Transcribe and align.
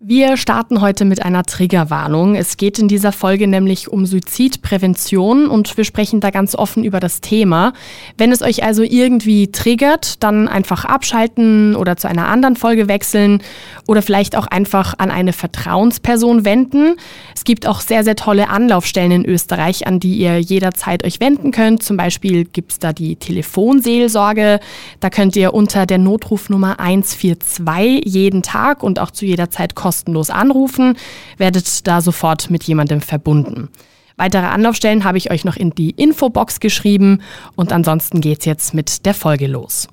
Wir 0.00 0.36
starten 0.36 0.80
heute 0.80 1.04
mit 1.04 1.24
einer 1.24 1.42
Triggerwarnung. 1.42 2.36
Es 2.36 2.56
geht 2.56 2.78
in 2.78 2.86
dieser 2.86 3.10
Folge 3.10 3.48
nämlich 3.48 3.88
um 3.88 4.06
Suizidprävention 4.06 5.48
und 5.48 5.76
wir 5.76 5.82
sprechen 5.82 6.20
da 6.20 6.30
ganz 6.30 6.54
offen 6.54 6.84
über 6.84 7.00
das 7.00 7.20
Thema. 7.20 7.72
Wenn 8.16 8.30
es 8.30 8.40
euch 8.40 8.62
also 8.62 8.84
irgendwie 8.84 9.50
triggert, 9.50 10.22
dann 10.22 10.46
einfach 10.46 10.84
abschalten 10.84 11.74
oder 11.74 11.96
zu 11.96 12.08
einer 12.08 12.28
anderen 12.28 12.54
Folge 12.54 12.86
wechseln 12.86 13.42
oder 13.88 14.00
vielleicht 14.00 14.36
auch 14.36 14.46
einfach 14.46 14.94
an 14.98 15.10
eine 15.10 15.32
Vertrauensperson 15.32 16.44
wenden. 16.44 16.94
Es 17.34 17.42
gibt 17.42 17.66
auch 17.66 17.80
sehr, 17.80 18.04
sehr 18.04 18.14
tolle 18.14 18.50
Anlaufstellen 18.50 19.10
in 19.10 19.24
Österreich, 19.24 19.88
an 19.88 19.98
die 19.98 20.14
ihr 20.18 20.38
jederzeit 20.38 21.04
euch 21.04 21.18
wenden 21.18 21.50
könnt. 21.50 21.82
Zum 21.82 21.96
Beispiel 21.96 22.44
gibt 22.44 22.70
es 22.70 22.78
da 22.78 22.92
die 22.92 23.16
Telefonseelsorge. 23.16 24.60
Da 25.00 25.10
könnt 25.10 25.34
ihr 25.34 25.54
unter 25.54 25.86
der 25.86 25.98
Notrufnummer 25.98 26.78
142 26.78 28.02
jeden 28.04 28.44
Tag 28.44 28.84
und 28.84 29.00
auch 29.00 29.10
zu 29.10 29.26
jeder 29.26 29.50
Zeit 29.50 29.74
kostenlos 29.88 30.28
anrufen, 30.28 30.98
werdet 31.38 31.86
da 31.86 32.02
sofort 32.02 32.50
mit 32.50 32.62
jemandem 32.64 33.00
verbunden. 33.00 33.70
Weitere 34.18 34.44
Anlaufstellen 34.44 35.04
habe 35.04 35.16
ich 35.16 35.30
euch 35.30 35.46
noch 35.46 35.56
in 35.56 35.70
die 35.70 35.90
Infobox 35.92 36.60
geschrieben 36.60 37.22
und 37.56 37.72
ansonsten 37.72 38.20
geht's 38.20 38.44
jetzt 38.44 38.74
mit 38.74 39.06
der 39.06 39.14
Folge 39.14 39.46
los. 39.46 39.88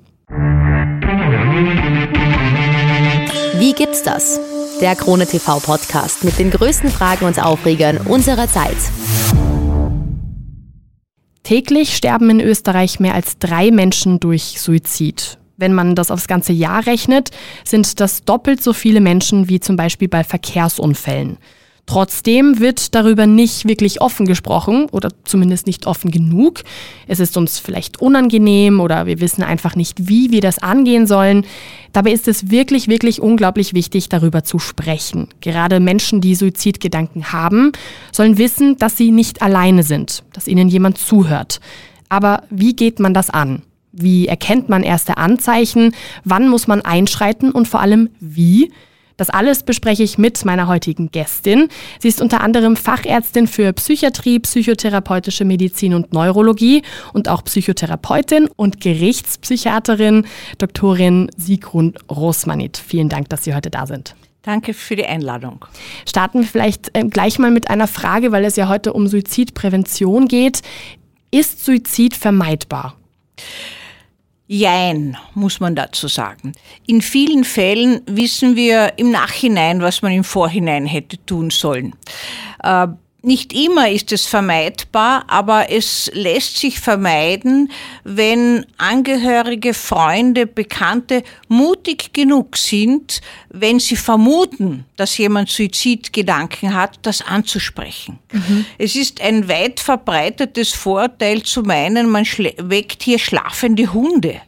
Wie 3.58 3.72
gibt's 3.72 4.02
das? 4.02 4.38
Der 4.82 4.96
Krone 4.96 5.26
TV 5.26 5.60
Podcast 5.60 6.24
mit 6.24 6.38
den 6.38 6.50
größten 6.50 6.90
Fragen 6.90 7.24
und 7.24 7.42
Aufregern 7.42 7.96
unserer 7.96 8.48
Zeit. 8.48 8.76
Täglich 11.42 11.96
sterben 11.96 12.28
in 12.28 12.40
Österreich 12.40 13.00
mehr 13.00 13.14
als 13.14 13.38
drei 13.38 13.70
Menschen 13.70 14.20
durch 14.20 14.60
Suizid. 14.60 15.38
Wenn 15.56 15.72
man 15.72 15.94
das 15.94 16.10
aufs 16.10 16.28
ganze 16.28 16.52
Jahr 16.52 16.86
rechnet, 16.86 17.30
sind 17.64 18.00
das 18.00 18.24
doppelt 18.24 18.62
so 18.62 18.72
viele 18.72 19.00
Menschen 19.00 19.48
wie 19.48 19.60
zum 19.60 19.76
Beispiel 19.76 20.08
bei 20.08 20.24
Verkehrsunfällen. 20.24 21.38
Trotzdem 21.86 22.58
wird 22.58 22.96
darüber 22.96 23.28
nicht 23.28 23.68
wirklich 23.68 24.00
offen 24.00 24.26
gesprochen 24.26 24.88
oder 24.90 25.10
zumindest 25.24 25.68
nicht 25.68 25.86
offen 25.86 26.10
genug. 26.10 26.64
Es 27.06 27.20
ist 27.20 27.36
uns 27.36 27.60
vielleicht 27.60 28.02
unangenehm 28.02 28.80
oder 28.80 29.06
wir 29.06 29.20
wissen 29.20 29.44
einfach 29.44 29.76
nicht, 29.76 30.08
wie 30.08 30.32
wir 30.32 30.40
das 30.40 30.58
angehen 30.58 31.06
sollen. 31.06 31.46
Dabei 31.92 32.10
ist 32.10 32.26
es 32.26 32.50
wirklich, 32.50 32.88
wirklich 32.88 33.22
unglaublich 33.22 33.72
wichtig, 33.72 34.08
darüber 34.08 34.42
zu 34.42 34.58
sprechen. 34.58 35.28
Gerade 35.40 35.78
Menschen, 35.78 36.20
die 36.20 36.34
Suizidgedanken 36.34 37.32
haben, 37.32 37.70
sollen 38.10 38.36
wissen, 38.36 38.76
dass 38.78 38.96
sie 38.96 39.12
nicht 39.12 39.40
alleine 39.40 39.84
sind, 39.84 40.24
dass 40.32 40.48
ihnen 40.48 40.68
jemand 40.68 40.98
zuhört. 40.98 41.60
Aber 42.08 42.42
wie 42.50 42.74
geht 42.74 42.98
man 42.98 43.14
das 43.14 43.30
an? 43.30 43.62
Wie 43.98 44.28
erkennt 44.28 44.68
man 44.68 44.82
erste 44.82 45.16
Anzeichen? 45.16 45.94
Wann 46.24 46.48
muss 46.48 46.66
man 46.66 46.82
einschreiten 46.82 47.50
und 47.50 47.66
vor 47.66 47.80
allem 47.80 48.10
wie? 48.20 48.70
Das 49.16 49.30
alles 49.30 49.62
bespreche 49.62 50.02
ich 50.02 50.18
mit 50.18 50.44
meiner 50.44 50.68
heutigen 50.68 51.10
Gästin. 51.10 51.68
Sie 52.00 52.08
ist 52.08 52.20
unter 52.20 52.42
anderem 52.42 52.76
Fachärztin 52.76 53.46
für 53.46 53.72
Psychiatrie, 53.72 54.38
psychotherapeutische 54.40 55.46
Medizin 55.46 55.94
und 55.94 56.12
Neurologie 56.12 56.82
und 57.14 57.28
auch 57.30 57.42
Psychotherapeutin 57.42 58.48
und 58.56 58.80
Gerichtspsychiaterin, 58.82 60.26
Doktorin 60.58 61.30
Sigrun 61.36 61.94
Rosmanit. 62.10 62.76
Vielen 62.76 63.08
Dank, 63.08 63.30
dass 63.30 63.44
Sie 63.44 63.54
heute 63.54 63.70
da 63.70 63.86
sind. 63.86 64.14
Danke 64.42 64.74
für 64.74 64.94
die 64.94 65.06
Einladung. 65.06 65.64
Starten 66.06 66.40
wir 66.40 66.46
vielleicht 66.46 66.96
äh, 66.96 67.02
gleich 67.04 67.38
mal 67.38 67.50
mit 67.50 67.70
einer 67.70 67.88
Frage, 67.88 68.30
weil 68.32 68.44
es 68.44 68.56
ja 68.56 68.68
heute 68.68 68.92
um 68.92 69.08
Suizidprävention 69.08 70.28
geht. 70.28 70.60
Ist 71.30 71.64
Suizid 71.64 72.14
vermeidbar? 72.14 72.96
Jein, 74.48 75.16
muss 75.34 75.58
man 75.58 75.74
dazu 75.74 76.06
sagen. 76.06 76.52
In 76.86 77.02
vielen 77.02 77.42
Fällen 77.42 78.02
wissen 78.06 78.54
wir 78.54 78.92
im 78.96 79.10
Nachhinein, 79.10 79.80
was 79.80 80.02
man 80.02 80.12
im 80.12 80.22
Vorhinein 80.22 80.86
hätte 80.86 81.18
tun 81.26 81.50
sollen. 81.50 81.94
Nicht 83.26 83.52
immer 83.52 83.90
ist 83.90 84.12
es 84.12 84.24
vermeidbar, 84.24 85.24
aber 85.26 85.72
es 85.72 86.08
lässt 86.14 86.58
sich 86.58 86.78
vermeiden, 86.78 87.72
wenn 88.04 88.64
Angehörige, 88.78 89.74
Freunde, 89.74 90.46
Bekannte 90.46 91.24
mutig 91.48 92.12
genug 92.12 92.56
sind, 92.56 93.20
wenn 93.48 93.80
sie 93.80 93.96
vermuten, 93.96 94.84
dass 94.94 95.18
jemand 95.18 95.48
Suizidgedanken 95.48 96.72
hat, 96.72 97.00
das 97.02 97.20
anzusprechen. 97.20 98.20
Mhm. 98.30 98.64
Es 98.78 98.94
ist 98.94 99.20
ein 99.20 99.48
weit 99.48 99.80
verbreitetes 99.80 100.72
Vorteil 100.72 101.42
zu 101.42 101.62
meinen, 101.62 102.08
man 102.08 102.24
weckt 102.24 103.02
hier 103.02 103.18
schlafende 103.18 103.92
Hunde. 103.92 104.40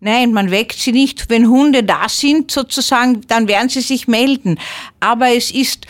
Nein, 0.00 0.32
man 0.32 0.50
weckt 0.50 0.78
sie 0.78 0.92
nicht. 0.92 1.28
Wenn 1.28 1.48
Hunde 1.48 1.84
da 1.84 2.08
sind, 2.08 2.50
sozusagen, 2.50 3.20
dann 3.28 3.46
werden 3.46 3.68
sie 3.68 3.80
sich 3.80 4.08
melden. 4.08 4.58
Aber 5.00 5.34
es 5.34 5.50
ist 5.50 5.86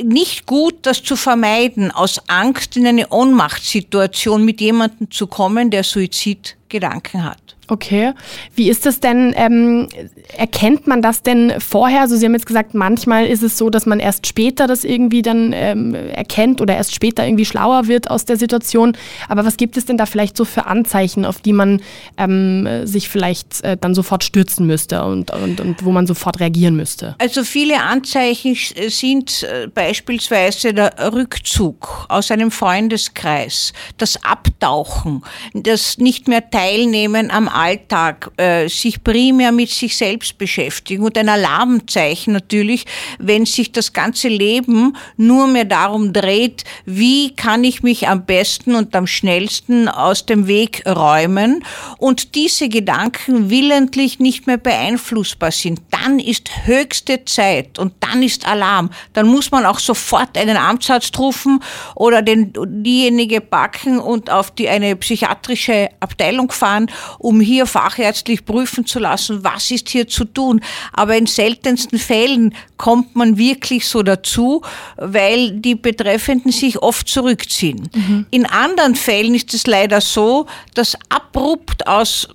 nicht 0.00 0.46
gut, 0.46 0.74
das 0.82 1.02
zu 1.02 1.16
vermeiden, 1.16 1.90
aus 1.90 2.20
Angst 2.28 2.76
in 2.76 2.86
eine 2.86 3.08
Ohnmachtssituation 3.08 4.44
mit 4.44 4.60
jemandem 4.60 5.10
zu 5.10 5.26
kommen, 5.26 5.70
der 5.70 5.84
Suizidgedanken 5.84 7.24
hat. 7.24 7.56
Okay. 7.72 8.12
Wie 8.54 8.68
ist 8.68 8.84
das 8.84 9.00
denn? 9.00 9.32
Ähm, 9.34 9.88
erkennt 10.36 10.86
man 10.86 11.00
das 11.00 11.22
denn 11.22 11.54
vorher? 11.58 12.02
Also 12.02 12.16
Sie 12.16 12.26
haben 12.26 12.34
jetzt 12.34 12.44
gesagt, 12.44 12.74
manchmal 12.74 13.24
ist 13.24 13.42
es 13.42 13.56
so, 13.56 13.70
dass 13.70 13.86
man 13.86 13.98
erst 13.98 14.26
später 14.26 14.66
das 14.66 14.84
irgendwie 14.84 15.22
dann 15.22 15.54
ähm, 15.54 15.94
erkennt 15.94 16.60
oder 16.60 16.76
erst 16.76 16.94
später 16.94 17.24
irgendwie 17.24 17.46
schlauer 17.46 17.88
wird 17.88 18.10
aus 18.10 18.26
der 18.26 18.36
Situation. 18.36 18.94
Aber 19.26 19.46
was 19.46 19.56
gibt 19.56 19.78
es 19.78 19.86
denn 19.86 19.96
da 19.96 20.04
vielleicht 20.04 20.36
so 20.36 20.44
für 20.44 20.66
Anzeichen, 20.66 21.24
auf 21.24 21.40
die 21.40 21.54
man 21.54 21.80
ähm, 22.18 22.86
sich 22.86 23.08
vielleicht 23.08 23.64
äh, 23.64 23.78
dann 23.80 23.94
sofort 23.94 24.22
stürzen 24.22 24.66
müsste 24.66 25.02
und, 25.04 25.30
und, 25.30 25.62
und 25.62 25.82
wo 25.82 25.92
man 25.92 26.06
sofort 26.06 26.40
reagieren 26.40 26.76
müsste? 26.76 27.14
Also 27.20 27.42
viele 27.42 27.80
Anzeichen 27.80 28.54
sind 28.88 29.44
äh, 29.44 29.68
beispielsweise 29.68 30.74
der 30.74 30.92
Rückzug 31.10 32.04
aus 32.10 32.30
einem 32.30 32.50
Freundeskreis, 32.50 33.72
das 33.96 34.22
Abtauchen, 34.24 35.24
das 35.54 35.96
nicht 35.96 36.28
mehr 36.28 36.50
Teilnehmen 36.50 37.30
am 37.30 37.48
Alltag 37.62 38.30
äh, 38.38 38.68
sich 38.68 39.04
primär 39.04 39.52
mit 39.52 39.70
sich 39.70 39.96
selbst 39.96 40.36
beschäftigen 40.36 41.04
und 41.04 41.16
ein 41.16 41.28
Alarmzeichen 41.28 42.32
natürlich, 42.32 42.84
wenn 43.18 43.46
sich 43.46 43.70
das 43.70 43.92
ganze 43.92 44.28
Leben 44.28 44.96
nur 45.16 45.46
mehr 45.46 45.64
darum 45.64 46.12
dreht, 46.12 46.64
wie 46.84 47.34
kann 47.36 47.62
ich 47.62 47.82
mich 47.82 48.08
am 48.08 48.24
besten 48.26 48.74
und 48.74 48.96
am 48.96 49.06
schnellsten 49.06 49.88
aus 49.88 50.26
dem 50.26 50.46
Weg 50.48 50.82
räumen 50.86 51.64
und 51.98 52.34
diese 52.34 52.68
Gedanken 52.68 53.48
willentlich 53.48 54.18
nicht 54.18 54.46
mehr 54.46 54.56
beeinflussbar 54.56 55.52
sind, 55.52 55.80
dann 55.90 56.18
ist 56.18 56.50
höchste 56.64 57.24
Zeit 57.24 57.78
und 57.78 57.92
dann 58.00 58.22
ist 58.22 58.46
Alarm. 58.46 58.90
Dann 59.12 59.26
muss 59.28 59.50
man 59.50 59.66
auch 59.66 59.78
sofort 59.78 60.36
einen 60.36 60.56
Amtsarzt 60.56 61.16
rufen 61.18 61.60
oder 61.94 62.22
den, 62.22 62.52
diejenige 62.54 63.40
packen 63.40 63.98
und 63.98 64.30
auf 64.30 64.50
die, 64.50 64.68
eine 64.68 64.96
psychiatrische 64.96 65.90
Abteilung 66.00 66.50
fahren, 66.50 66.90
um 67.18 67.40
hier 67.42 67.66
fachärztlich 67.66 68.44
prüfen 68.44 68.86
zu 68.86 68.98
lassen, 68.98 69.44
was 69.44 69.70
ist 69.70 69.88
hier 69.88 70.08
zu 70.08 70.24
tun. 70.24 70.60
Aber 70.92 71.16
in 71.16 71.26
seltensten 71.26 71.98
Fällen 71.98 72.54
kommt 72.76 73.14
man 73.16 73.36
wirklich 73.36 73.86
so 73.86 74.02
dazu, 74.02 74.62
weil 74.96 75.52
die 75.52 75.74
Betreffenden 75.74 76.52
sich 76.52 76.78
oft 76.78 77.08
zurückziehen. 77.08 77.90
Mhm. 77.94 78.26
In 78.30 78.46
anderen 78.46 78.94
Fällen 78.94 79.34
ist 79.34 79.52
es 79.54 79.66
leider 79.66 80.00
so, 80.00 80.46
dass 80.74 80.96
abrupt 81.08 81.86
aus 81.86 82.28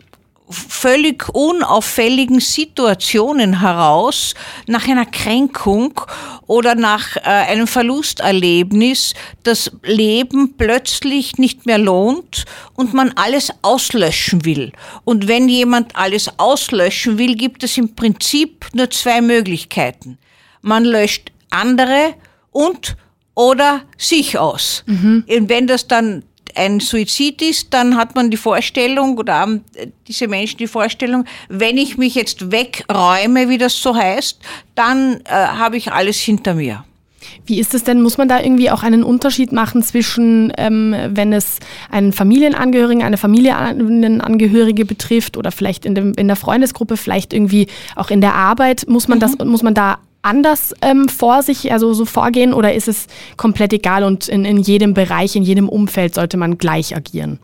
völlig 0.50 1.28
unauffälligen 1.34 2.40
Situationen 2.40 3.60
heraus, 3.60 4.34
nach 4.66 4.88
einer 4.88 5.06
Kränkung 5.06 6.00
oder 6.46 6.76
nach 6.76 7.18
äh, 7.18 7.22
einem 7.22 7.68
Verlusterlebnis, 7.68 9.14
das 9.44 9.72
Leben 9.84 10.56
plötzlich 10.58 11.38
nicht 11.38 11.66
mehr 11.66 11.78
lohnt 11.78 12.46
und 12.76 12.94
man 12.94 13.12
alles 13.16 13.52
auslöschen 13.62 14.46
will. 14.46 14.72
Und 15.04 15.28
wenn 15.28 15.50
jemand 15.50 15.96
alles 15.96 16.30
auslöschen 16.38 17.18
will, 17.18 17.36
gibt 17.36 17.64
es 17.64 17.78
im 17.78 17.96
Prinzip 17.96 18.68
nur 18.74 18.90
zwei 18.90 19.22
Möglichkeiten. 19.22 20.18
Man 20.62 20.86
löscht 20.86 21.32
andere 21.50 22.14
und 22.52 22.96
oder 23.36 23.82
sich 23.98 24.38
aus. 24.40 24.84
Mhm. 24.88 25.24
Und 25.28 25.50
wenn 25.50 25.68
das 25.68 25.88
dann 25.88 26.24
ein 26.58 26.80
Suizid 26.80 27.42
ist, 27.42 27.74
dann 27.74 27.96
hat 27.96 28.16
man 28.16 28.32
die 28.32 28.38
Vorstellung 28.38 29.18
oder 29.18 29.36
haben 29.36 29.64
diese 30.08 30.28
Menschen 30.28 30.58
die 30.58 30.68
Vorstellung, 30.68 31.26
wenn 31.50 31.78
ich 31.78 31.98
mich 31.98 32.16
jetzt 32.16 32.52
wegräume, 32.52 33.50
wie 33.50 33.58
das 33.58 33.82
so 33.82 33.96
heißt, 33.96 34.40
dann 34.76 35.22
äh, 35.26 35.32
habe 35.32 35.78
ich 35.78 35.92
alles 35.92 36.18
hinter 36.18 36.54
mir. 36.54 36.84
Wie 37.46 37.60
ist 37.60 37.74
es 37.74 37.84
denn? 37.84 38.02
Muss 38.02 38.18
man 38.18 38.28
da 38.28 38.40
irgendwie 38.40 38.72
auch 38.72 38.84
einen 38.84 39.04
Unterschied 39.04 39.52
machen 39.52 39.84
zwischen, 39.84 40.52
ähm, 40.58 40.96
wenn 41.10 41.34
es 41.34 41.60
einen 41.90 42.14
Familienangehörigen, 42.14 43.04
eine 43.04 43.18
Familienangehörige 43.18 44.86
betrifft 44.86 45.38
oder 45.38 45.52
vielleicht 45.52 45.86
in, 45.86 45.96
dem, 45.96 46.14
in 46.14 46.28
der 46.28 46.36
Freundesgruppe, 46.36 46.98
vielleicht 46.98 47.34
irgendwie 47.34 47.68
auch 47.96 48.10
in 48.10 48.22
der 48.22 48.36
Arbeit? 48.36 48.86
Muss 48.88 49.08
man, 49.08 49.18
mhm. 49.18 49.22
das, 49.22 49.38
muss 49.40 49.64
man 49.64 49.74
da 49.74 50.00
anders 50.22 50.74
ähm, 50.82 51.08
vor 51.10 51.44
sich, 51.44 51.72
also 51.72 51.94
so 51.94 52.06
vorgehen 52.06 52.54
oder 52.54 52.74
ist 52.74 52.88
es 52.88 53.08
komplett 53.38 53.74
egal 53.74 54.04
und 54.04 54.28
in, 54.28 54.46
in 54.46 54.58
jedem 54.58 54.94
Bereich, 54.94 55.36
in 55.36 55.44
jedem 55.44 55.70
Umfeld 55.70 56.16
sollte 56.16 56.38
man 56.38 56.58
gleich 56.58 56.96
agieren? 56.96 57.40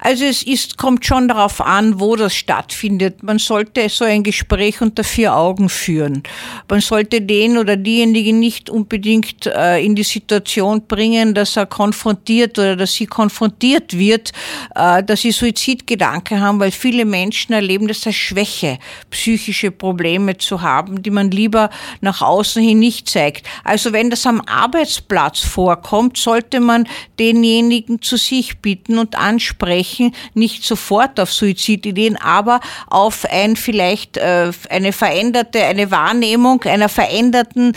Also 0.00 0.24
es 0.24 0.42
ist, 0.42 0.76
kommt 0.76 1.06
schon 1.06 1.28
darauf 1.28 1.60
an, 1.60 2.00
wo 2.00 2.16
das 2.16 2.34
stattfindet. 2.34 3.22
Man 3.22 3.38
sollte 3.38 3.88
so 3.88 4.04
ein 4.04 4.22
Gespräch 4.22 4.80
unter 4.80 5.04
vier 5.04 5.34
Augen 5.34 5.68
führen. 5.68 6.22
Man 6.68 6.80
sollte 6.80 7.20
den 7.20 7.58
oder 7.58 7.76
diejenigen 7.76 8.38
nicht 8.38 8.68
unbedingt 8.68 9.46
äh, 9.46 9.82
in 9.82 9.94
die 9.94 10.02
Situation 10.02 10.86
bringen, 10.86 11.34
dass 11.34 11.56
er 11.56 11.66
konfrontiert 11.66 12.58
oder 12.58 12.76
dass 12.76 12.94
sie 12.94 13.06
konfrontiert 13.06 13.96
wird, 13.96 14.32
äh, 14.74 15.02
dass 15.02 15.22
sie 15.22 15.32
Suizidgedanken 15.32 16.40
haben, 16.40 16.60
weil 16.60 16.70
viele 16.70 17.04
Menschen 17.04 17.52
erleben 17.52 17.88
das 17.88 18.06
als 18.06 18.16
Schwäche, 18.16 18.78
psychische 19.10 19.70
Probleme 19.70 20.36
zu 20.36 20.60
haben, 20.60 21.02
die 21.02 21.10
man 21.10 21.30
lieber 21.30 21.70
nach 22.00 22.20
außen 22.20 22.62
hin 22.62 22.78
nicht 22.78 23.08
zeigt. 23.08 23.46
Also 23.62 23.92
wenn 23.92 24.10
das 24.10 24.26
am 24.26 24.40
Arbeitsplatz 24.42 25.40
vorkommt, 25.40 26.16
sollte 26.16 26.60
man 26.60 26.86
denjenigen 27.18 28.02
zu 28.02 28.16
sich 28.16 28.58
bitten 28.58 28.98
und 28.98 29.16
ansprechen, 29.34 30.14
nicht 30.34 30.64
sofort 30.64 31.18
auf 31.18 31.32
Suizidideen, 31.32 32.16
aber 32.16 32.60
auf 32.88 33.24
ein 33.28 33.56
vielleicht 33.56 34.16
äh, 34.16 34.52
eine 34.70 34.92
veränderte, 34.92 35.64
eine 35.64 35.90
Wahrnehmung 35.90 36.62
einer 36.64 36.88
veränderten 36.88 37.72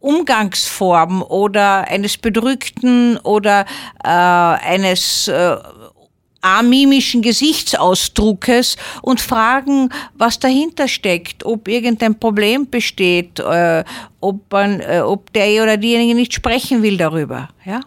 Umgangsform 0.00 1.22
oder 1.22 1.88
eines 1.88 2.16
bedrückten 2.18 3.16
oder 3.18 3.64
äh, 4.04 4.08
eines 4.08 5.28
äh, 5.28 5.56
amimischen 6.40 7.20
Gesichtsausdruckes 7.20 8.76
und 9.02 9.20
fragen, 9.20 9.90
was 10.14 10.38
dahinter 10.38 10.86
steckt, 10.86 11.44
ob 11.44 11.66
irgendein 11.66 12.18
Problem 12.18 12.70
besteht, 12.70 13.40
äh, 13.40 13.82
ob, 14.20 14.52
man, 14.52 14.80
äh, 14.80 15.00
ob 15.00 15.32
der 15.32 15.62
oder 15.62 15.76
diejenige 15.76 16.14
nicht 16.14 16.32
sprechen 16.32 16.82
will 16.82 16.96
darüber. 16.96 17.48
Ja? 17.64 17.80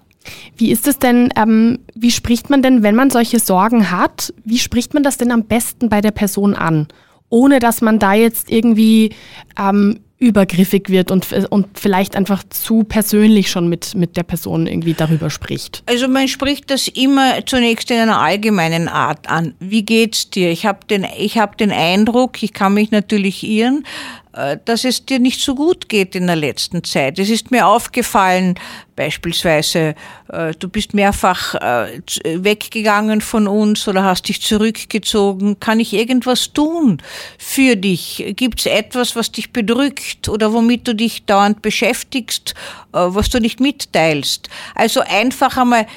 Wie 0.57 0.71
ist 0.71 0.87
es 0.87 0.99
denn, 0.99 1.29
ähm, 1.35 1.79
wie 1.95 2.11
spricht 2.11 2.49
man 2.49 2.61
denn, 2.61 2.83
wenn 2.83 2.95
man 2.95 3.09
solche 3.09 3.39
Sorgen 3.39 3.91
hat, 3.91 4.33
wie 4.43 4.59
spricht 4.59 4.93
man 4.93 5.03
das 5.03 5.17
denn 5.17 5.31
am 5.31 5.45
besten 5.45 5.89
bei 5.89 6.01
der 6.01 6.11
Person 6.11 6.53
an? 6.53 6.87
Ohne 7.29 7.59
dass 7.59 7.81
man 7.81 7.97
da 7.97 8.13
jetzt 8.13 8.51
irgendwie 8.51 9.11
ähm, 9.57 9.99
übergriffig 10.21 10.89
wird 10.89 11.09
und, 11.09 11.27
und 11.49 11.79
vielleicht 11.79 12.15
einfach 12.15 12.43
zu 12.47 12.83
persönlich 12.83 13.49
schon 13.49 13.67
mit, 13.67 13.95
mit 13.95 14.17
der 14.17 14.23
Person 14.23 14.67
irgendwie 14.67 14.93
darüber 14.93 15.31
spricht? 15.31 15.81
Also 15.87 16.07
man 16.07 16.27
spricht 16.27 16.69
das 16.69 16.87
immer 16.87 17.43
zunächst 17.43 17.89
in 17.89 17.97
einer 17.97 18.19
allgemeinen 18.19 18.87
Art 18.87 19.27
an. 19.27 19.55
Wie 19.59 19.83
geht's 19.83 20.29
dir? 20.29 20.51
Ich 20.51 20.67
habe 20.67 20.85
den, 20.85 21.03
hab 21.03 21.57
den 21.57 21.71
Eindruck, 21.71 22.43
ich 22.43 22.53
kann 22.53 22.75
mich 22.75 22.91
natürlich 22.91 23.43
irren, 23.43 23.83
äh, 23.83 24.20
dass 24.65 24.85
es 24.85 25.05
dir 25.05 25.19
nicht 25.19 25.41
so 25.41 25.55
gut 25.55 25.89
geht 25.89 26.15
in 26.15 26.27
der 26.27 26.35
letzten 26.35 26.83
Zeit. 26.83 27.19
Es 27.19 27.29
ist 27.29 27.51
mir 27.51 27.67
aufgefallen, 27.67 28.55
beispielsweise, 28.95 29.95
äh, 30.31 30.53
du 30.57 30.69
bist 30.69 30.93
mehrfach 30.93 31.55
äh, 31.55 32.01
weggegangen 32.23 33.21
von 33.21 33.47
uns 33.47 33.87
oder 33.87 34.03
hast 34.03 34.29
dich 34.29 34.41
zurückgezogen. 34.41 35.59
Kann 35.59 35.79
ich 35.79 35.93
irgendwas 35.93 36.53
tun 36.53 37.01
für 37.37 37.75
dich? 37.75 38.33
Gibt 38.37 38.59
es 38.59 38.65
etwas, 38.67 39.15
was 39.15 39.31
dich 39.31 39.51
bedrückt 39.51 40.29
oder 40.29 40.53
womit 40.53 40.87
du 40.87 40.95
dich 40.95 41.25
dauernd 41.25 41.61
beschäftigst, 41.61 42.53
was 42.91 43.29
du 43.29 43.39
nicht 43.39 43.59
mitteilst? 43.59 44.49
Also 44.75 45.01
einfach 45.01 45.57
einmal 45.57 45.87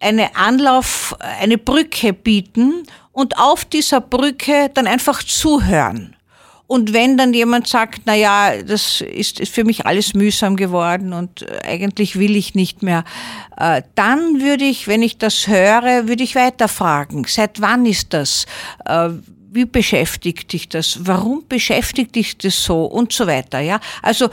eine 0.00 0.36
Anlauf, 0.36 1.16
eine 1.40 1.58
Brücke 1.58 2.12
bieten 2.12 2.84
und 3.12 3.38
auf 3.38 3.64
dieser 3.64 4.00
Brücke 4.00 4.70
dann 4.74 4.86
einfach 4.86 5.22
zuhören. 5.22 6.14
Und 6.68 6.92
wenn 6.92 7.16
dann 7.16 7.32
jemand 7.32 7.66
sagt, 7.66 8.02
na 8.04 8.14
ja, 8.14 8.62
das 8.62 9.00
ist, 9.00 9.40
ist 9.40 9.54
für 9.54 9.64
mich 9.64 9.86
alles 9.86 10.12
mühsam 10.12 10.54
geworden 10.54 11.14
und 11.14 11.40
äh, 11.40 11.60
eigentlich 11.64 12.18
will 12.18 12.36
ich 12.36 12.54
nicht 12.54 12.82
mehr, 12.82 13.04
äh, 13.56 13.80
dann 13.94 14.42
würde 14.42 14.64
ich, 14.64 14.86
wenn 14.86 15.00
ich 15.00 15.16
das 15.16 15.48
höre, 15.48 16.08
würde 16.08 16.22
ich 16.22 16.34
weiterfragen. 16.34 17.24
Seit 17.26 17.62
wann 17.62 17.86
ist 17.86 18.12
das? 18.12 18.44
Äh, 18.84 19.08
wie 19.50 19.64
beschäftigt 19.64 20.52
dich 20.52 20.68
das? 20.68 21.06
Warum 21.06 21.42
beschäftigt 21.48 22.14
dich 22.14 22.36
das 22.36 22.62
so? 22.62 22.84
Und 22.84 23.14
so 23.14 23.26
weiter, 23.26 23.60
ja. 23.60 23.80
Also 24.02 24.28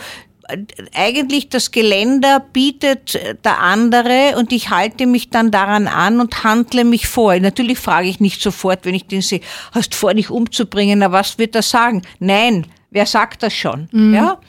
eigentlich 0.94 1.50
das 1.50 1.72
Geländer 1.72 2.40
bietet 2.40 3.20
der 3.44 3.60
andere 3.60 4.36
und 4.38 4.52
ich 4.52 4.70
halte 4.70 5.06
mich 5.06 5.30
dann 5.30 5.52
daran 5.52 5.88
an 5.88 6.20
und 6.20 6.44
handle 6.44 6.84
mich 6.84 7.08
vor. 7.08 7.40
Natürlich 7.40 7.80
frage 7.80 8.08
ich 8.08 8.20
nicht 8.20 8.42
sofort, 8.42 8.86
wenn 8.86 8.96
ich 8.96 9.08
den 9.08 9.22
sehe, 9.22 9.42
hast 9.72 9.96
vor, 9.96 10.14
dich 10.14 10.30
umzubringen, 10.30 11.00
na 11.00 11.12
was 11.12 11.38
wird 11.38 11.56
er 11.56 11.64
sagen? 11.64 12.02
Nein, 12.20 12.68
Wer 12.96 13.06
sagt 13.06 13.44
das 13.44 13.54
schon? 13.54 13.90
Mhm. 13.92 14.14
Ja? 14.14 14.40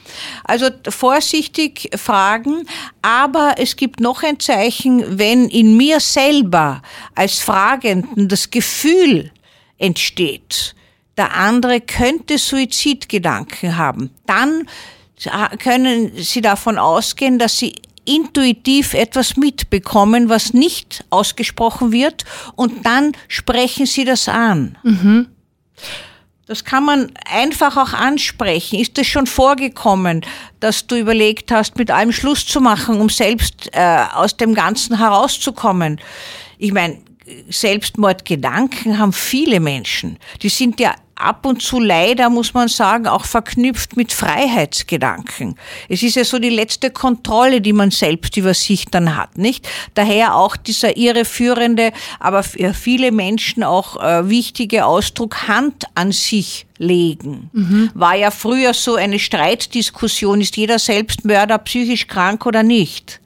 Also 0.45 0.69
vorsichtig 0.87 1.89
fragen, 1.97 2.65
aber 3.01 3.55
es 3.57 3.75
gibt 3.75 3.99
noch 3.99 4.23
ein 4.23 4.39
Zeichen, 4.39 5.19
wenn 5.19 5.49
in 5.49 5.75
mir 5.75 5.99
selber 5.99 6.81
als 7.13 7.39
Fragenden 7.39 8.29
das 8.29 8.49
Gefühl 8.49 9.31
entsteht, 9.77 10.75
der 11.17 11.33
andere 11.33 11.81
könnte 11.81 12.37
Suizidgedanken 12.37 13.77
haben, 13.77 14.11
dann 14.27 14.69
können 15.59 16.11
Sie 16.15 16.41
davon 16.41 16.77
ausgehen, 16.77 17.39
dass 17.39 17.57
Sie 17.57 17.75
intuitiv 18.05 18.93
etwas 18.93 19.35
mitbekommen, 19.35 20.29
was 20.29 20.53
nicht 20.53 21.03
ausgesprochen 21.09 21.91
wird, 21.91 22.23
und 22.55 22.85
dann 22.85 23.11
sprechen 23.27 23.85
Sie 23.85 24.05
das 24.05 24.29
an. 24.29 24.77
Mhm. 24.83 25.27
Das 26.45 26.63
kann 26.63 26.85
man 26.85 27.11
einfach 27.29 27.75
auch 27.75 27.91
ansprechen. 27.91 28.79
Ist 28.79 28.97
es 28.97 29.07
schon 29.07 29.27
vorgekommen, 29.27 30.21
dass 30.61 30.87
du 30.87 30.95
überlegt 30.95 31.51
hast, 31.51 31.77
mit 31.77 31.91
allem 31.91 32.13
Schluss 32.13 32.45
zu 32.45 32.61
machen, 32.61 33.01
um 33.01 33.09
selbst 33.09 33.69
äh, 33.73 34.05
aus 34.13 34.37
dem 34.37 34.53
Ganzen 34.53 34.97
herauszukommen? 34.97 35.99
Ich 36.57 36.71
meine, 36.71 36.99
Selbstmordgedanken 37.49 38.97
haben 38.97 39.11
viele 39.11 39.59
Menschen. 39.59 40.17
Die 40.41 40.47
sind 40.47 40.79
ja 40.79 40.95
ab 41.19 41.45
und 41.45 41.61
zu 41.61 41.79
leider, 41.79 42.29
muss 42.29 42.53
man 42.53 42.67
sagen, 42.67 43.07
auch 43.07 43.25
verknüpft 43.25 43.97
mit 43.97 44.13
Freiheitsgedanken. 44.13 45.55
Es 45.89 46.03
ist 46.03 46.15
ja 46.15 46.23
so 46.23 46.39
die 46.39 46.49
letzte 46.49 46.91
Kontrolle, 46.91 47.61
die 47.61 47.73
man 47.73 47.91
selbst 47.91 48.37
über 48.37 48.53
sich 48.53 48.85
dann 48.85 49.15
hat, 49.15 49.37
nicht? 49.37 49.67
Daher 49.93 50.35
auch 50.35 50.55
dieser 50.55 50.97
irreführende, 50.97 51.91
aber 52.19 52.43
für 52.43 52.73
viele 52.73 53.11
Menschen 53.11 53.63
auch 53.63 54.01
äh, 54.01 54.29
wichtige 54.29 54.85
Ausdruck 54.85 55.47
Hand 55.47 55.85
an 55.95 56.11
sich 56.11 56.65
legen. 56.77 57.49
Mhm. 57.53 57.91
War 57.93 58.15
ja 58.15 58.31
früher 58.31 58.73
so 58.73 58.95
eine 58.95 59.19
Streitdiskussion, 59.19 60.41
ist 60.41 60.57
jeder 60.57 60.79
Selbstmörder 60.79 61.57
psychisch 61.59 62.07
krank 62.07 62.45
oder 62.45 62.63
nicht? 62.63 63.19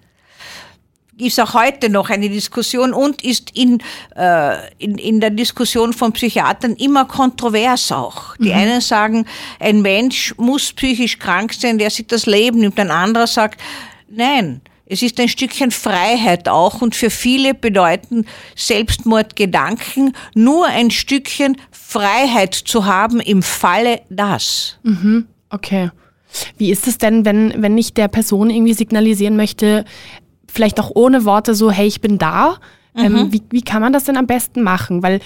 Ist 1.18 1.40
auch 1.40 1.54
heute 1.54 1.90
noch 1.90 2.10
eine 2.10 2.30
Diskussion 2.30 2.94
und 2.94 3.24
ist 3.24 3.56
in, 3.56 3.80
äh, 4.16 4.56
in, 4.78 4.98
in 4.98 5.20
der 5.20 5.30
Diskussion 5.30 5.94
von 5.94 6.14
Psychiatern 6.14 6.76
immer 6.76 7.06
kontrovers 7.06 7.92
auch. 7.92 8.36
Die 8.38 8.50
mhm. 8.50 8.56
einen 8.56 8.82
sagen, 8.82 9.26
ein 9.60 9.82
Mensch 9.82 10.34
muss 10.38 10.74
psychisch 10.74 11.20
krank 11.20 11.54
sein, 11.54 11.78
der 11.78 11.90
sich 11.90 12.08
das 12.08 12.26
Leben 12.26 12.60
nimmt. 12.60 12.80
Ein 12.80 12.92
anderer 12.92 13.28
sagt, 13.28 13.62
nein, 14.10 14.62
es 14.86 15.02
ist 15.02 15.20
ein 15.20 15.30
Stückchen 15.30 15.72
Freiheit 15.72 16.50
auch 16.50 16.82
und 16.82 16.96
für 16.96 17.10
viele 17.10 17.54
bedeuten 17.54 18.26
Selbstmordgedanken 18.56 20.14
nur 20.34 20.66
ein 20.68 20.92
Stückchen 20.92 21.58
Freiheit 21.72 22.54
zu 22.54 22.86
haben 22.86 23.20
im 23.20 23.42
Falle 23.42 24.02
das. 24.10 24.78
Mhm. 24.84 25.28
Okay. 25.50 25.92
Wie 26.58 26.72
ist 26.72 26.88
es 26.88 26.98
denn, 26.98 27.26
wenn, 27.26 27.62
wenn 27.62 27.78
ich 27.78 27.94
der 27.94 28.08
Person 28.08 28.50
irgendwie 28.50 28.74
signalisieren 28.74 29.36
möchte, 29.36 29.86
vielleicht 30.52 30.80
auch 30.80 30.92
ohne 30.94 31.26
Worte 31.26 31.56
so, 31.56 31.72
hey, 31.72 31.88
ich 31.88 32.02
bin 32.02 32.18
da. 32.18 32.58
Ähm, 32.96 33.14
mhm. 33.14 33.18
Ähm, 33.18 33.34
wie, 33.34 33.42
wie 33.50 33.62
kann 33.62 33.82
man 33.82 33.94
das 33.94 34.04
denn 34.04 34.18
am 34.18 34.28
besten 34.28 34.64
machen? 34.64 35.02
Weil 35.04 35.22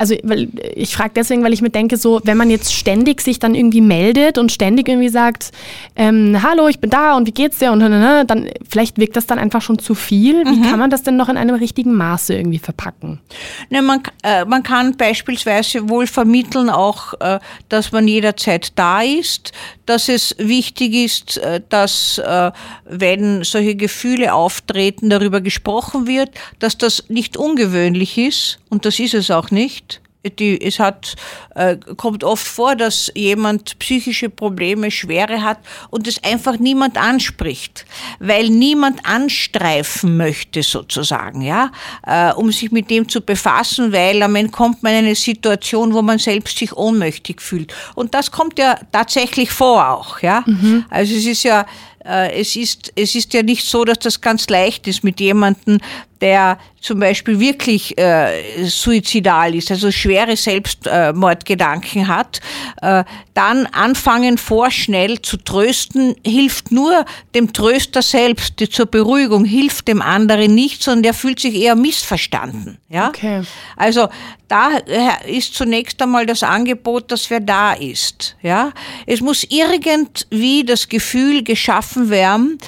also 0.00 0.16
weil 0.22 0.48
ich 0.74 0.96
frage 0.96 1.12
deswegen, 1.14 1.44
weil 1.44 1.52
ich 1.52 1.60
mir 1.60 1.68
denke, 1.68 1.98
so, 1.98 2.22
wenn 2.24 2.38
man 2.38 2.48
jetzt 2.48 2.72
ständig 2.72 3.20
sich 3.20 3.38
dann 3.38 3.54
irgendwie 3.54 3.82
meldet 3.82 4.38
und 4.38 4.50
ständig 4.50 4.88
irgendwie 4.88 5.10
sagt, 5.10 5.50
ähm, 5.94 6.42
hallo, 6.42 6.68
ich 6.68 6.80
bin 6.80 6.88
da 6.88 7.18
und 7.18 7.26
wie 7.26 7.32
geht's 7.32 7.58
dir? 7.58 7.70
Und 7.70 7.80
dann 7.80 8.48
vielleicht 8.66 8.96
wirkt 8.96 9.16
das 9.16 9.26
dann 9.26 9.38
einfach 9.38 9.60
schon 9.60 9.78
zu 9.78 9.94
viel. 9.94 10.42
Wie 10.46 10.56
mhm. 10.56 10.62
kann 10.62 10.78
man 10.78 10.88
das 10.88 11.02
denn 11.02 11.18
noch 11.18 11.28
in 11.28 11.36
einem 11.36 11.54
richtigen 11.54 11.94
Maße 11.94 12.34
irgendwie 12.34 12.58
verpacken? 12.58 13.20
Ne, 13.68 13.82
man, 13.82 14.00
äh, 14.22 14.46
man 14.46 14.62
kann 14.62 14.96
beispielsweise 14.96 15.90
wohl 15.90 16.06
vermitteln 16.06 16.70
auch, 16.70 17.12
äh, 17.20 17.38
dass 17.68 17.92
man 17.92 18.08
jederzeit 18.08 18.72
da 18.78 19.02
ist, 19.02 19.52
dass 19.84 20.08
es 20.08 20.34
wichtig 20.38 20.94
ist, 20.94 21.36
äh, 21.36 21.60
dass 21.68 22.16
äh, 22.16 22.52
wenn 22.86 23.44
solche 23.44 23.74
Gefühle 23.74 24.32
auftreten, 24.32 25.10
darüber 25.10 25.42
gesprochen 25.42 26.06
wird, 26.06 26.30
dass 26.58 26.78
das 26.78 27.04
nicht 27.08 27.36
ungewöhnlich 27.36 28.16
ist 28.16 28.60
und 28.70 28.86
das 28.86 28.98
ist 28.98 29.12
es 29.12 29.30
auch 29.30 29.50
nicht 29.50 29.89
die, 30.38 30.60
es 30.60 30.78
hat, 30.78 31.16
äh, 31.54 31.76
kommt 31.96 32.24
oft 32.24 32.46
vor, 32.46 32.76
dass 32.76 33.10
jemand 33.14 33.78
psychische 33.78 34.28
Probleme, 34.28 34.90
Schwere 34.90 35.42
hat 35.42 35.58
und 35.88 36.06
es 36.06 36.22
einfach 36.22 36.58
niemand 36.58 36.98
anspricht, 36.98 37.86
weil 38.18 38.50
niemand 38.50 39.06
anstreifen 39.06 40.16
möchte 40.16 40.62
sozusagen, 40.62 41.40
ja, 41.40 41.72
äh, 42.06 42.32
um 42.34 42.52
sich 42.52 42.70
mit 42.70 42.90
dem 42.90 43.08
zu 43.08 43.22
befassen, 43.22 43.92
weil 43.92 44.22
am 44.22 44.36
Ende 44.36 44.52
kommt 44.52 44.82
man 44.82 44.92
in 44.92 45.06
eine 45.06 45.14
Situation, 45.14 45.94
wo 45.94 46.02
man 46.02 46.18
selbst 46.18 46.58
sich 46.58 46.76
ohnmächtig 46.76 47.40
fühlt. 47.40 47.72
Und 47.94 48.14
das 48.14 48.30
kommt 48.30 48.58
ja 48.58 48.78
tatsächlich 48.92 49.50
vor 49.50 49.88
auch, 49.88 50.20
ja. 50.20 50.44
Mhm. 50.46 50.84
Also 50.90 51.14
es 51.14 51.24
ist 51.24 51.44
ja 51.44 51.66
äh, 52.04 52.40
es, 52.40 52.56
ist, 52.56 52.92
es 52.96 53.14
ist 53.14 53.32
ja 53.34 53.42
nicht 53.42 53.64
so, 53.64 53.84
dass 53.84 53.98
das 53.98 54.20
ganz 54.20 54.48
leicht 54.48 54.86
ist 54.86 55.04
mit 55.04 55.20
jemandem, 55.20 55.80
der 56.20 56.58
zum 56.80 57.00
Beispiel 57.00 57.38
wirklich 57.40 57.96
äh, 57.98 58.64
suizidal 58.64 59.54
ist, 59.54 59.70
also 59.70 59.90
schwere 59.90 60.36
Selbstmordgedanken 60.36 62.08
hat, 62.08 62.40
äh, 62.80 63.04
dann 63.34 63.66
anfangen 63.66 64.38
vorschnell 64.38 65.20
zu 65.20 65.36
trösten, 65.36 66.14
hilft 66.26 66.72
nur 66.72 67.04
dem 67.34 67.52
Tröster 67.52 68.02
selbst, 68.02 68.60
die 68.60 68.68
zur 68.68 68.86
Beruhigung 68.86 69.44
hilft 69.44 69.88
dem 69.88 70.00
anderen 70.00 70.54
nicht, 70.54 70.82
sondern 70.82 71.02
der 71.02 71.14
fühlt 71.14 71.40
sich 71.40 71.54
eher 71.54 71.76
missverstanden. 71.76 72.78
Ja? 72.88 73.08
Okay. 73.08 73.42
Also 73.76 74.08
da 74.48 74.78
äh, 74.78 75.36
ist 75.36 75.54
zunächst 75.54 76.00
einmal 76.02 76.26
das 76.26 76.42
Angebot, 76.42 77.12
dass 77.12 77.28
wer 77.30 77.40
da 77.40 77.74
ist. 77.74 78.36
Ja? 78.42 78.72
Es 79.06 79.20
muss 79.20 79.46
irgendwie 79.48 80.64
das 80.64 80.88
Gefühl 80.88 81.44
geschaffen 81.44 82.08
werden, 82.10 82.58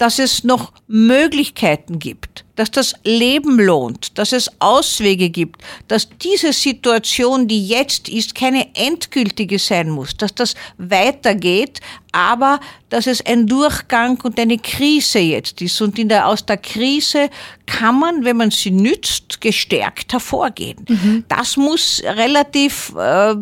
dass 0.00 0.18
es 0.18 0.44
noch 0.44 0.72
Möglichkeiten 0.86 1.98
gibt, 1.98 2.44
dass 2.60 2.70
das 2.70 2.94
Leben 3.04 3.58
lohnt, 3.58 4.18
dass 4.18 4.34
es 4.34 4.50
Auswege 4.58 5.30
gibt, 5.30 5.62
dass 5.88 6.10
diese 6.22 6.52
Situation, 6.52 7.48
die 7.48 7.66
jetzt 7.66 8.06
ist, 8.06 8.34
keine 8.34 8.68
endgültige 8.74 9.58
sein 9.58 9.88
muss, 9.88 10.14
dass 10.14 10.34
das 10.34 10.54
weitergeht, 10.76 11.80
aber 12.12 12.60
dass 12.90 13.06
es 13.06 13.24
ein 13.24 13.46
Durchgang 13.46 14.20
und 14.24 14.38
eine 14.38 14.58
Krise 14.58 15.20
jetzt 15.20 15.62
ist. 15.62 15.80
Und 15.80 15.98
in 15.98 16.10
der, 16.10 16.26
aus 16.26 16.44
der 16.44 16.58
Krise 16.58 17.30
kann 17.64 17.98
man, 17.98 18.26
wenn 18.26 18.36
man 18.36 18.50
sie 18.50 18.72
nützt, 18.72 19.40
gestärkt 19.40 20.12
hervorgehen. 20.12 20.84
Mhm. 20.86 21.24
Das 21.28 21.56
muss 21.56 22.02
relativ 22.04 22.92
äh, 22.94 23.36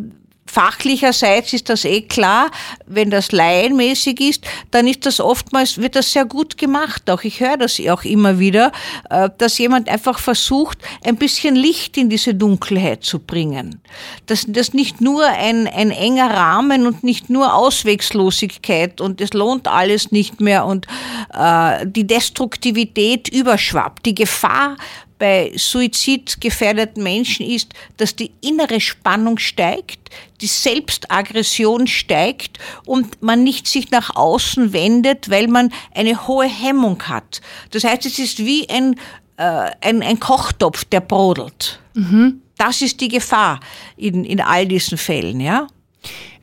Fachlicherseits 0.48 1.52
ist 1.52 1.68
das 1.68 1.84
eh 1.84 2.00
klar, 2.00 2.50
wenn 2.86 3.10
das 3.10 3.32
laienmäßig 3.32 4.20
ist, 4.20 4.44
dann 4.70 4.86
ist 4.86 5.04
das 5.04 5.20
oftmals, 5.20 5.76
wird 5.78 5.94
das 5.94 6.10
sehr 6.12 6.24
gut 6.24 6.56
gemacht. 6.56 7.08
Auch 7.10 7.22
ich 7.22 7.40
höre 7.40 7.58
das 7.58 7.78
auch 7.88 8.02
immer 8.04 8.38
wieder, 8.38 8.72
äh, 9.10 9.28
dass 9.36 9.58
jemand 9.58 9.88
einfach 9.88 10.18
versucht, 10.18 10.78
ein 11.04 11.16
bisschen 11.16 11.54
Licht 11.54 11.98
in 11.98 12.08
diese 12.08 12.34
Dunkelheit 12.34 13.04
zu 13.04 13.18
bringen. 13.18 13.80
Dass 14.26 14.46
das 14.48 14.72
nicht 14.72 15.02
nur 15.02 15.26
ein, 15.26 15.66
ein 15.66 15.90
enger 15.90 16.30
Rahmen 16.30 16.86
und 16.86 17.04
nicht 17.04 17.28
nur 17.28 17.54
Auswegslosigkeit 17.54 19.00
und 19.02 19.20
es 19.20 19.34
lohnt 19.34 19.68
alles 19.68 20.12
nicht 20.12 20.40
mehr 20.40 20.64
und 20.64 20.86
äh, 21.34 21.86
die 21.86 22.06
Destruktivität 22.06 23.28
überschwappt. 23.28 24.06
Die 24.06 24.14
Gefahr 24.14 24.76
bei 25.18 25.52
suizidgefährdeten 25.56 27.02
Menschen 27.02 27.46
ist, 27.46 27.72
dass 27.96 28.14
die 28.14 28.30
innere 28.40 28.80
Spannung 28.80 29.38
steigt, 29.38 30.10
die 30.40 30.46
Selbstaggression 30.46 31.86
steigt 31.86 32.58
und 32.86 33.22
man 33.22 33.42
nicht 33.42 33.66
sich 33.66 33.90
nach 33.90 34.14
außen 34.14 34.72
wendet, 34.72 35.30
weil 35.30 35.48
man 35.48 35.72
eine 35.94 36.26
hohe 36.28 36.46
Hemmung 36.46 37.02
hat. 37.02 37.40
Das 37.70 37.84
heißt, 37.84 38.06
es 38.06 38.18
ist 38.18 38.38
wie 38.38 38.68
ein, 38.68 38.94
äh, 39.36 39.70
ein, 39.80 40.02
ein 40.02 40.20
Kochtopf, 40.20 40.84
der 40.84 41.00
brodelt. 41.00 41.80
Mhm. 41.94 42.42
Das 42.56 42.82
ist 42.82 43.00
die 43.00 43.08
Gefahr 43.08 43.60
in, 43.96 44.24
in 44.24 44.40
all 44.40 44.66
diesen 44.66 44.98
Fällen, 44.98 45.40
ja. 45.40 45.66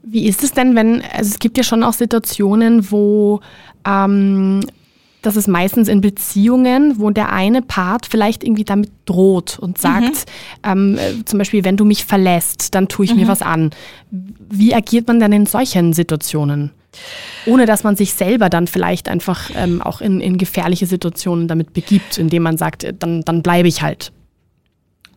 Wie 0.04 0.28
ist 0.28 0.44
es 0.44 0.52
denn, 0.52 0.76
wenn, 0.76 1.02
also 1.02 1.32
es 1.32 1.40
gibt 1.40 1.58
ja 1.58 1.64
schon 1.64 1.84
auch 1.84 1.94
Situationen, 1.94 2.92
wo 2.92 3.42
ähm, 3.86 4.62
das 5.26 5.36
ist 5.36 5.48
meistens 5.48 5.88
in 5.88 6.02
Beziehungen, 6.02 7.00
wo 7.00 7.10
der 7.10 7.32
eine 7.32 7.62
Part 7.62 8.06
vielleicht 8.06 8.44
irgendwie 8.44 8.64
damit 8.64 8.92
droht 9.06 9.60
und 9.60 9.78
sagt, 9.78 10.26
mhm. 10.64 10.72
ähm, 10.72 10.98
äh, 10.98 11.26
zum 11.26 11.40
Beispiel, 11.40 11.64
wenn 11.64 11.78
du 11.78 11.86
mich 11.86 12.06
verlässt, 12.06 12.76
dann 12.76 12.88
tue 12.88 13.06
ich 13.06 13.14
mhm. 13.14 13.22
mir 13.22 13.28
was 13.28 13.42
an. 13.42 13.72
Wie 14.12 14.74
agiert 14.76 15.08
man 15.08 15.20
dann 15.20 15.32
in 15.32 15.46
solchen 15.46 15.94
Situationen? 15.94 16.72
Ohne 17.46 17.66
dass 17.66 17.84
man 17.84 17.96
sich 17.96 18.14
selber 18.14 18.50
dann 18.50 18.68
vielleicht 18.68 19.10
einfach 19.10 19.50
ähm, 19.56 19.82
auch 19.82 20.02
in, 20.02 20.22
in 20.22 20.38
gefährliche 20.38 20.86
Situationen 20.86 21.48
damit 21.48 21.74
begibt, 21.74 22.18
indem 22.18 22.44
man 22.44 22.58
sagt, 22.58 22.84
äh, 22.84 22.94
dann, 22.98 23.22
dann 23.22 23.42
bleibe 23.42 23.68
ich 23.68 23.82
halt. 23.82 24.12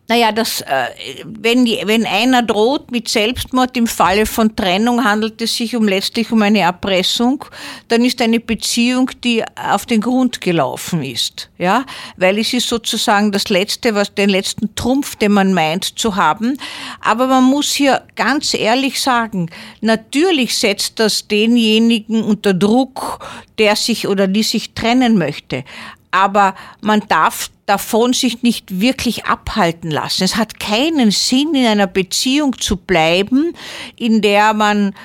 Naja, 0.09 0.31
das, 0.31 0.61
äh, 0.61 0.87
wenn, 1.23 1.67
wenn 1.67 2.03
einer 2.07 2.41
droht 2.41 2.89
mit 2.89 3.07
Selbstmord 3.07 3.77
im 3.77 3.85
Falle 3.85 4.25
von 4.25 4.55
Trennung, 4.55 5.03
handelt 5.03 5.39
es 5.39 5.55
sich 5.55 5.75
um 5.75 5.87
letztlich 5.87 6.31
um 6.31 6.41
eine 6.41 6.61
Erpressung, 6.61 7.45
dann 7.89 8.03
ist 8.03 8.19
eine 8.19 8.39
Beziehung, 8.39 9.11
die 9.23 9.43
auf 9.55 9.85
den 9.85 10.01
Grund 10.01 10.41
gelaufen 10.41 11.03
ist. 11.03 11.51
Ja? 11.59 11.85
Weil 12.17 12.39
es 12.39 12.53
ist 12.53 12.67
sozusagen 12.67 13.31
das 13.31 13.49
Letzte, 13.49 13.93
was 13.93 14.15
den 14.15 14.29
letzten 14.29 14.73
Trumpf, 14.73 15.15
den 15.15 15.31
man 15.31 15.53
meint 15.53 15.99
zu 15.99 16.15
haben. 16.15 16.57
Aber 17.01 17.27
man 17.27 17.43
muss 17.43 17.71
hier 17.73 18.01
ganz 18.15 18.55
ehrlich 18.55 18.99
sagen, 18.99 19.51
natürlich 19.81 20.57
setzt 20.57 20.99
das 20.99 21.27
denjenigen 21.27 22.23
unter 22.23 22.55
Druck, 22.55 23.19
der 23.59 23.75
sich 23.75 24.07
oder 24.07 24.27
die 24.27 24.41
sich 24.41 24.73
trennen 24.73 25.19
möchte 25.19 25.65
aber 26.11 26.55
man 26.81 27.01
darf 27.07 27.49
davon 27.65 28.13
sich 28.13 28.41
nicht 28.41 28.81
wirklich 28.81 29.25
abhalten 29.25 29.91
lassen. 29.91 30.23
Es 30.23 30.35
hat 30.35 30.59
keinen 30.59 31.11
Sinn, 31.11 31.53
in 31.53 31.67
einer 31.67 31.87
Beziehung 31.87 32.57
zu 32.59 32.77
bleiben, 32.77 33.53
in 33.95 34.21
der 34.21 34.53
man 34.53 34.95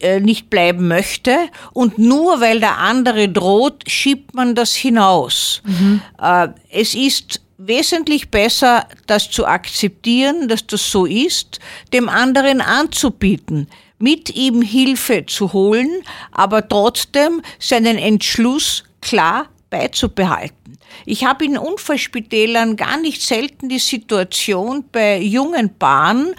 äh, 0.00 0.20
nicht 0.20 0.48
bleiben 0.48 0.88
möchte 0.88 1.36
und 1.74 1.98
nur 1.98 2.40
weil 2.40 2.60
der 2.60 2.78
andere 2.78 3.28
droht, 3.28 3.84
schiebt 3.86 4.34
man 4.34 4.54
das 4.54 4.74
hinaus. 4.74 5.60
Mhm. 5.64 6.00
Äh, 6.18 6.48
es 6.70 6.94
ist 6.94 7.42
wesentlich 7.58 8.30
besser, 8.30 8.86
das 9.06 9.30
zu 9.30 9.46
akzeptieren, 9.46 10.48
dass 10.48 10.66
das 10.66 10.90
so 10.90 11.04
ist, 11.04 11.58
dem 11.92 12.08
anderen 12.08 12.62
anzubieten, 12.62 13.68
mit 13.98 14.34
ihm 14.34 14.62
Hilfe 14.62 15.26
zu 15.26 15.52
holen, 15.52 15.90
aber 16.32 16.66
trotzdem 16.66 17.42
seinen 17.58 17.98
Entschluss 17.98 18.84
klar 19.02 19.48
beizubehalten. 19.70 20.78
Ich 21.04 21.24
habe 21.24 21.44
in 21.44 21.58
Unfallspitälern 21.58 22.76
gar 22.76 22.98
nicht 22.98 23.22
selten 23.22 23.68
die 23.68 23.78
Situation 23.78 24.84
bei 24.90 25.18
jungen 25.18 25.74
Paaren, 25.76 26.34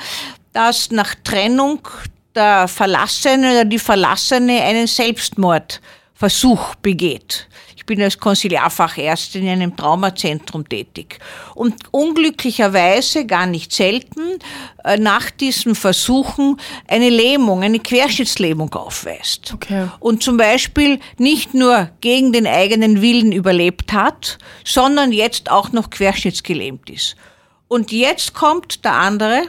dass 0.53 0.91
nach 0.91 1.15
Trennung 1.24 1.88
der 2.36 2.67
Verlassene 2.67 3.51
oder 3.51 3.65
die 3.65 3.79
Verlassene 3.79 4.62
einen 4.63 4.88
Selbstmordversuch 4.88 6.75
begeht 6.75 7.48
bin 7.88 8.00
als 8.03 8.20
Konsiliarfachärztin 8.20 9.41
in 9.44 9.50
einem 9.50 9.75
Traumazentrum 9.75 10.70
tätig. 10.70 11.17
Und 11.56 11.74
unglücklicherweise, 11.89 13.25
gar 13.25 13.48
nicht 13.48 13.74
selten, 13.74 14.38
äh, 14.84 14.98
nach 14.98 15.32
diesen 15.32 15.74
Versuchen 15.74 16.58
eine 16.88 17.10
Lähmung, 17.10 17.63
eine 17.63 17.79
Querschnittslähmung 17.79 18.72
aufweist. 18.75 19.53
Okay. 19.56 19.88
Und 20.00 20.22
zum 20.22 20.38
Beispiel 20.38 21.00
nicht 21.17 21.56
nur 21.56 21.89
gegen 22.01 22.32
den 22.32 22.46
eigenen 22.46 23.01
Willen 23.01 23.32
überlebt 23.32 23.91
hat, 23.94 24.38
sondern 24.63 25.12
jetzt 25.12 25.50
auch 25.50 25.72
noch 25.72 25.89
querschnittsgelähmt 25.89 26.91
ist. 26.91 27.15
Und 27.67 27.91
jetzt 27.91 28.36
kommt 28.36 28.86
der 28.86 28.94
andere 28.94 29.48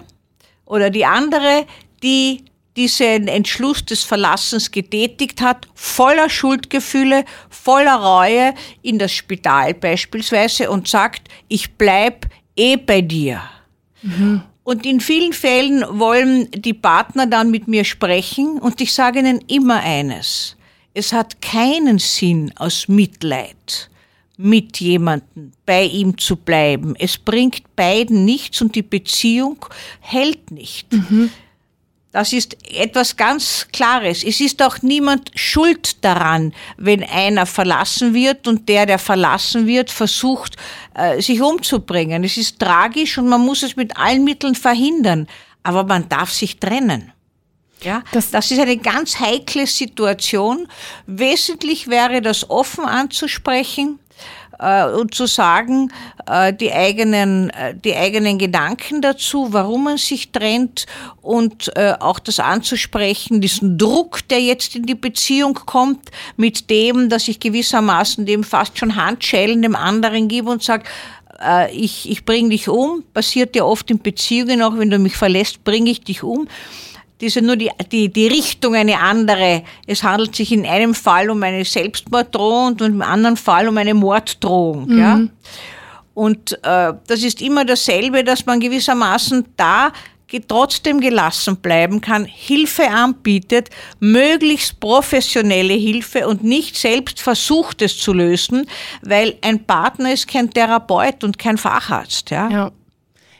oder 0.65 0.89
die 0.89 1.05
andere, 1.05 1.67
die 2.03 2.45
diesen 2.79 3.27
Entschluss 3.27 3.85
des 3.85 4.05
Verlassens 4.05 4.71
getätigt 4.71 5.41
hat, 5.41 5.67
voller 5.75 6.31
Schuldgefühle, 6.31 7.25
voller 7.51 7.97
Reue 7.97 8.55
in 8.83 9.01
das 9.01 9.13
Spital 9.13 9.75
beispielsweise 9.75 10.71
und 10.71 10.87
sagt, 10.87 11.29
ich 11.49 11.73
bleib 11.73 12.27
eh 12.55 12.77
bei 12.77 13.01
dir. 13.01 13.43
Mhm. 14.03 14.43
Und 14.63 14.87
in 14.87 15.01
vielen 15.01 15.33
Fällen 15.33 15.85
wollen 15.99 16.49
die 16.53 16.75
Partner 16.75 17.27
dann 17.27 17.51
mit 17.51 17.67
mir 17.67 17.85
sprechen 17.85 18.61
und 18.61 18.81
ich 18.81 18.93
sage 18.93 19.19
ihnen 19.19 19.41
immer 19.49 19.81
eines. 19.81 20.57
Es 20.95 21.13
hat 21.13 21.43
keinen 21.43 21.99
Sinn 21.99 22.53
aus 22.57 22.87
Mitleid 22.87 23.91
mit 24.37 24.79
jemandem 24.79 25.51
bei 25.67 25.83
ihm 25.85 26.17
zu 26.17 26.37
bleiben. 26.37 26.95
Es 26.97 27.19
bringt 27.19 27.75
beiden 27.75 28.25
nichts 28.25 28.63
und 28.63 28.77
die 28.77 28.83
Beziehung 28.83 29.67
hält 29.99 30.53
nicht. 30.53 30.93
Mhm. 30.93 31.31
Das 32.11 32.33
ist 32.33 32.57
etwas 32.73 33.17
ganz 33.17 33.67
Klares. 33.71 34.25
Es 34.25 34.41
ist 34.41 34.63
auch 34.63 34.81
niemand 34.81 35.31
schuld 35.35 36.03
daran, 36.03 36.55
wenn 36.79 37.05
einer 37.05 37.45
verlassen 37.45 38.15
wird 38.15 38.49
und 38.49 38.69
der, 38.69 38.87
der 38.87 38.99
verlassen 38.99 39.67
wird, 39.67 39.91
versucht, 39.91 40.57
äh, 40.95 41.21
sich 41.21 41.43
umzubringen. 41.43 42.25
Es 42.25 42.39
ist 42.39 42.59
tragisch 42.59 43.19
und 43.19 43.29
man 43.29 43.45
muss 43.45 43.63
es 43.63 43.77
mit 43.77 43.97
allen 43.99 44.25
Mitteln 44.25 44.55
verhindern. 44.55 45.27
Aber 45.63 45.85
man 45.85 46.09
darf 46.09 46.33
sich 46.33 46.59
trennen. 46.59 47.13
Ja, 47.83 48.03
das, 48.13 48.31
das 48.31 48.51
ist 48.51 48.59
eine 48.59 48.79
ganz 48.79 49.21
heikle 49.21 49.67
Situation. 49.67 50.67
Wesentlich 51.07 51.89
wäre 51.89 52.23
das 52.23 52.49
offen 52.49 52.87
anzusprechen 52.87 54.01
und 54.59 55.15
zu 55.15 55.27
sagen, 55.27 55.93
äh, 56.27 56.53
die, 56.53 56.73
eigenen, 56.73 57.51
äh, 57.51 57.75
die 57.75 57.95
eigenen 57.95 58.39
Gedanken 58.39 59.01
dazu, 59.01 59.53
warum 59.53 59.85
man 59.85 59.99
sich 59.99 60.33
trennt 60.33 60.87
und 61.23 61.71
äh, 61.77 61.95
auch 61.99 62.19
das 62.19 62.41
anzusprechen, 62.41 63.41
diesen 63.41 63.79
Druck, 63.79 64.27
der 64.29 64.41
jetzt 64.41 64.75
in 64.75 64.85
die 64.85 64.95
Beziehung 64.95 65.55
kommt, 65.55 66.11
mit 66.37 66.71
dem, 66.71 67.09
dass 67.09 67.29
ich 67.29 67.41
gewissermaßen 67.41 68.27
dem 68.27 68.45
fast 68.45 68.79
schon 68.79 68.97
Handschellen 68.97 69.63
dem 69.63 69.77
anderen 69.77 70.29
gebe 70.29 70.51
und 70.51 70.63
sage, 70.63 70.85
äh, 71.41 71.73
ich, 71.73 72.11
ich 72.11 72.25
bringe 72.25 72.51
dich 72.51 72.69
um, 72.69 73.05
passiert 73.15 73.55
ja 73.55 73.65
oft 73.65 73.91
in 73.91 74.01
Beziehungen, 74.01 74.63
auch 74.63 74.77
wenn 74.77 74.91
du 74.91 74.99
mich 74.99 75.17
verlässt, 75.17 75.65
bringe 75.65 75.91
ich 75.91 76.01
dich 76.01 76.23
um 76.23 76.49
diese 77.21 77.43
nur 77.43 77.57
die, 77.57 77.71
die, 77.91 78.13
die 78.13 78.29
Richtung 78.29 78.75
eine 78.75 78.99
andere. 79.01 79.63
Es 79.87 80.03
handelt 80.03 80.37
sich 80.37 80.53
in 80.53 80.67
einem 80.67 80.95
Fall 80.95 81.31
um 81.31 81.43
eine 81.43 81.65
Selbstmorddrohung 81.65 82.73
und 82.73 82.81
im 82.81 83.03
anderen 83.03 83.37
Fall 83.37 83.69
um 83.69 83.77
eine 83.77 83.95
Morddrohung. 83.95 84.89
Mhm. 84.89 84.99
Ja? 84.99 85.21
Und 86.15 86.53
äh, 86.65 86.95
das 87.07 87.23
ist 87.23 87.41
immer 87.43 87.65
dasselbe, 87.65 88.25
dass 88.25 88.45
man 88.47 88.61
gewissermaßen 88.61 89.45
da 89.57 89.93
trotzdem 90.47 91.01
gelassen 91.01 91.57
bleiben 91.57 92.01
kann, 92.01 92.25
Hilfe 92.25 92.91
anbietet, 92.91 93.71
möglichst 93.99 94.79
professionelle 94.79 95.75
Hilfe 95.75 96.29
und 96.29 96.45
nicht 96.45 96.77
selbst 96.77 97.21
versucht 97.21 97.83
es 97.83 97.97
zu 97.97 98.13
lösen, 98.13 98.69
weil 99.03 99.37
ein 99.41 99.65
Partner 99.65 100.13
ist 100.13 100.29
kein 100.29 100.51
Therapeut 100.51 101.25
und 101.25 101.39
kein 101.39 101.57
Facharzt. 101.57 102.31
Ja. 102.31 102.51
ja. 102.51 102.73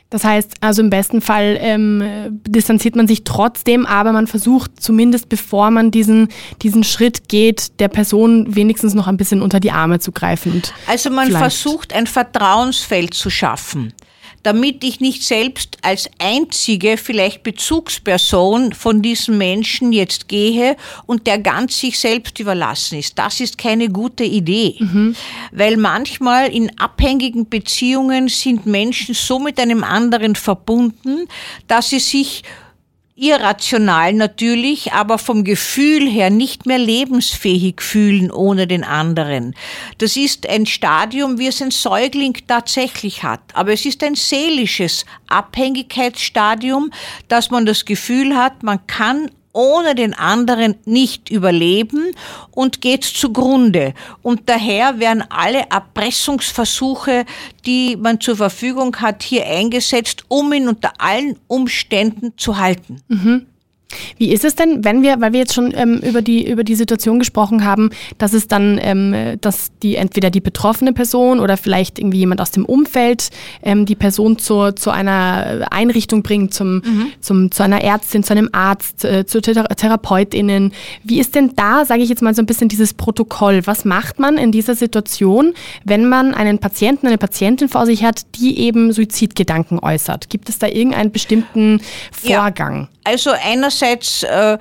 Das 0.09 0.23
heißt, 0.23 0.55
also 0.61 0.81
im 0.81 0.89
besten 0.89 1.21
Fall 1.21 1.57
ähm, 1.59 2.41
distanziert 2.47 2.95
man 2.95 3.07
sich 3.07 3.23
trotzdem, 3.23 3.85
aber 3.85 4.11
man 4.11 4.25
versucht 4.25 4.81
zumindest, 4.81 5.29
bevor 5.29 5.69
man 5.69 5.91
diesen, 5.91 6.29
diesen 6.63 6.83
Schritt 6.83 7.29
geht, 7.29 7.79
der 7.79 7.89
Person 7.89 8.55
wenigstens 8.55 8.95
noch 8.95 9.07
ein 9.07 9.17
bisschen 9.17 9.43
unter 9.43 9.59
die 9.59 9.71
Arme 9.71 9.99
zu 9.99 10.11
greifen. 10.11 10.63
Also 10.87 11.11
man 11.11 11.29
versucht 11.31 11.93
ein 11.93 12.07
Vertrauensfeld 12.07 13.13
zu 13.13 13.29
schaffen 13.29 13.93
damit 14.43 14.83
ich 14.83 14.99
nicht 14.99 15.23
selbst 15.23 15.77
als 15.81 16.09
einzige 16.19 16.97
vielleicht 16.97 17.43
Bezugsperson 17.43 18.73
von 18.73 19.01
diesem 19.01 19.37
Menschen 19.37 19.91
jetzt 19.91 20.27
gehe 20.27 20.75
und 21.05 21.27
der 21.27 21.39
ganz 21.39 21.79
sich 21.79 21.99
selbst 21.99 22.39
überlassen 22.39 22.99
ist. 22.99 23.17
Das 23.19 23.39
ist 23.39 23.57
keine 23.57 23.89
gute 23.89 24.23
Idee, 24.23 24.75
mhm. 24.79 25.15
weil 25.51 25.77
manchmal 25.77 26.51
in 26.51 26.77
abhängigen 26.79 27.49
Beziehungen 27.49 28.27
sind 28.27 28.65
Menschen 28.65 29.15
so 29.15 29.39
mit 29.39 29.59
einem 29.59 29.83
anderen 29.83 30.35
verbunden, 30.35 31.27
dass 31.67 31.89
sie 31.89 31.99
sich 31.99 32.43
irrational 33.19 34.13
natürlich, 34.13 34.93
aber 34.93 35.17
vom 35.17 35.43
Gefühl 35.43 36.09
her 36.09 36.29
nicht 36.29 36.65
mehr 36.65 36.77
lebensfähig 36.77 37.81
fühlen 37.81 38.31
ohne 38.31 38.67
den 38.67 38.83
anderen. 38.83 39.55
Das 39.97 40.15
ist 40.15 40.47
ein 40.47 40.65
Stadium, 40.65 41.37
wie 41.37 41.47
es 41.47 41.61
ein 41.61 41.71
Säugling 41.71 42.37
tatsächlich 42.47 43.23
hat. 43.23 43.41
Aber 43.53 43.73
es 43.73 43.85
ist 43.85 44.03
ein 44.03 44.15
seelisches 44.15 45.05
Abhängigkeitsstadium, 45.27 46.91
dass 47.27 47.51
man 47.51 47.65
das 47.65 47.85
Gefühl 47.85 48.35
hat, 48.35 48.63
man 48.63 48.85
kann 48.87 49.29
ohne 49.53 49.95
den 49.95 50.13
anderen 50.13 50.75
nicht 50.85 51.29
überleben 51.29 52.11
und 52.51 52.81
geht 52.81 53.03
zugrunde. 53.03 53.93
Und 54.21 54.47
daher 54.47 54.99
werden 54.99 55.23
alle 55.29 55.65
Erpressungsversuche, 55.69 57.25
die 57.65 57.95
man 57.95 58.21
zur 58.21 58.37
Verfügung 58.37 58.95
hat, 58.97 59.23
hier 59.23 59.45
eingesetzt, 59.45 60.23
um 60.27 60.53
ihn 60.53 60.67
unter 60.67 60.93
allen 60.99 61.37
Umständen 61.47 62.33
zu 62.37 62.57
halten. 62.57 63.01
Mhm. 63.07 63.47
Wie 64.17 64.31
ist 64.31 64.45
es 64.45 64.55
denn, 64.55 64.83
wenn 64.83 65.01
wir, 65.01 65.19
weil 65.19 65.33
wir 65.33 65.39
jetzt 65.39 65.53
schon 65.53 65.73
ähm, 65.75 65.97
über, 65.97 66.21
die, 66.21 66.49
über 66.49 66.63
die 66.63 66.75
Situation 66.75 67.19
gesprochen 67.19 67.65
haben, 67.65 67.89
dass 68.17 68.33
es 68.33 68.47
dann, 68.47 68.79
ähm, 68.81 69.37
dass 69.41 69.71
die 69.81 69.95
entweder 69.95 70.29
die 70.29 70.41
betroffene 70.41 70.93
Person 70.93 71.39
oder 71.39 71.57
vielleicht 71.57 71.99
irgendwie 71.99 72.19
jemand 72.19 72.41
aus 72.41 72.51
dem 72.51 72.65
Umfeld 72.65 73.29
ähm, 73.63 73.85
die 73.85 73.95
Person 73.95 74.37
zur, 74.37 74.75
zu 74.75 74.91
einer 74.91 75.67
Einrichtung 75.71 76.21
bringt, 76.21 76.53
zum, 76.53 76.75
mhm. 76.75 77.07
zum, 77.19 77.51
zu 77.51 77.63
einer 77.63 77.83
Ärztin, 77.83 78.23
zu 78.23 78.33
einem 78.33 78.49
Arzt, 78.51 79.05
äh, 79.05 79.25
zu 79.25 79.41
Thera 79.41 79.63
TherapeutInnen. 79.63 80.71
Wie 81.03 81.19
ist 81.19 81.35
denn 81.35 81.53
da, 81.55 81.85
sage 81.85 82.03
ich 82.03 82.09
jetzt 82.09 82.21
mal 82.21 82.35
so 82.35 82.41
ein 82.41 82.45
bisschen 82.45 82.69
dieses 82.69 82.93
Protokoll? 82.93 83.61
Was 83.65 83.85
macht 83.85 84.19
man 84.19 84.37
in 84.37 84.51
dieser 84.51 84.75
Situation, 84.75 85.53
wenn 85.83 86.07
man 86.07 86.33
einen 86.33 86.59
Patienten, 86.59 87.07
eine 87.07 87.17
Patientin 87.17 87.69
vor 87.69 87.85
sich 87.85 88.03
hat, 88.03 88.21
die 88.35 88.59
eben 88.59 88.91
Suizidgedanken 88.91 89.79
äußert? 89.79 90.29
Gibt 90.29 90.49
es 90.49 90.59
da 90.59 90.67
irgendeinen 90.67 91.11
bestimmten 91.11 91.81
Vorgang? 92.11 92.81
Ja. 92.81 92.98
Also 93.09 93.31
einerseits 93.31 94.21
äh, 94.21 94.59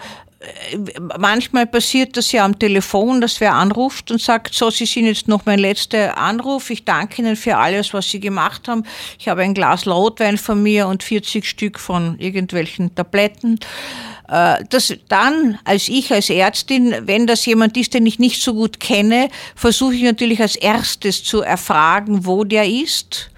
manchmal 1.18 1.66
passiert 1.66 2.16
das 2.16 2.32
ja 2.32 2.46
am 2.46 2.58
Telefon, 2.58 3.20
dass 3.20 3.42
wer 3.42 3.52
anruft 3.52 4.10
und 4.10 4.22
sagt, 4.22 4.54
so, 4.54 4.70
Sie 4.70 4.86
sind 4.86 5.04
jetzt 5.04 5.28
noch 5.28 5.44
mein 5.44 5.58
letzter 5.58 6.16
Anruf. 6.16 6.70
Ich 6.70 6.86
danke 6.86 7.20
Ihnen 7.20 7.36
für 7.36 7.58
alles, 7.58 7.92
was 7.92 8.08
Sie 8.10 8.20
gemacht 8.20 8.66
haben. 8.66 8.84
Ich 9.18 9.28
habe 9.28 9.42
ein 9.42 9.52
Glas 9.52 9.86
Rotwein 9.86 10.38
von 10.38 10.62
mir 10.62 10.86
und 10.86 11.02
40 11.02 11.44
Stück 11.44 11.78
von 11.78 12.18
irgendwelchen 12.18 12.94
Tabletten. 12.94 13.60
Äh, 14.28 14.64
das 14.70 14.94
dann, 15.08 15.58
als 15.64 15.88
ich 15.88 16.10
als 16.10 16.30
Ärztin, 16.30 16.94
wenn 17.02 17.26
das 17.26 17.44
jemand 17.44 17.76
ist, 17.76 17.92
den 17.92 18.06
ich 18.06 18.18
nicht 18.18 18.40
so 18.40 18.54
gut 18.54 18.80
kenne, 18.80 19.28
versuche 19.54 19.94
ich 19.94 20.02
natürlich 20.02 20.40
als 20.40 20.56
erstes 20.56 21.22
zu 21.22 21.42
erfragen, 21.42 22.24
wo 22.24 22.44
der 22.44 22.66
ist 22.66 23.30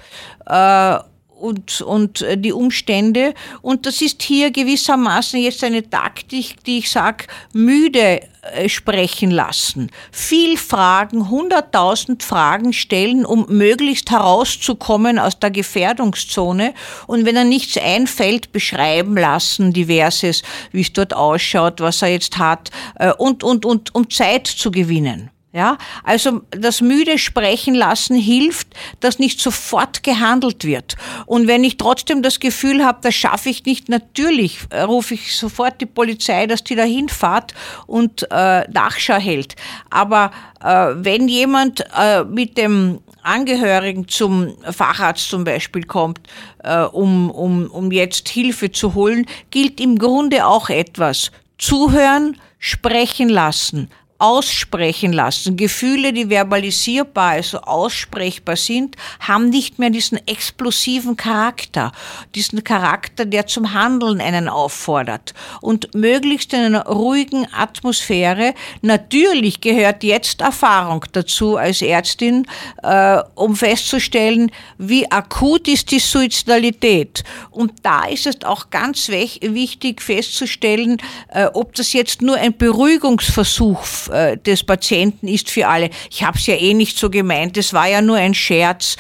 äh, 0.47 0.99
und, 1.41 1.81
und 1.81 2.23
äh, 2.23 2.37
die 2.37 2.53
Umstände. 2.53 3.35
Und 3.63 3.87
das 3.87 4.01
ist 4.03 4.23
hier 4.23 4.51
gewissermaßen 4.51 5.41
jetzt 5.41 5.65
eine 5.65 5.89
Taktik, 5.89 6.63
die 6.65 6.79
ich 6.79 6.91
sage, 6.91 7.27
müde 7.53 8.21
äh, 8.43 8.69
sprechen 8.69 9.31
lassen. 9.31 9.91
Viel 10.13 10.57
Fragen, 10.57 11.31
hunderttausend 11.31 12.23
Fragen 12.23 12.73
stellen, 12.73 13.25
um 13.25 13.47
möglichst 13.49 14.11
herauszukommen 14.11 15.19
aus 15.19 15.39
der 15.39 15.51
Gefährdungszone. 15.51 16.75
Und 17.07 17.25
wenn 17.25 17.37
er 17.37 17.45
nichts 17.45 17.77
einfällt, 17.77 18.53
beschreiben 18.53 19.17
lassen, 19.17 19.73
diverses, 19.73 20.43
wie 20.73 20.83
es 20.83 20.93
dort 20.93 21.15
ausschaut, 21.15 21.81
was 21.81 22.03
er 22.03 22.09
jetzt 22.09 22.39
hat, 22.39 22.71
äh, 22.97 23.13
und, 23.13 23.43
und, 23.45 23.65
und, 23.65 23.95
um 23.95 24.09
Zeit 24.09 24.47
zu 24.47 24.71
gewinnen. 24.71 25.31
Ja, 25.53 25.79
also 26.05 26.43
das 26.53 26.81
müde 26.81 27.19
sprechen 27.19 27.75
lassen 27.75 28.15
hilft, 28.15 28.69
dass 29.01 29.19
nicht 29.19 29.41
sofort 29.41 30.05
gehandelt 30.05 30.65
wird. 30.65 30.95
Und 31.27 31.49
wenn 31.49 31.65
ich 31.65 31.77
trotzdem 31.77 32.23
das 32.23 32.39
Gefühl 32.39 32.85
habe, 32.85 33.01
das 33.03 33.17
schaffe 33.17 33.49
ich 33.49 33.65
nicht, 33.65 33.89
natürlich 33.89 34.61
äh, 34.71 34.83
rufe 34.83 35.15
ich 35.15 35.37
sofort 35.37 35.81
die 35.81 35.87
Polizei, 35.87 36.47
dass 36.47 36.63
die 36.63 36.77
da 36.77 36.85
hinfahrt 36.85 37.53
und 37.89 38.31
äh, 38.31 38.61
Nachschau 38.71 39.17
hält. 39.17 39.57
Aber 39.91 40.31
äh, 40.63 40.95
wenn 40.95 41.27
jemand 41.27 41.85
äh, 41.99 42.23
mit 42.23 42.57
dem 42.57 43.01
Angehörigen 43.23 44.07
zum 44.07 44.57
Facharzt 44.71 45.29
zum 45.29 45.43
Beispiel 45.43 45.83
kommt, 45.83 46.21
äh, 46.63 46.83
um, 46.83 47.29
um, 47.29 47.67
um 47.67 47.91
jetzt 47.91 48.29
Hilfe 48.29 48.71
zu 48.71 48.95
holen, 48.95 49.27
gilt 49.51 49.81
im 49.81 49.99
Grunde 49.99 50.47
auch 50.47 50.71
etwas. 50.71 51.33
Zuhören, 51.59 52.37
sprechen 52.61 53.29
lassen, 53.29 53.91
aussprechen 54.21 55.13
lassen. 55.13 55.57
Gefühle, 55.57 56.13
die 56.13 56.29
verbalisierbar, 56.29 57.33
also 57.33 57.59
aussprechbar 57.63 58.57
sind, 58.57 58.97
haben 59.19 59.49
nicht 59.49 59.79
mehr 59.79 59.91
diesen 59.91 60.25
explosiven 60.27 61.17
Charakter, 61.17 61.93
diesen 62.35 62.63
Charakter, 62.63 63.25
der 63.25 63.47
zum 63.47 63.73
Handeln 63.73 64.21
einen 64.21 64.49
auffordert. 64.49 65.33
Und 65.63 65.95
möglichst 65.95 66.53
in 66.53 66.61
einer 66.61 66.87
ruhigen 66.87 67.47
Atmosphäre. 67.53 68.55
Natürlich 68.83 69.63
gehört 69.63 70.05
jetzt 70.05 70.43
Erfahrung 70.43 71.05
dazu 71.13 71.57
als 71.57 71.81
Ärztin, 71.81 72.47
äh, 72.83 73.23
um 73.35 73.57
festzustellen, 73.57 74.53
wie 74.77 75.11
akut 75.11 75.67
ist 75.67 75.91
die 75.91 75.99
Suizidalität. 75.99 77.25
Und 77.51 77.73
da 77.83 78.05
ist 78.05 78.27
es 78.27 78.45
auch 78.45 78.69
ganz 78.69 79.09
wichtig 79.09 80.03
festzustellen, 80.03 80.99
äh, 81.29 81.47
ob 81.47 81.75
das 81.75 81.95
jetzt 81.95 82.21
nur 82.21 82.37
ein 82.37 82.55
Beruhigungsversuch 82.57 84.10
äh, 84.11 84.37
des 84.37 84.65
Patienten 84.65 85.29
ist 85.29 85.51
für 85.51 85.67
alle. 85.67 85.91
Ich 86.11 86.23
habe 86.23 86.39
es 86.39 86.47
ja 86.47 86.55
eh 86.55 86.75
nicht 86.75 86.99
so 86.99 87.11
gemeint, 87.11 87.57
es 87.57 87.73
war 87.73 87.89
ja 87.89 88.01
nur 88.03 88.17
ein 88.17 88.35
Scherz. 88.35 88.97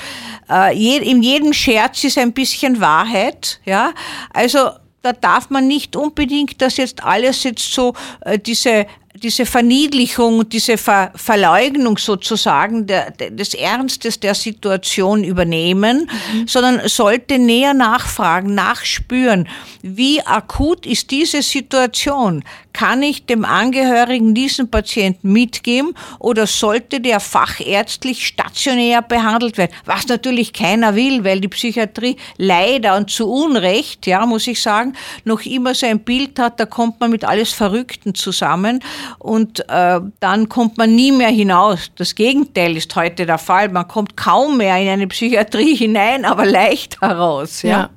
Äh, 0.48 0.74
je, 0.74 0.98
in 0.98 1.22
jedem 1.22 1.52
Scherz 1.52 2.04
ist 2.04 2.18
ein 2.18 2.32
bisschen 2.32 2.80
Wahrheit, 2.80 3.60
ja. 3.64 3.92
Also 4.32 4.70
da 5.02 5.12
darf 5.12 5.50
man 5.50 5.66
nicht 5.66 5.96
unbedingt 5.96 6.60
das 6.60 6.76
jetzt 6.76 7.02
alles 7.02 7.44
jetzt 7.44 7.72
so, 7.72 7.94
äh, 8.22 8.38
diese 8.38 8.86
diese 9.14 9.44
Verniedlichung, 9.44 10.48
diese 10.48 10.78
Ver 10.78 11.10
Verleugnung 11.16 11.98
sozusagen 11.98 12.86
der, 12.86 13.10
des 13.10 13.54
Ernstes 13.54 14.20
der 14.20 14.36
Situation 14.36 15.24
übernehmen, 15.24 16.08
mhm. 16.32 16.46
sondern 16.46 16.88
sollte 16.88 17.38
näher 17.38 17.74
nachfragen, 17.74 18.54
nachspüren, 18.54 19.48
wie 19.82 20.22
akut 20.22 20.86
ist 20.86 21.10
diese 21.10 21.42
Situation? 21.42 22.44
Kann 22.72 23.02
ich 23.02 23.26
dem 23.26 23.44
Angehörigen 23.44 24.32
diesen 24.32 24.70
Patienten 24.70 25.32
mitgeben 25.32 25.92
oder 26.20 26.46
sollte 26.46 27.00
der 27.00 27.18
fachärztlich 27.18 28.24
stationär 28.24 29.02
behandelt 29.02 29.58
werden? 29.58 29.72
Was 29.86 30.06
natürlich 30.06 30.52
keiner 30.52 30.94
will, 30.94 31.24
weil 31.24 31.40
die 31.40 31.48
Psychiatrie 31.48 32.16
leider 32.36 32.96
und 32.96 33.10
zu 33.10 33.28
Unrecht, 33.28 34.06
ja, 34.06 34.24
muss 34.24 34.46
ich 34.46 34.62
sagen, 34.62 34.94
noch 35.24 35.44
immer 35.44 35.74
so 35.74 35.86
ein 35.86 35.98
Bild 35.98 36.38
hat, 36.38 36.60
da 36.60 36.66
kommt 36.66 37.00
man 37.00 37.10
mit 37.10 37.24
alles 37.24 37.52
Verrückten 37.52 38.14
zusammen 38.14 38.80
und 39.18 39.68
äh, 39.68 40.00
dann 40.20 40.48
kommt 40.48 40.78
man 40.78 40.94
nie 40.94 41.12
mehr 41.12 41.28
hinaus. 41.28 41.90
Das 41.96 42.14
Gegenteil 42.14 42.76
ist 42.76 42.94
heute 42.96 43.26
der 43.26 43.38
Fall. 43.38 43.68
Man 43.68 43.88
kommt 43.88 44.16
kaum 44.16 44.58
mehr 44.58 44.76
in 44.78 44.88
eine 44.88 45.06
Psychiatrie 45.06 45.74
hinein, 45.76 46.24
aber 46.24 46.46
leicht 46.46 47.00
heraus. 47.00 47.62
Ja. 47.62 47.70
ja. 47.70 47.90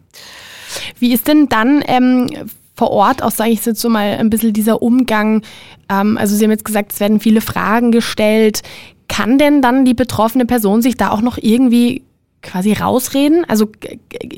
Wie 0.99 1.13
ist 1.13 1.27
denn 1.27 1.49
dann 1.49 1.83
ähm, 1.87 2.29
vor 2.75 2.91
Ort 2.91 3.21
auch, 3.21 3.31
sage 3.31 3.51
ich 3.51 3.65
jetzt 3.65 3.81
so 3.81 3.89
mal, 3.89 4.17
ein 4.17 4.29
bisschen 4.29 4.53
dieser 4.53 4.81
Umgang? 4.81 5.43
Ähm, 5.89 6.17
also 6.17 6.35
Sie 6.35 6.43
haben 6.43 6.51
jetzt 6.51 6.65
gesagt, 6.65 6.91
es 6.91 6.99
werden 6.99 7.19
viele 7.19 7.41
Fragen 7.41 7.91
gestellt. 7.91 8.61
Kann 9.07 9.37
denn 9.37 9.61
dann 9.61 9.85
die 9.85 9.93
betroffene 9.93 10.45
Person 10.45 10.81
sich 10.81 10.95
da 10.95 11.11
auch 11.11 11.21
noch 11.21 11.37
irgendwie 11.37 12.03
quasi 12.43 12.73
rausreden? 12.73 13.45
Also 13.47 13.69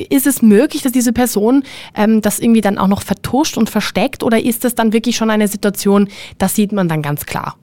ist 0.10 0.28
es 0.28 0.42
möglich, 0.42 0.84
dass 0.84 0.92
diese 0.92 1.12
Person 1.12 1.64
ähm, 1.96 2.22
das 2.22 2.40
irgendwie 2.40 2.62
dann 2.62 2.78
auch 2.78 2.88
noch 2.88 3.02
vertuscht 3.02 3.58
und 3.58 3.70
versteckt 3.70 4.24
oder 4.24 4.42
ist 4.42 4.64
das 4.64 4.76
dann 4.76 4.94
wirklich 4.94 5.18
schon 5.18 5.30
eine 5.30 5.48
Situation, 5.48 6.08
das 6.38 6.56
sieht 6.56 6.72
man 6.72 6.88
dann 6.88 7.02
ganz 7.02 7.26
klar? 7.26 7.58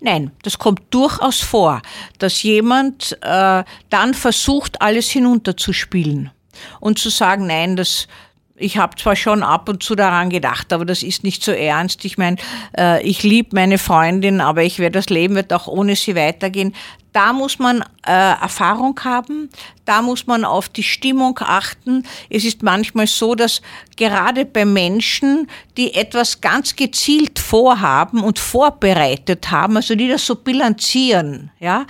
Nein, 0.00 0.32
das 0.42 0.58
kommt 0.58 0.82
durchaus 0.90 1.40
vor, 1.40 1.80
dass 2.18 2.42
jemand 2.42 3.16
äh, 3.22 3.64
dann 3.90 4.14
versucht, 4.14 4.82
alles 4.82 5.10
hinunterzuspielen 5.10 6.30
und 6.80 6.98
zu 6.98 7.08
sagen, 7.08 7.46
nein, 7.46 7.76
das, 7.76 8.06
ich 8.56 8.76
habe 8.76 8.96
zwar 8.96 9.16
schon 9.16 9.42
ab 9.42 9.68
und 9.68 9.82
zu 9.82 9.94
daran 9.94 10.30
gedacht, 10.30 10.72
aber 10.72 10.84
das 10.84 11.02
ist 11.02 11.24
nicht 11.24 11.42
so 11.42 11.52
ernst. 11.52 12.04
Ich 12.04 12.18
meine, 12.18 12.36
äh, 12.76 13.02
ich 13.02 13.22
liebe 13.22 13.50
meine 13.52 13.78
Freundin, 13.78 14.40
aber 14.40 14.62
ich 14.62 14.78
werde 14.78 14.98
das 14.98 15.08
Leben 15.08 15.34
wird 15.34 15.52
auch 15.52 15.66
ohne 15.66 15.96
sie 15.96 16.14
weitergehen. 16.14 16.74
Da 17.14 17.32
muss 17.32 17.60
man 17.60 17.82
äh, 18.04 18.10
Erfahrung 18.10 18.98
haben, 19.04 19.48
da 19.84 20.02
muss 20.02 20.26
man 20.26 20.44
auf 20.44 20.68
die 20.68 20.82
Stimmung 20.82 21.38
achten. 21.40 22.04
Es 22.28 22.44
ist 22.44 22.64
manchmal 22.64 23.06
so, 23.06 23.36
dass 23.36 23.62
gerade 23.96 24.44
bei 24.44 24.64
Menschen, 24.64 25.48
die 25.76 25.94
etwas 25.94 26.40
ganz 26.40 26.74
gezielt 26.74 27.38
vorhaben 27.38 28.24
und 28.24 28.40
vorbereitet 28.40 29.48
haben, 29.52 29.76
also 29.76 29.94
die 29.94 30.08
das 30.08 30.26
so 30.26 30.34
bilanzieren, 30.34 31.52
ja, 31.60 31.86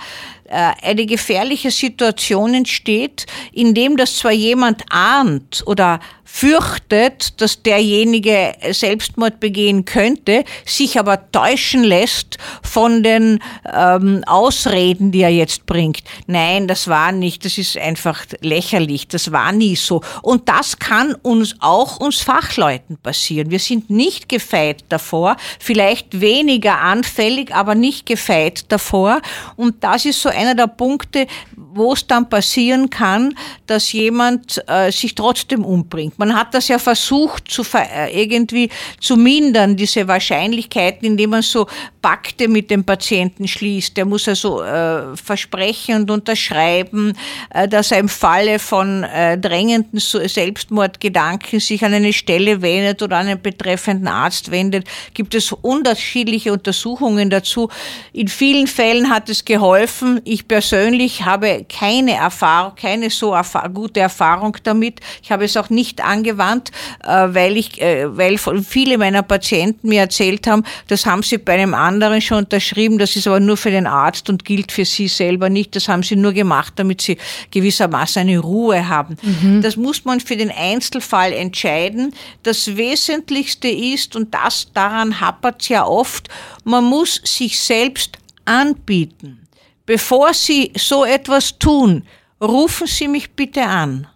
eine 0.49 1.05
gefährliche 1.05 1.71
Situation 1.71 2.53
entsteht, 2.53 3.25
in 3.51 3.73
dem 3.73 3.97
das 3.97 4.17
zwar 4.17 4.31
jemand 4.31 4.83
ahnt 4.89 5.63
oder 5.65 5.99
fürchtet, 6.35 7.39
dass 7.39 7.61
derjenige 7.61 8.53
Selbstmord 8.71 9.39
begehen 9.39 9.85
könnte, 9.85 10.43
sich 10.65 10.99
aber 10.99 11.31
täuschen 11.31 11.83
lässt 11.83 12.37
von 12.61 13.03
den 13.03 13.39
ähm, 13.73 14.21
Ausreden, 14.25 15.11
die 15.13 15.21
er 15.21 15.29
jetzt 15.29 15.65
bringt. 15.65 16.03
Nein, 16.27 16.67
das 16.67 16.89
war 16.89 17.13
nicht, 17.13 17.45
das 17.45 17.57
ist 17.57 17.77
einfach 17.77 18.25
lächerlich, 18.41 19.07
das 19.07 19.31
war 19.31 19.53
nie 19.53 19.77
so. 19.77 20.01
Und 20.23 20.49
das 20.49 20.77
kann 20.77 21.15
uns 21.21 21.55
auch 21.59 22.01
uns 22.01 22.19
Fachleuten 22.19 22.97
passieren. 22.97 23.49
Wir 23.49 23.59
sind 23.59 23.89
nicht 23.89 24.27
gefeit 24.27 24.83
davor, 24.89 25.37
vielleicht 25.59 26.19
weniger 26.19 26.81
anfällig, 26.81 27.55
aber 27.55 27.75
nicht 27.75 28.05
gefeit 28.05 28.65
davor. 28.73 29.21
Und 29.55 29.83
das 29.83 30.03
ist 30.03 30.21
so 30.21 30.29
einer 30.35 30.55
der 30.55 30.67
Punkte, 30.67 31.27
wo 31.55 31.93
es 31.93 32.05
dann 32.07 32.29
passieren 32.29 32.89
kann, 32.89 33.35
dass 33.67 33.91
jemand 33.91 34.63
äh, 34.67 34.91
sich 34.91 35.15
trotzdem 35.15 35.65
umbringt. 35.65 36.17
Man 36.19 36.35
hat 36.35 36.53
das 36.53 36.67
ja 36.67 36.79
versucht, 36.79 37.49
zu 37.49 37.63
äh, 37.73 38.21
irgendwie 38.21 38.69
zu 38.99 39.17
mindern, 39.17 39.75
diese 39.75 40.07
Wahrscheinlichkeiten, 40.07 41.07
indem 41.07 41.31
man 41.31 41.41
so 41.41 41.67
Pakte 42.01 42.47
mit 42.47 42.69
dem 42.69 42.83
Patienten 42.83 43.47
schließt. 43.47 43.97
Der 43.97 44.05
muss 44.05 44.27
also 44.27 44.61
äh, 44.61 45.15
versprechen 45.15 46.01
und 46.01 46.11
unterschreiben, 46.11 47.13
äh, 47.49 47.67
dass 47.67 47.91
er 47.91 47.99
im 47.99 48.09
Falle 48.09 48.59
von 48.59 49.03
äh, 49.03 49.37
drängenden 49.37 49.99
Selbstmordgedanken 49.99 51.59
sich 51.59 51.83
an 51.83 51.93
eine 51.93 52.13
Stelle 52.13 52.61
wendet 52.61 53.01
oder 53.01 53.17
an 53.17 53.27
einen 53.27 53.41
betreffenden 53.41 54.07
Arzt 54.07 54.51
wendet. 54.51 54.87
Gibt 55.13 55.33
es 55.33 55.51
unterschiedliche 55.51 56.53
Untersuchungen 56.53 57.29
dazu. 57.29 57.69
In 58.13 58.27
vielen 58.27 58.67
Fällen 58.67 59.09
hat 59.09 59.29
es 59.29 59.43
geholfen. 59.45 60.21
Ich 60.27 60.47
persönlich 60.47 61.23
habe 61.23 61.65
keine 61.69 62.15
Erfahrung, 62.15 62.75
keine 62.75 63.11
so 63.11 63.33
erfahr 63.33 63.69
gute 63.69 63.99
Erfahrung 63.99 64.57
damit. 64.63 64.99
Ich 65.21 65.31
habe 65.31 65.45
es 65.45 65.55
auch 65.55 65.69
nicht 65.69 66.03
angewandt, 66.03 66.71
äh, 67.03 67.27
weil 67.29 67.57
ich, 67.57 67.79
äh, 67.79 68.05
weil 68.17 68.39
viele 68.39 68.97
meiner 68.97 69.21
Patienten 69.21 69.87
mir 69.89 70.01
erzählt 70.01 70.47
haben, 70.47 70.63
das 70.87 71.05
haben 71.05 71.21
sie 71.21 71.37
bei 71.37 71.53
einem 71.53 71.75
anderen 71.75 72.21
schon 72.21 72.39
unterschrieben, 72.39 72.97
das 72.97 73.15
ist 73.15 73.27
aber 73.27 73.39
nur 73.39 73.55
für 73.55 73.69
den 73.69 73.85
Arzt 73.85 74.27
und 74.27 74.45
gilt 74.45 74.71
für 74.71 74.83
sie 74.83 75.07
selber 75.07 75.49
nicht. 75.49 75.75
Das 75.75 75.87
haben 75.87 76.01
sie 76.01 76.15
nur 76.15 76.33
gemacht, 76.33 76.73
damit 76.77 77.01
sie 77.01 77.17
gewissermaßen 77.51 78.23
eine 78.23 78.39
Ruhe 78.39 78.89
haben. 78.89 79.17
Mhm. 79.21 79.61
Das 79.61 79.77
muss 79.77 80.05
man 80.05 80.19
für 80.19 80.37
den 80.37 80.51
Einzelfall 80.51 81.33
entscheiden. 81.33 82.15
Das 82.41 82.75
Wesentlichste 82.75 83.67
ist, 83.67 84.15
und 84.15 84.33
das 84.33 84.71
daran 84.73 85.21
hapert 85.21 85.61
es 85.61 85.69
ja 85.69 85.85
oft, 85.85 86.29
man 86.63 86.83
muss 86.83 87.21
sich 87.23 87.59
selbst 87.59 88.17
anbieten. 88.45 89.44
Bevor 89.85 90.33
Sie 90.33 90.71
so 90.75 91.05
etwas 91.05 91.59
tun, 91.59 92.03
rufen 92.41 92.87
Sie 92.87 93.07
mich 93.07 93.31
bitte 93.31 93.63
an. 93.63 94.07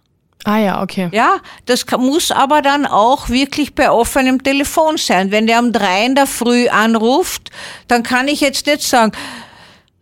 Ah 0.44 0.58
ja, 0.58 0.82
okay. 0.82 1.10
Ja, 1.12 1.36
das 1.66 1.84
muss 1.98 2.30
aber 2.30 2.62
dann 2.62 2.86
auch 2.86 3.28
wirklich 3.28 3.74
bei 3.74 3.90
offenem 3.90 4.42
Telefon 4.42 4.96
sein. 4.96 5.30
Wenn 5.30 5.46
der 5.46 5.58
um 5.58 5.72
drei 5.72 6.06
in 6.06 6.14
der 6.14 6.26
Früh 6.26 6.68
anruft, 6.68 7.50
dann 7.88 8.02
kann 8.02 8.26
ich 8.26 8.40
jetzt 8.40 8.66
nicht 8.66 8.82
sagen, 8.82 9.12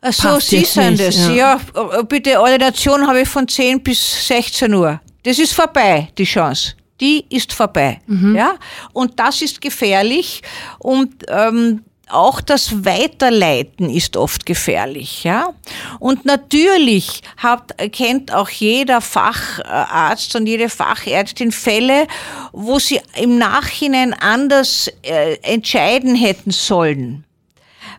so, 0.01 0.29
Passt 0.29 0.49
Sie 0.49 0.65
sind 0.65 1.01
es. 1.01 1.27
Ja. 1.27 1.33
ja, 1.33 1.61
äh, 1.99 2.05
bitte, 2.05 2.41
Ordination 2.41 3.07
habe 3.07 3.23
ich 3.23 3.29
von 3.29 3.49
10 3.49 3.83
bis 3.83 4.29
16 4.29 4.73
Uhr. 4.73 5.01
Das 5.25 5.39
ist 5.41 5.53
vorbei, 5.53 6.09
die 6.17 6.25
Chance. 6.25 6.75
Die 7.01 7.25
ist 7.31 7.53
vorbei. 7.53 8.01
Mhm. 8.07 8.37
Ja? 8.37 8.55
Und 8.93 9.19
das 9.19 9.43
ist 9.43 9.61
gefährlich. 9.61 10.43
Und 10.79 11.25
ähm, 11.29 11.83
auch 12.11 12.40
das 12.40 12.85
Weiterleiten 12.85 13.90
ist 13.90 14.16
oft 14.16 14.47
gefährlich, 14.47 15.25
ja. 15.25 15.51
Und 15.99 16.25
natürlich 16.25 17.23
hat, 17.37 17.77
kennt 17.92 18.33
auch 18.33 18.49
jeder 18.49 19.01
Facharzt 19.01 20.35
und 20.37 20.47
jede 20.47 20.68
Fachärztin 20.68 21.53
Fälle, 21.53 22.07
wo 22.53 22.79
sie 22.79 23.01
im 23.16 23.38
Nachhinein 23.38 24.14
anders 24.14 24.90
äh, 25.03 25.37
entscheiden 25.42 26.14
hätten 26.14 26.51
sollen 26.51 27.25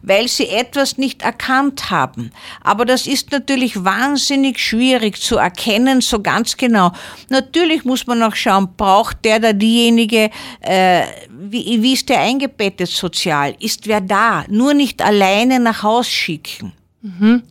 weil 0.01 0.27
sie 0.27 0.47
etwas 0.47 0.97
nicht 0.97 1.21
erkannt 1.21 1.89
haben. 1.89 2.31
Aber 2.61 2.85
das 2.85 3.07
ist 3.07 3.31
natürlich 3.31 3.83
wahnsinnig 3.83 4.59
schwierig 4.59 5.21
zu 5.21 5.37
erkennen, 5.37 6.01
so 6.01 6.21
ganz 6.21 6.57
genau. 6.57 6.91
Natürlich 7.29 7.85
muss 7.85 8.07
man 8.07 8.21
auch 8.23 8.35
schauen, 8.35 8.69
braucht 8.75 9.23
der 9.25 9.39
da 9.39 9.53
diejenige, 9.53 10.29
äh, 10.61 11.03
wie, 11.29 11.81
wie 11.81 11.93
ist 11.93 12.09
der 12.09 12.19
eingebettet 12.19 12.89
sozial? 12.89 13.55
Ist 13.59 13.87
wer 13.87 14.01
da? 14.01 14.45
Nur 14.49 14.73
nicht 14.73 15.01
alleine 15.01 15.59
nach 15.59 15.83
Haus 15.83 16.07
schicken. 16.07 16.73
Mhm 17.01 17.43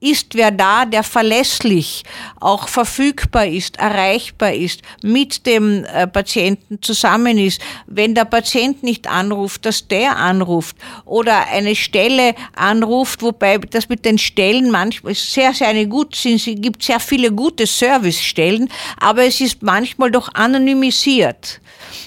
ist 0.00 0.34
wer 0.34 0.50
da, 0.50 0.84
der 0.84 1.02
verlässlich 1.02 2.02
auch 2.38 2.68
verfügbar 2.68 3.46
ist, 3.46 3.78
erreichbar 3.78 4.52
ist, 4.52 4.82
mit 5.02 5.46
dem 5.46 5.84
äh, 5.84 6.06
Patienten 6.06 6.82
zusammen 6.82 7.38
ist. 7.38 7.60
Wenn 7.86 8.14
der 8.14 8.26
Patient 8.26 8.82
nicht 8.82 9.08
anruft, 9.08 9.64
dass 9.64 9.88
der 9.88 10.16
anruft 10.16 10.76
oder 11.06 11.46
eine 11.48 11.74
Stelle 11.74 12.34
anruft, 12.54 13.22
wobei 13.22 13.56
das 13.58 13.88
mit 13.88 14.04
den 14.04 14.18
Stellen 14.18 14.70
manchmal 14.70 15.14
sehr, 15.14 15.54
sehr 15.54 15.68
eine 15.68 15.88
gut 15.88 16.14
sind. 16.14 16.46
Es 16.46 16.60
gibt 16.60 16.82
sehr 16.82 17.00
viele 17.00 17.32
gute 17.32 17.66
Servicestellen, 17.66 18.68
aber 19.00 19.24
es 19.24 19.40
ist 19.40 19.62
manchmal 19.62 20.10
doch 20.10 20.32
anonymisiert. 20.34 21.60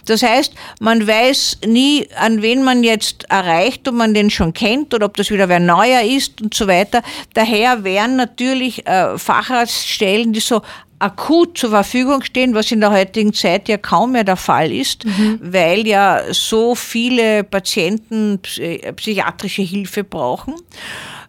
Das 0.06 0.24
heißt, 0.24 0.54
man 0.80 1.06
weiß 1.08 1.60
nie, 1.66 2.08
an 2.16 2.42
wen 2.42 2.64
man 2.64 2.84
jetzt 2.84 3.30
erreicht, 3.30 3.88
ob 3.88 3.96
man 3.96 4.14
den 4.14 4.30
schon 4.30 4.54
kennt 4.54 4.94
oder 4.94 5.06
ob 5.06 5.18
das 5.18 5.32
wieder 5.32 5.50
wer 5.50 5.60
neuer 5.60 6.02
ist 6.02 6.42
und 6.42 6.54
so 6.54 6.68
weiter. 6.68 7.02
Daher 7.34 7.84
wären 7.84 8.16
natürlich 8.16 8.86
äh, 8.88 9.18
Facharztstellen, 9.18 10.34
die 10.34 10.40
so 10.40 10.62
akut 11.00 11.58
zur 11.58 11.70
Verfügung 11.70 12.22
stehen, 12.24 12.54
was 12.54 12.72
in 12.72 12.82
der 12.82 12.92
heutigen 12.92 13.34
Zeit 13.34 13.70
ja 13.70 13.78
kaum 13.78 14.12
mehr 14.12 14.26
der 14.26 14.36
Fall 14.36 14.72
ist, 14.72 15.06
mhm. 15.06 15.40
weil 15.42 15.88
ja 15.88 16.22
so 16.32 16.76
viele 16.76 17.44
Patienten 17.44 18.40
psychiatrische 18.42 19.62
Hilfe 19.62 20.04
brauchen, 20.04 20.56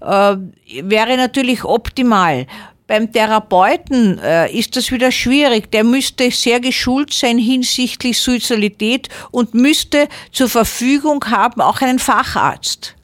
äh, 0.00 0.36
wäre 0.82 1.16
natürlich 1.16 1.64
optimal. 1.64 2.46
Beim 2.90 3.12
Therapeuten 3.12 4.18
äh, 4.18 4.50
ist 4.52 4.74
das 4.74 4.90
wieder 4.90 5.12
schwierig. 5.12 5.70
Der 5.70 5.84
müsste 5.84 6.28
sehr 6.32 6.58
geschult 6.58 7.12
sein 7.12 7.38
hinsichtlich 7.38 8.18
Suizidalität 8.18 9.08
und 9.30 9.54
müsste 9.54 10.08
zur 10.32 10.48
Verfügung 10.48 11.24
haben 11.30 11.60
auch 11.60 11.82
einen 11.82 12.00
Facharzt 12.00 12.96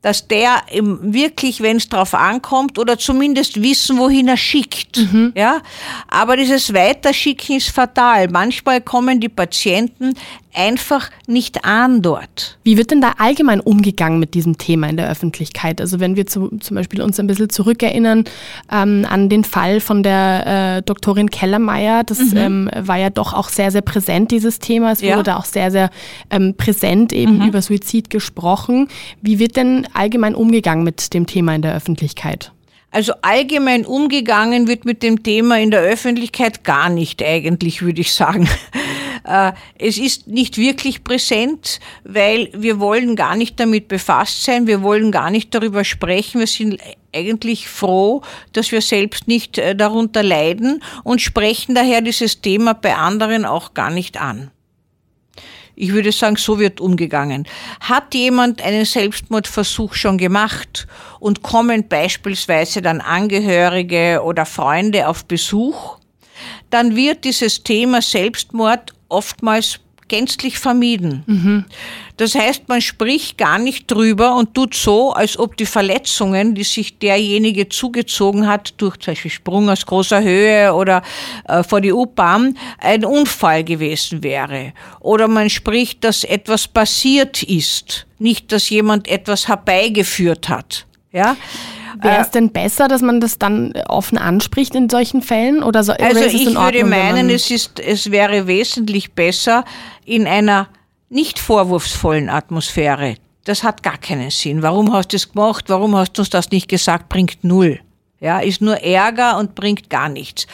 dass 0.00 0.28
der 0.28 0.62
wirklich, 0.70 1.60
wenn 1.60 1.76
es 1.76 1.88
drauf 1.88 2.14
ankommt, 2.14 2.78
oder 2.78 2.96
zumindest 2.98 3.60
wissen, 3.60 3.98
wohin 3.98 4.28
er 4.28 4.36
schickt. 4.36 4.96
Mhm. 4.98 5.32
Ja? 5.34 5.60
Aber 6.06 6.36
dieses 6.36 6.72
Weiterschicken 6.72 7.56
ist 7.56 7.70
fatal. 7.70 8.28
Manchmal 8.28 8.80
kommen 8.80 9.18
die 9.18 9.28
Patienten 9.28 10.14
einfach 10.58 11.10
nicht 11.26 11.64
an 11.64 12.02
dort. 12.02 12.58
Wie 12.64 12.76
wird 12.76 12.90
denn 12.90 13.00
da 13.00 13.14
allgemein 13.18 13.60
umgegangen 13.60 14.18
mit 14.18 14.34
diesem 14.34 14.58
Thema 14.58 14.88
in 14.88 14.96
der 14.96 15.08
Öffentlichkeit? 15.08 15.80
Also 15.80 16.00
wenn 16.00 16.16
wir 16.16 16.26
zu, 16.26 16.48
zum 16.58 16.74
Beispiel 16.74 17.00
uns 17.00 17.20
ein 17.20 17.28
bisschen 17.28 17.48
zurückerinnern 17.48 18.24
ähm, 18.70 19.06
an 19.08 19.28
den 19.28 19.44
Fall 19.44 19.78
von 19.80 20.02
der 20.02 20.78
äh, 20.78 20.82
Doktorin 20.82 21.30
Kellermeier, 21.30 22.02
das 22.02 22.18
mhm. 22.18 22.36
ähm, 22.36 22.70
war 22.76 22.96
ja 22.96 23.10
doch 23.10 23.34
auch 23.34 23.48
sehr, 23.48 23.70
sehr 23.70 23.82
präsent, 23.82 24.32
dieses 24.32 24.58
Thema. 24.58 24.90
Es 24.92 25.00
wurde 25.00 25.10
ja. 25.10 25.22
da 25.22 25.36
auch 25.36 25.44
sehr, 25.44 25.70
sehr 25.70 25.90
ähm, 26.30 26.54
präsent 26.56 27.12
eben 27.12 27.38
mhm. 27.38 27.48
über 27.48 27.62
Suizid 27.62 28.10
gesprochen. 28.10 28.88
Wie 29.22 29.38
wird 29.38 29.56
denn 29.56 29.86
allgemein 29.94 30.34
umgegangen 30.34 30.82
mit 30.82 31.14
dem 31.14 31.26
Thema 31.26 31.54
in 31.54 31.62
der 31.62 31.74
Öffentlichkeit? 31.74 32.50
Also 32.90 33.12
allgemein 33.20 33.84
umgegangen 33.84 34.66
wird 34.66 34.86
mit 34.86 35.02
dem 35.02 35.22
Thema 35.22 35.60
in 35.60 35.70
der 35.70 35.80
Öffentlichkeit 35.80 36.64
gar 36.64 36.88
nicht 36.88 37.22
eigentlich, 37.22 37.82
würde 37.82 38.00
ich 38.00 38.14
sagen. 38.14 38.48
Äh, 39.24 39.52
es 39.78 39.98
ist 39.98 40.26
nicht 40.26 40.56
wirklich 40.56 41.04
präsent, 41.04 41.80
weil 42.04 42.50
wir 42.54 42.80
wollen 42.80 43.16
gar 43.16 43.36
nicht 43.36 43.58
damit 43.60 43.88
befasst 43.88 44.44
sein, 44.44 44.66
wir 44.66 44.82
wollen 44.82 45.12
gar 45.12 45.30
nicht 45.30 45.54
darüber 45.54 45.84
sprechen, 45.84 46.40
wir 46.40 46.46
sind 46.46 46.80
eigentlich 47.14 47.68
froh, 47.68 48.22
dass 48.52 48.72
wir 48.72 48.80
selbst 48.80 49.28
nicht 49.28 49.58
äh, 49.58 49.74
darunter 49.74 50.22
leiden 50.22 50.82
und 51.04 51.20
sprechen 51.20 51.74
daher 51.74 52.00
dieses 52.00 52.40
Thema 52.40 52.74
bei 52.74 52.94
anderen 52.94 53.44
auch 53.44 53.74
gar 53.74 53.90
nicht 53.90 54.20
an. 54.20 54.50
Ich 55.80 55.92
würde 55.92 56.10
sagen, 56.10 56.34
so 56.34 56.58
wird 56.58 56.80
umgegangen. 56.80 57.46
Hat 57.78 58.12
jemand 58.12 58.60
einen 58.62 58.84
Selbstmordversuch 58.84 59.94
schon 59.94 60.18
gemacht 60.18 60.88
und 61.20 61.42
kommen 61.42 61.86
beispielsweise 61.86 62.82
dann 62.82 63.00
Angehörige 63.00 64.22
oder 64.24 64.44
Freunde 64.44 65.06
auf 65.06 65.24
Besuch, 65.26 65.98
dann 66.70 66.96
wird 66.96 67.24
dieses 67.24 67.62
Thema 67.62 68.02
Selbstmord 68.02 68.92
oftmals 69.08 69.80
gänzlich 70.08 70.58
vermieden. 70.58 71.22
Mhm. 71.26 71.64
Das 72.16 72.34
heißt, 72.34 72.68
man 72.68 72.80
spricht 72.80 73.38
gar 73.38 73.58
nicht 73.58 73.90
drüber 73.90 74.34
und 74.34 74.54
tut 74.54 74.74
so, 74.74 75.12
als 75.12 75.38
ob 75.38 75.56
die 75.56 75.66
Verletzungen, 75.66 76.54
die 76.54 76.64
sich 76.64 76.98
derjenige 76.98 77.68
zugezogen 77.68 78.48
hat, 78.48 78.74
durch 78.78 78.96
zum 78.96 79.12
Beispiel 79.12 79.30
Sprung 79.30 79.70
aus 79.70 79.86
großer 79.86 80.22
Höhe 80.22 80.74
oder 80.74 81.02
äh, 81.46 81.62
vor 81.62 81.80
die 81.80 81.92
U-Bahn, 81.92 82.58
ein 82.78 83.04
Unfall 83.04 83.62
gewesen 83.62 84.22
wäre. 84.22 84.72
Oder 85.00 85.28
man 85.28 85.48
spricht, 85.48 86.02
dass 86.02 86.24
etwas 86.24 86.66
passiert 86.66 87.42
ist, 87.42 88.06
nicht, 88.18 88.50
dass 88.50 88.68
jemand 88.70 89.06
etwas 89.06 89.46
herbeigeführt 89.46 90.48
hat. 90.48 90.87
Ja? 91.12 91.36
Wäre 92.00 92.20
es 92.20 92.30
denn 92.30 92.50
besser, 92.50 92.86
dass 92.86 93.02
man 93.02 93.20
das 93.20 93.38
dann 93.38 93.72
offen 93.88 94.18
anspricht 94.18 94.74
in 94.74 94.88
solchen 94.88 95.22
Fällen? 95.22 95.62
Oder 95.62 95.82
so, 95.82 95.92
also 95.92 96.18
oder 96.18 96.26
ich 96.26 96.46
Ordnung, 96.46 96.64
würde 96.64 96.84
meinen, 96.84 97.30
es, 97.30 97.50
ist, 97.50 97.80
es 97.80 98.10
wäre 98.10 98.46
wesentlich 98.46 99.12
besser 99.12 99.64
in 100.04 100.26
einer 100.26 100.68
nicht 101.08 101.38
vorwurfsvollen 101.38 102.28
Atmosphäre. 102.28 103.16
Das 103.44 103.62
hat 103.62 103.82
gar 103.82 103.96
keinen 103.96 104.30
Sinn. 104.30 104.62
Warum 104.62 104.92
hast 104.92 105.12
du 105.12 105.16
es 105.16 105.32
gemacht? 105.32 105.64
Warum 105.68 105.96
hast 105.96 106.12
du 106.12 106.22
uns 106.22 106.30
das 106.30 106.50
nicht 106.50 106.68
gesagt? 106.68 107.08
Bringt 107.08 107.42
null. 107.42 107.80
Ja, 108.20 108.40
ist 108.40 108.60
nur 108.60 108.82
Ärger 108.82 109.38
und 109.38 109.54
bringt 109.54 109.90
gar 109.90 110.08
nichts. 110.08 110.46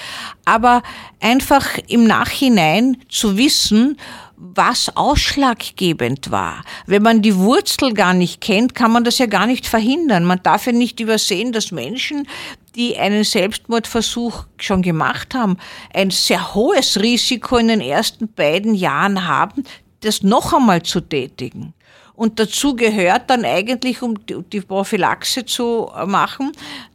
Aber 0.44 0.82
einfach 1.18 1.78
im 1.88 2.06
Nachhinein 2.06 2.98
zu 3.08 3.38
wissen, 3.38 3.96
was 4.36 4.94
ausschlaggebend 4.96 6.30
war. 6.30 6.64
Wenn 6.86 7.02
man 7.02 7.22
die 7.22 7.36
Wurzel 7.36 7.94
gar 7.94 8.14
nicht 8.14 8.40
kennt, 8.40 8.74
kann 8.74 8.92
man 8.92 9.04
das 9.04 9.18
ja 9.18 9.26
gar 9.26 9.46
nicht 9.46 9.66
verhindern. 9.66 10.24
Man 10.24 10.42
darf 10.42 10.66
ja 10.66 10.72
nicht 10.72 11.00
übersehen, 11.00 11.52
dass 11.52 11.72
Menschen, 11.72 12.26
die 12.74 12.96
einen 12.96 13.24
Selbstmordversuch 13.24 14.44
schon 14.58 14.82
gemacht 14.82 15.34
haben, 15.34 15.58
ein 15.92 16.10
sehr 16.10 16.54
hohes 16.54 17.00
Risiko 17.00 17.56
in 17.56 17.68
den 17.68 17.80
ersten 17.80 18.32
beiden 18.32 18.74
Jahren 18.74 19.26
haben, 19.26 19.64
das 20.00 20.22
noch 20.22 20.52
einmal 20.52 20.82
zu 20.82 21.00
tätigen. 21.00 21.72
Und 22.14 22.38
dazu 22.38 22.76
gehört 22.76 23.30
dann 23.30 23.44
eigentlich, 23.44 24.02
um 24.02 24.14
die 24.26 24.60
Prophylaxe 24.60 25.44
zu 25.44 25.90
machen, 26.06 26.52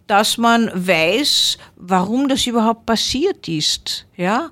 dass 0.08 0.38
man 0.38 0.72
weiß, 0.74 1.58
warum 1.76 2.28
das 2.30 2.48
überhaupt 2.48 2.86
passiert 2.86 3.48
ist, 3.48 4.08
ja, 4.16 4.50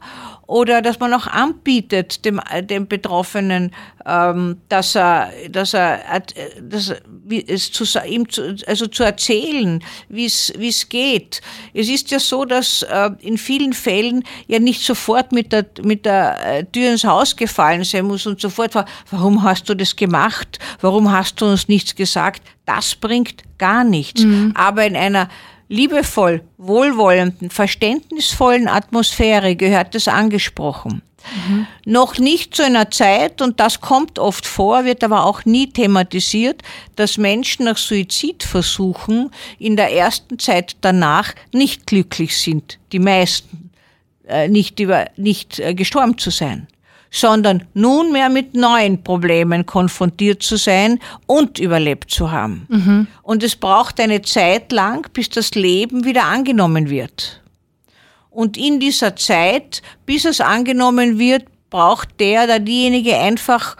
oder 0.47 0.81
dass 0.81 0.99
man 0.99 1.13
auch 1.13 1.27
anbietet 1.27 2.23
dem, 2.23 2.39
dem 2.63 2.87
Betroffenen, 2.87 3.71
ähm, 4.05 4.57
dass 4.69 4.95
er, 4.95 5.31
dass 5.49 5.73
er, 5.73 5.99
dass, 6.61 6.95
wie 7.25 7.45
es 7.45 7.71
zu, 7.71 7.83
ihm 8.07 8.29
zu, 8.29 8.55
also 8.65 8.87
zu 8.87 9.03
erzählen, 9.03 9.83
wie 10.07 10.25
es, 10.25 10.53
wie 10.57 10.69
es 10.69 10.87
geht. 10.87 11.41
Es 11.73 11.89
ist 11.89 12.09
ja 12.11 12.19
so, 12.19 12.45
dass 12.45 12.81
äh, 12.83 13.09
in 13.19 13.37
vielen 13.37 13.73
Fällen 13.73 14.23
ja 14.47 14.59
nicht 14.59 14.81
sofort 14.81 15.33
mit 15.33 15.51
der, 15.51 15.65
mit 15.83 16.05
der 16.05 16.59
äh, 16.59 16.65
Tür 16.65 16.91
ins 16.91 17.03
Haus 17.03 17.35
gefallen 17.35 17.83
sein 17.83 18.05
muss 18.05 18.25
und 18.25 18.39
sofort, 18.39 18.73
warum 19.11 19.43
hast 19.43 19.67
du 19.67 19.75
das 19.75 19.97
gemacht? 19.97 20.59
Warum 20.79 21.11
hast 21.11 21.41
du 21.41 21.45
uns 21.45 21.67
nichts 21.67 21.93
gesagt? 21.93 22.41
Das 22.65 22.95
bringt 22.95 23.43
gar 23.57 23.83
nichts. 23.83 24.23
Mhm. 24.23 24.53
Aber 24.55 24.85
in 24.85 24.95
einer 24.95 25.29
liebevoll, 25.69 26.41
wohlwollenden, 26.57 27.49
verständnisvollen 27.49 28.67
Atmosphäre 28.67 29.55
gehört 29.55 29.95
es 29.95 30.07
angesprochen. 30.07 31.01
Mhm. 31.47 31.67
Noch 31.85 32.17
nicht 32.17 32.55
zu 32.55 32.63
einer 32.63 32.89
Zeit, 32.89 33.41
und 33.41 33.59
das 33.59 33.81
kommt 33.81 34.17
oft 34.17 34.45
vor, 34.45 34.85
wird 34.85 35.03
aber 35.03 35.25
auch 35.25 35.45
nie 35.45 35.67
thematisiert, 35.67 36.61
dass 36.95 37.17
Menschen 37.17 37.65
nach 37.65 37.77
Suizidversuchen 37.77 39.31
in 39.59 39.75
der 39.75 39.91
ersten 39.91 40.39
Zeit 40.39 40.77
danach 40.81 41.33
nicht 41.51 41.85
glücklich 41.85 42.37
sind, 42.37 42.79
die 42.91 42.99
meisten, 42.99 43.71
äh, 44.27 44.47
nicht, 44.47 44.79
über, 44.79 45.09
nicht 45.17 45.59
äh, 45.59 45.73
gestorben 45.73 46.17
zu 46.17 46.29
sein 46.29 46.67
sondern 47.11 47.63
nunmehr 47.73 48.29
mit 48.29 48.53
neuen 48.53 49.03
Problemen 49.03 49.65
konfrontiert 49.65 50.43
zu 50.43 50.57
sein 50.57 50.99
und 51.25 51.59
überlebt 51.59 52.11
zu 52.11 52.31
haben. 52.31 52.65
Mhm. 52.69 53.07
Und 53.23 53.43
es 53.43 53.55
braucht 53.55 53.99
eine 53.99 54.21
Zeit 54.21 54.71
lang, 54.71 55.07
bis 55.13 55.29
das 55.29 55.55
Leben 55.55 56.05
wieder 56.05 56.25
angenommen 56.25 56.89
wird. 56.89 57.41
Und 58.29 58.57
in 58.57 58.79
dieser 58.79 59.15
Zeit, 59.15 59.81
bis 60.05 60.25
es 60.25 60.41
angenommen 60.41 61.17
wird, 61.17 61.45
braucht 61.69 62.19
der 62.19 62.43
oder 62.43 62.59
diejenige 62.59 63.17
einfach 63.17 63.77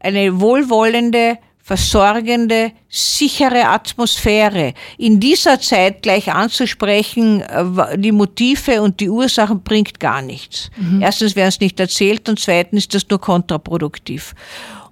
eine 0.00 0.40
wohlwollende, 0.40 1.38
versorgende, 1.68 2.72
sichere 2.88 3.68
Atmosphäre. 3.68 4.72
In 4.96 5.20
dieser 5.20 5.60
Zeit 5.60 6.00
gleich 6.00 6.32
anzusprechen, 6.32 7.42
äh, 7.42 7.98
die 7.98 8.10
Motive 8.10 8.80
und 8.80 9.00
die 9.00 9.10
Ursachen 9.10 9.60
bringt 9.60 10.00
gar 10.00 10.22
nichts. 10.22 10.70
Mhm. 10.78 11.02
Erstens 11.02 11.36
werden 11.36 11.50
es 11.50 11.60
nicht 11.60 11.78
erzählt 11.78 12.26
und 12.30 12.40
zweitens 12.40 12.84
ist 12.84 12.94
das 12.94 13.10
nur 13.10 13.20
kontraproduktiv. 13.20 14.34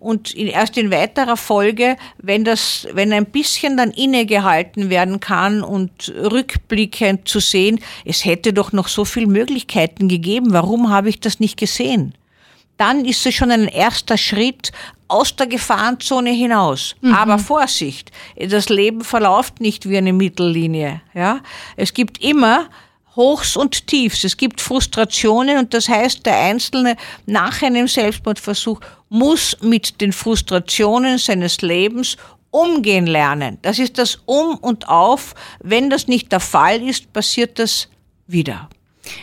Und 0.00 0.34
in, 0.34 0.48
erst 0.48 0.76
in 0.76 0.90
weiterer 0.90 1.38
Folge, 1.38 1.96
wenn 2.18 2.44
das, 2.44 2.86
wenn 2.92 3.10
ein 3.14 3.24
bisschen 3.24 3.78
dann 3.78 3.90
innegehalten 3.90 4.90
werden 4.90 5.18
kann 5.18 5.62
und 5.62 6.12
rückblickend 6.14 7.26
zu 7.26 7.40
sehen, 7.40 7.80
es 8.04 8.26
hätte 8.26 8.52
doch 8.52 8.72
noch 8.72 8.88
so 8.88 9.06
viele 9.06 9.28
Möglichkeiten 9.28 10.08
gegeben, 10.08 10.48
warum 10.52 10.90
habe 10.90 11.08
ich 11.08 11.20
das 11.20 11.40
nicht 11.40 11.56
gesehen? 11.56 12.12
Dann 12.76 13.04
ist 13.04 13.24
es 13.26 13.34
schon 13.34 13.50
ein 13.50 13.68
erster 13.68 14.18
Schritt, 14.18 14.72
aus 15.08 15.36
der 15.36 15.46
Gefahrenzone 15.46 16.30
hinaus. 16.30 16.96
Mhm. 17.00 17.14
Aber 17.14 17.38
Vorsicht, 17.38 18.10
das 18.36 18.68
Leben 18.68 19.02
verläuft 19.02 19.60
nicht 19.60 19.88
wie 19.88 19.96
eine 19.96 20.12
Mittellinie. 20.12 21.00
Ja? 21.14 21.40
Es 21.76 21.94
gibt 21.94 22.22
immer 22.22 22.68
Hochs 23.14 23.56
und 23.56 23.86
Tiefs. 23.86 24.24
Es 24.24 24.36
gibt 24.36 24.60
Frustrationen 24.60 25.58
und 25.58 25.72
das 25.72 25.88
heißt, 25.88 26.26
der 26.26 26.38
Einzelne 26.38 26.96
nach 27.24 27.62
einem 27.62 27.88
Selbstmordversuch 27.88 28.80
muss 29.08 29.56
mit 29.62 30.00
den 30.00 30.12
Frustrationen 30.12 31.18
seines 31.18 31.62
Lebens 31.62 32.16
umgehen 32.50 33.06
lernen. 33.06 33.58
Das 33.62 33.78
ist 33.78 33.98
das 33.98 34.18
Um 34.26 34.56
und 34.56 34.88
Auf. 34.88 35.34
Wenn 35.60 35.88
das 35.88 36.08
nicht 36.08 36.32
der 36.32 36.40
Fall 36.40 36.82
ist, 36.82 37.12
passiert 37.12 37.58
das 37.58 37.88
wieder. 38.26 38.68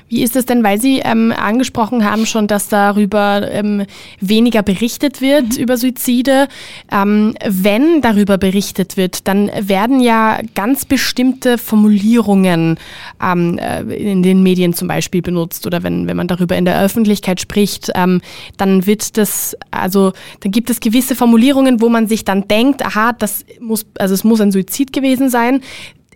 Wie 0.09 0.23
ist 0.23 0.35
es 0.35 0.45
denn, 0.45 0.63
weil 0.63 0.79
Sie 0.79 0.99
ähm, 0.99 1.33
angesprochen 1.35 2.05
haben 2.05 2.25
schon, 2.25 2.47
dass 2.47 2.69
darüber 2.69 3.49
ähm, 3.51 3.85
weniger 4.19 4.63
berichtet 4.63 5.21
wird, 5.21 5.57
mhm. 5.57 5.63
über 5.63 5.77
Suizide. 5.77 6.47
Ähm, 6.91 7.35
wenn 7.45 8.01
darüber 8.01 8.37
berichtet 8.37 8.97
wird, 8.97 9.27
dann 9.27 9.49
werden 9.59 9.99
ja 9.99 10.39
ganz 10.55 10.85
bestimmte 10.85 11.57
Formulierungen 11.57 12.77
ähm, 13.21 13.57
äh, 13.57 13.81
in 13.95 14.23
den 14.23 14.43
Medien 14.43 14.73
zum 14.73 14.87
Beispiel 14.87 15.21
benutzt 15.21 15.65
oder 15.67 15.83
wenn, 15.83 16.07
wenn 16.07 16.17
man 16.17 16.27
darüber 16.27 16.57
in 16.57 16.65
der 16.65 16.81
Öffentlichkeit 16.81 17.41
spricht, 17.41 17.91
ähm, 17.95 18.21
dann 18.57 18.85
wird 18.85 19.17
das, 19.17 19.55
also 19.71 20.13
dann 20.41 20.51
gibt 20.51 20.69
es 20.69 20.79
gewisse 20.79 21.15
Formulierungen, 21.15 21.81
wo 21.81 21.89
man 21.89 22.07
sich 22.07 22.25
dann 22.25 22.47
denkt, 22.47 22.85
aha, 22.85 23.13
das 23.13 23.45
muss, 23.59 23.85
also 23.97 24.13
es 24.13 24.23
muss 24.23 24.41
ein 24.41 24.51
Suizid 24.51 24.93
gewesen 24.93 25.29
sein 25.29 25.61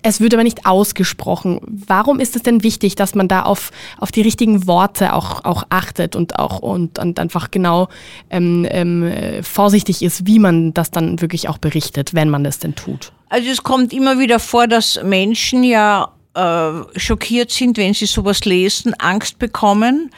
es 0.03 0.21
wird 0.21 0.33
aber 0.33 0.43
nicht 0.43 0.65
ausgesprochen. 0.65 1.59
Warum 1.67 2.19
ist 2.19 2.35
es 2.35 2.43
denn 2.43 2.63
wichtig, 2.63 2.95
dass 2.95 3.15
man 3.15 3.27
da 3.27 3.43
auf, 3.43 3.71
auf 3.97 4.11
die 4.11 4.21
richtigen 4.21 4.67
Worte 4.67 5.13
auch, 5.13 5.43
auch 5.45 5.63
achtet 5.69 6.15
und 6.15 6.39
auch 6.39 6.59
und, 6.59 6.99
und 6.99 7.19
einfach 7.19 7.51
genau 7.51 7.87
ähm, 8.29 8.65
ähm, 8.69 9.43
vorsichtig 9.43 10.01
ist, 10.01 10.25
wie 10.25 10.39
man 10.39 10.73
das 10.73 10.91
dann 10.91 11.21
wirklich 11.21 11.49
auch 11.49 11.57
berichtet, 11.57 12.13
wenn 12.13 12.29
man 12.29 12.43
das 12.43 12.59
denn 12.59 12.75
tut? 12.75 13.11
Also 13.29 13.49
es 13.49 13.63
kommt 13.63 13.93
immer 13.93 14.19
wieder 14.19 14.39
vor, 14.39 14.67
dass 14.67 15.01
Menschen 15.03 15.63
ja 15.63 16.13
äh, 16.33 16.71
schockiert 16.97 17.51
sind, 17.51 17.77
wenn 17.77 17.93
sie 17.93 18.05
sowas 18.05 18.45
lesen, 18.45 18.93
Angst 18.95 19.39
bekommen 19.39 20.11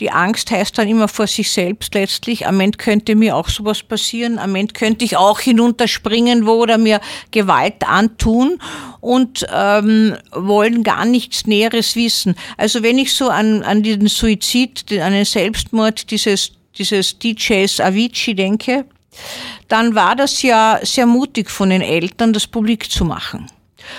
die 0.00 0.10
Angst 0.10 0.50
heißt 0.50 0.76
dann 0.76 0.88
immer 0.88 1.06
vor 1.06 1.28
sich 1.28 1.52
selbst 1.52 1.94
letztlich, 1.94 2.46
am 2.48 2.58
Ende 2.58 2.78
könnte 2.78 3.14
mir 3.14 3.36
auch 3.36 3.48
sowas 3.48 3.82
passieren, 3.84 4.38
am 4.38 4.56
Ende 4.56 4.74
könnte 4.74 5.04
ich 5.04 5.16
auch 5.16 5.38
hinunterspringen 5.38 6.46
wo 6.46 6.54
oder 6.54 6.78
mir 6.78 7.00
Gewalt 7.30 7.86
antun 7.86 8.58
und 9.00 9.46
ähm, 9.52 10.16
wollen 10.32 10.82
gar 10.82 11.04
nichts 11.04 11.46
Näheres 11.46 11.94
wissen. 11.94 12.34
Also 12.56 12.82
wenn 12.82 12.98
ich 12.98 13.14
so 13.14 13.28
an, 13.28 13.62
an 13.62 13.84
den 13.84 14.08
Suizid, 14.08 14.84
an 15.00 15.12
den 15.12 15.24
Selbstmord 15.24 16.10
dieses, 16.10 16.52
dieses 16.76 17.18
DJs 17.20 17.78
Avicii 17.78 18.34
denke, 18.34 18.86
dann 19.68 19.94
war 19.94 20.16
das 20.16 20.42
ja 20.42 20.80
sehr 20.82 21.06
mutig 21.06 21.50
von 21.50 21.70
den 21.70 21.82
Eltern, 21.82 22.32
das 22.32 22.48
publik 22.48 22.90
zu 22.90 23.04
machen. 23.04 23.46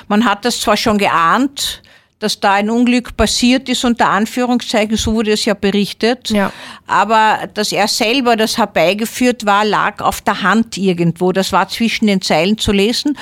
Man 0.09 0.25
hat 0.25 0.43
das 0.43 0.59
zwar 0.59 0.75
schon 0.75 0.97
geahnt, 0.97 1.81
dass 2.19 2.39
da 2.39 2.53
ein 2.53 2.69
Unglück 2.69 3.17
passiert 3.17 3.67
ist, 3.67 3.83
unter 3.83 4.09
Anführungszeichen, 4.09 4.95
so 4.95 5.13
wurde 5.13 5.31
es 5.31 5.43
ja 5.45 5.53
berichtet. 5.53 6.29
Ja. 6.29 6.51
Aber 6.87 7.47
dass 7.53 7.71
er 7.71 7.87
selber 7.87 8.37
das 8.37 8.57
herbeigeführt 8.57 9.45
war, 9.45 9.65
lag 9.65 10.01
auf 10.01 10.21
der 10.21 10.41
Hand 10.41 10.77
irgendwo. 10.77 11.33
Das 11.33 11.51
war 11.51 11.67
zwischen 11.67 12.07
den 12.07 12.21
Zeilen 12.21 12.57
zu 12.57 12.71
lesen. 12.71 13.17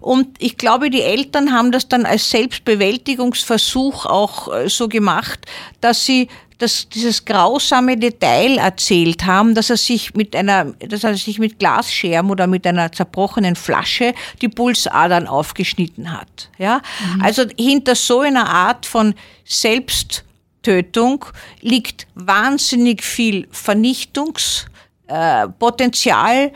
Und 0.00 0.28
ich 0.38 0.56
glaube, 0.56 0.88
die 0.88 1.02
Eltern 1.02 1.52
haben 1.52 1.72
das 1.72 1.88
dann 1.88 2.06
als 2.06 2.30
Selbstbewältigungsversuch 2.30 4.06
auch 4.06 4.52
äh, 4.52 4.68
so 4.68 4.88
gemacht, 4.88 5.44
dass 5.80 6.06
sie 6.06 6.28
das, 6.58 6.88
dieses 6.88 7.24
grausame 7.24 7.96
Detail 7.96 8.58
erzählt 8.58 9.24
haben, 9.24 9.54
dass 9.54 9.70
er 9.70 9.76
sich 9.76 10.14
mit 10.14 10.34
einer, 10.34 10.72
dass 10.80 11.04
er 11.04 11.16
sich 11.16 11.38
mit 11.38 11.60
Glasscherben 11.60 12.30
oder 12.30 12.48
mit 12.48 12.66
einer 12.66 12.92
zerbrochenen 12.92 13.56
Flasche 13.56 14.12
die 14.42 14.48
Pulsadern 14.48 15.28
aufgeschnitten 15.28 16.12
hat. 16.12 16.50
Ja, 16.58 16.82
mhm. 17.14 17.22
also 17.22 17.44
hinter 17.56 17.94
so 17.94 18.18
einer 18.20 18.50
Art 18.50 18.84
von 18.86 19.14
Selbsttötung 19.44 21.24
liegt 21.60 22.08
wahnsinnig 22.14 23.04
viel 23.04 23.46
Vernichtungspotenzial, 23.52 26.52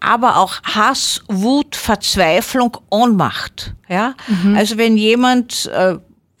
aber 0.00 0.36
auch 0.36 0.62
Hass, 0.62 1.22
Wut, 1.28 1.74
Verzweiflung, 1.74 2.76
Ohnmacht. 2.90 3.72
Ja, 3.88 4.12
mhm. 4.26 4.54
also 4.54 4.76
wenn 4.76 4.98
jemand 4.98 5.64
äh, 5.72 5.96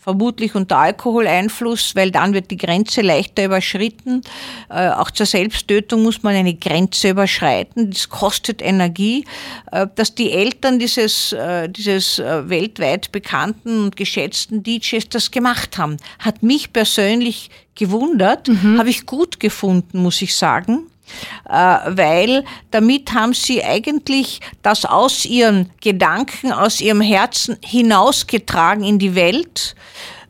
vermutlich 0.06 0.54
unter 0.54 0.78
Alkoholeinfluss, 0.78 1.96
weil 1.96 2.12
dann 2.12 2.32
wird 2.32 2.52
die 2.52 2.56
Grenze 2.56 3.00
leichter 3.00 3.46
überschritten. 3.46 4.22
Äh, 4.70 4.90
auch 4.90 5.10
zur 5.10 5.26
Selbsttötung 5.26 6.04
muss 6.04 6.22
man 6.22 6.36
eine 6.36 6.54
Grenze 6.54 7.08
überschreiten. 7.10 7.90
Das 7.90 8.08
kostet 8.08 8.62
Energie. 8.62 9.24
Äh, 9.72 9.88
dass 9.96 10.14
die 10.14 10.30
Eltern 10.30 10.78
dieses, 10.78 11.32
äh, 11.32 11.68
dieses 11.68 12.18
weltweit 12.18 13.10
bekannten 13.10 13.82
und 13.82 13.96
geschätzten 13.96 14.62
DJs 14.62 15.08
das 15.08 15.32
gemacht 15.32 15.76
haben, 15.76 15.96
hat 16.20 16.40
mich 16.40 16.72
persönlich 16.72 17.50
gewundert, 17.74 18.46
mhm. 18.46 18.78
habe 18.78 18.90
ich 18.90 19.06
gut 19.06 19.40
gefunden, 19.40 19.98
muss 19.98 20.22
ich 20.22 20.36
sagen 20.36 20.86
weil 21.44 22.44
damit 22.70 23.12
haben 23.12 23.32
sie 23.32 23.62
eigentlich 23.62 24.40
das 24.62 24.84
aus 24.84 25.24
ihren 25.24 25.70
Gedanken, 25.80 26.52
aus 26.52 26.80
ihrem 26.80 27.00
Herzen 27.00 27.56
hinausgetragen 27.64 28.84
in 28.84 28.98
die 28.98 29.14
Welt 29.14 29.76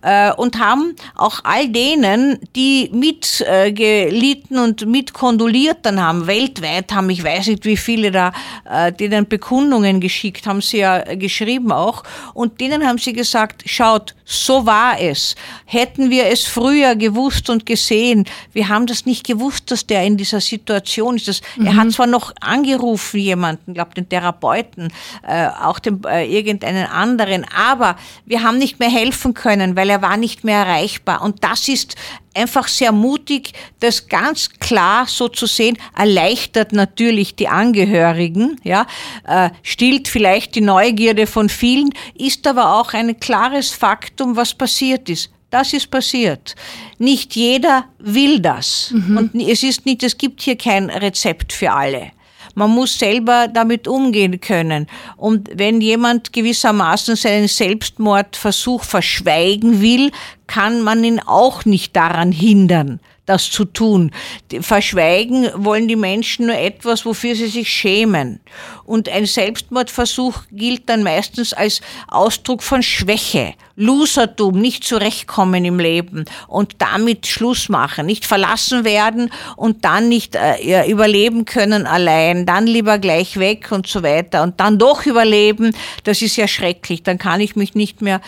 äh, 0.07 0.33
und 0.35 0.61
haben 0.61 0.95
auch 1.17 1.41
all 1.43 1.69
denen, 1.69 2.39
die 2.55 2.89
mitgelitten 2.93 4.57
äh, 4.57 4.61
und 4.61 4.87
mitkondoliert 4.87 5.79
dann 5.83 6.01
haben, 6.01 6.29
weltweit 6.29 6.93
haben, 6.93 7.11
ich 7.11 7.25
weiß 7.25 7.49
nicht, 7.49 7.65
wie 7.65 7.77
viele 7.77 8.13
da, 8.13 8.33
äh, 8.65 8.93
denen 8.93 9.27
Bekundungen 9.27 10.01
geschickt, 10.01 10.47
haben 10.47 10.61
sie 10.61 10.79
ja 10.79 11.01
geschrieben 11.17 11.73
auch, 11.73 12.05
und 12.35 12.61
denen 12.61 12.87
haben 12.87 12.99
sie 12.99 13.13
gesagt, 13.13 13.65
schaut, 13.67 14.15
so 14.29 14.67
war 14.67 15.01
es. 15.01 15.37
Hätten 15.67 16.11
wir 16.11 16.27
es 16.27 16.45
früher 16.45 16.97
gewusst 16.97 17.49
und 17.49 17.65
gesehen, 17.65 18.25
wir 18.53 18.69
haben 18.69 18.87
das 18.87 19.07
nicht 19.07 19.25
gewusst, 19.25 19.71
dass 19.71 19.87
der 19.87 20.03
in 20.05 20.17
dieser 20.17 20.41
Situation 20.41 21.17
ist. 21.17 21.29
Das, 21.29 21.41
mhm. 21.57 21.67
Er 21.67 21.77
hat 21.77 21.93
zwar 21.93 22.09
noch 22.09 22.33
angerufen, 22.41 23.21
jemanden, 23.21 23.75
glaube 23.75 23.95
den 23.95 24.09
Therapeuten, 24.09 24.93
äh, 25.27 25.47
auch 25.47 25.79
den, 25.79 26.03
äh, 26.05 26.27
irgendeinen 26.27 26.87
anderen, 26.87 27.47
aber 27.57 27.97
wir 28.25 28.43
haben 28.43 28.59
nicht 28.59 28.81
mehr 28.81 28.91
helfen 28.91 29.33
können, 29.33 29.77
weil 29.77 29.91
er 29.91 29.96
war 30.03 30.17
nicht 30.17 30.45
mehr 30.45 30.59
erreichbar. 30.61 31.23
Und 31.23 31.43
das 31.45 31.69
ist 31.69 31.97
einfach 32.35 32.69
sehr 32.69 32.93
mutig, 32.93 33.53
das 33.81 34.09
ganz 34.09 34.51
klar 34.61 35.07
so 35.07 35.29
zu 35.29 35.47
sehen, 35.47 35.79
erleichtert 35.97 36.73
natürlich 36.73 37.35
die 37.35 37.49
Angehörigen, 37.49 38.61
ja, 38.63 38.87
äh, 39.27 39.51
stillt 39.63 40.09
vielleicht 40.09 40.55
die 40.55 40.61
Neugierde 40.61 41.27
von 41.27 41.49
vielen, 41.49 41.91
ist 42.15 42.47
aber 42.47 42.75
auch 42.77 42.93
ein 42.93 43.19
klares 43.19 43.71
Faktum, 43.71 44.37
was 44.37 44.55
passiert 44.55 45.09
ist. 45.09 45.31
Das 45.51 45.73
ist 45.73 45.91
passiert. 45.91 46.55
Nicht 46.99 47.37
jeder 47.37 47.87
will 47.99 48.41
das. 48.41 48.91
Mhm. 48.93 49.17
Und 49.17 49.35
es 49.35 49.63
ist 49.63 49.87
nicht, 49.87 50.03
es 50.03 50.19
gibt 50.19 50.43
hier 50.43 50.59
kein 50.59 50.91
Rezept 50.91 51.53
für 51.53 51.73
alle. 51.73 52.11
Man 52.57 52.71
muss 52.71 52.99
selber 52.99 53.49
damit 53.49 53.87
umgehen 53.87 54.41
können. 54.41 54.87
Und 55.19 55.51
wenn 55.53 55.83
jemand 55.83 56.33
gewissermaßen 56.33 57.15
seinen 57.15 57.49
Selbstmordversuch 57.49 58.83
verschweigen 58.83 59.83
will, 59.83 60.11
kann 60.47 60.81
man 60.81 61.05
ihn 61.05 61.21
auch 61.21 61.67
nicht 61.67 61.95
daran 61.95 62.33
hindern 62.33 62.99
das 63.27 63.51
zu 63.51 63.65
tun. 63.65 64.13
Verschweigen 64.61 65.51
wollen 65.57 65.89
die 65.89 65.97
Menschen 65.97 66.47
nur 66.47 66.57
etwas, 66.57 67.05
wofür 67.05 67.35
sie 67.35 67.49
sich 67.49 67.69
schämen. 67.69 68.41
Und 68.87 69.09
ein 69.09 69.27
Selbstmordversuch 69.27 70.43
gilt 70.53 70.89
dann 70.89 71.03
meistens 71.03 71.53
als 71.53 71.81
Ausdruck 72.09 72.63
von 72.63 72.83
Schwäche, 72.83 73.55
Losertum, 73.75 74.59
nicht 74.59 74.85
zurechtkommen 74.85 75.65
im 75.65 75.79
Leben 75.79 76.25
und 76.49 76.77
damit 76.79 77.27
Schluss 77.27 77.69
machen, 77.69 78.07
nicht 78.07 78.25
verlassen 78.25 78.85
werden 78.85 79.31
und 79.57 79.85
dann 79.85 80.09
nicht 80.09 80.35
äh, 80.35 80.89
überleben 80.91 81.45
können 81.45 81.87
allein, 81.87 82.47
dann 82.47 82.67
lieber 82.67 82.99
gleich 82.99 83.39
weg 83.39 83.73
und 83.73 83.87
so 83.87 84.03
weiter 84.03 84.43
und 84.43 84.61
dann 84.61 84.79
doch 84.79 85.05
überleben, 85.05 85.73
das 86.05 86.23
ist 86.23 86.37
ja 86.37 86.49
schrecklich, 86.49 87.03
dann 87.03 87.19
kann 87.19 87.41
ich 87.41 87.57
mich 87.57 87.75
nicht 87.75 88.01
mehr 88.01 88.21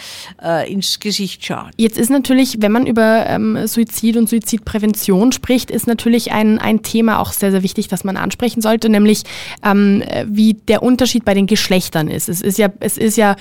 äh, 0.43 0.71
ins 0.71 1.01
Gesicht 1.01 1.45
schauen. 1.45 1.71
Jetzt 1.77 1.97
ist 1.97 2.11
natürlich, 2.11 2.61
wenn 2.61 2.73
man 2.73 2.87
über 2.87 3.25
ähm, 3.27 3.67
Suizid 3.67 4.17
und 4.17 4.29
Suizidprävention 4.29 5.33
spricht, 5.33 5.71
ist 5.71 5.87
natürlich 5.87 6.33
ein, 6.33 6.59
ein 6.59 6.83
Thema 6.83 7.21
auch 7.21 7.33
sehr, 7.33 7.53
sehr 7.53 7.63
wichtig, 7.63 7.89
das 7.89 8.05
man 8.05 8.17
ansprechen 8.17 8.61
sollte, 8.61 8.89
nämlich 8.89 9.23
ähm, 9.65 10.03
wie 10.27 10.48
der 10.55 10.83
Unterschied 10.83 11.25
bei 11.25 11.35
den 11.35 11.47
Geschlechtern 11.47 12.09
ist. 12.09 12.29
Es 12.29 12.41
ist 12.41 12.59
ja, 12.59 12.69
es 12.81 12.97
ist 12.97 13.17
ja 13.17 13.37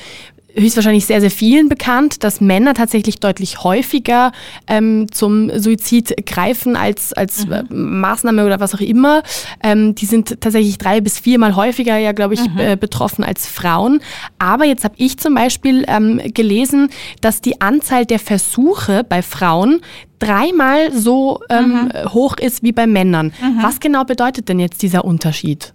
höchstwahrscheinlich 0.58 1.06
sehr, 1.06 1.22
sehr 1.22 1.32
vielen 1.32 1.70
bekannt, 1.70 2.24
dass 2.24 2.41
Männer 2.41 2.74
tatsächlich 2.74 3.20
deutlich 3.20 3.63
häufiger 3.63 4.32
ähm, 4.67 5.08
zum 5.12 5.52
Suizid 5.60 6.26
greifen 6.26 6.76
als, 6.76 7.13
als 7.13 7.46
mhm. 7.46 7.54
äh, 7.54 7.63
Maßnahme 7.70 8.46
oder 8.46 8.60
was 8.60 8.74
auch 8.74 8.80
immer. 8.80 9.24
Ähm, 9.63 9.96
die 9.96 10.06
sind 10.06 10.41
tatsächlich 10.41 10.78
drei 10.78 11.02
bis 11.02 11.20
viermal 11.20 11.56
häufiger, 11.56 11.98
ja, 11.98 12.12
glaube 12.12 12.34
ich, 12.34 12.41
mhm. 12.41 12.60
äh, 12.60 12.76
betroffen 12.76 13.24
als 13.24 13.48
Frauen. 13.48 14.02
Aber 14.39 14.65
jetzt 14.65 14.84
habe 14.84 14.96
ich 14.98 15.17
zum 15.17 15.36
Beispiel 15.36 15.86
ähm, 15.88 16.22
gelesen, 16.34 16.89
dass 17.22 17.41
die 17.41 17.62
Anzahl 17.62 18.06
der 18.06 18.20
Versuche 18.20 19.04
bei 19.08 19.22
Frauen 19.22 19.82
dreimal 20.19 20.91
so 20.91 21.41
ähm, 21.49 21.89
mhm. 21.93 22.13
hoch 22.13 22.38
ist 22.38 22.63
wie 22.63 22.71
bei 22.71 22.88
Männern. 22.88 23.34
Mhm. 23.39 23.60
Was 23.62 23.80
genau 23.80 24.03
bedeutet 24.03 24.49
denn 24.49 24.60
jetzt 24.60 24.82
dieser 24.82 25.06
Unterschied? 25.06 25.73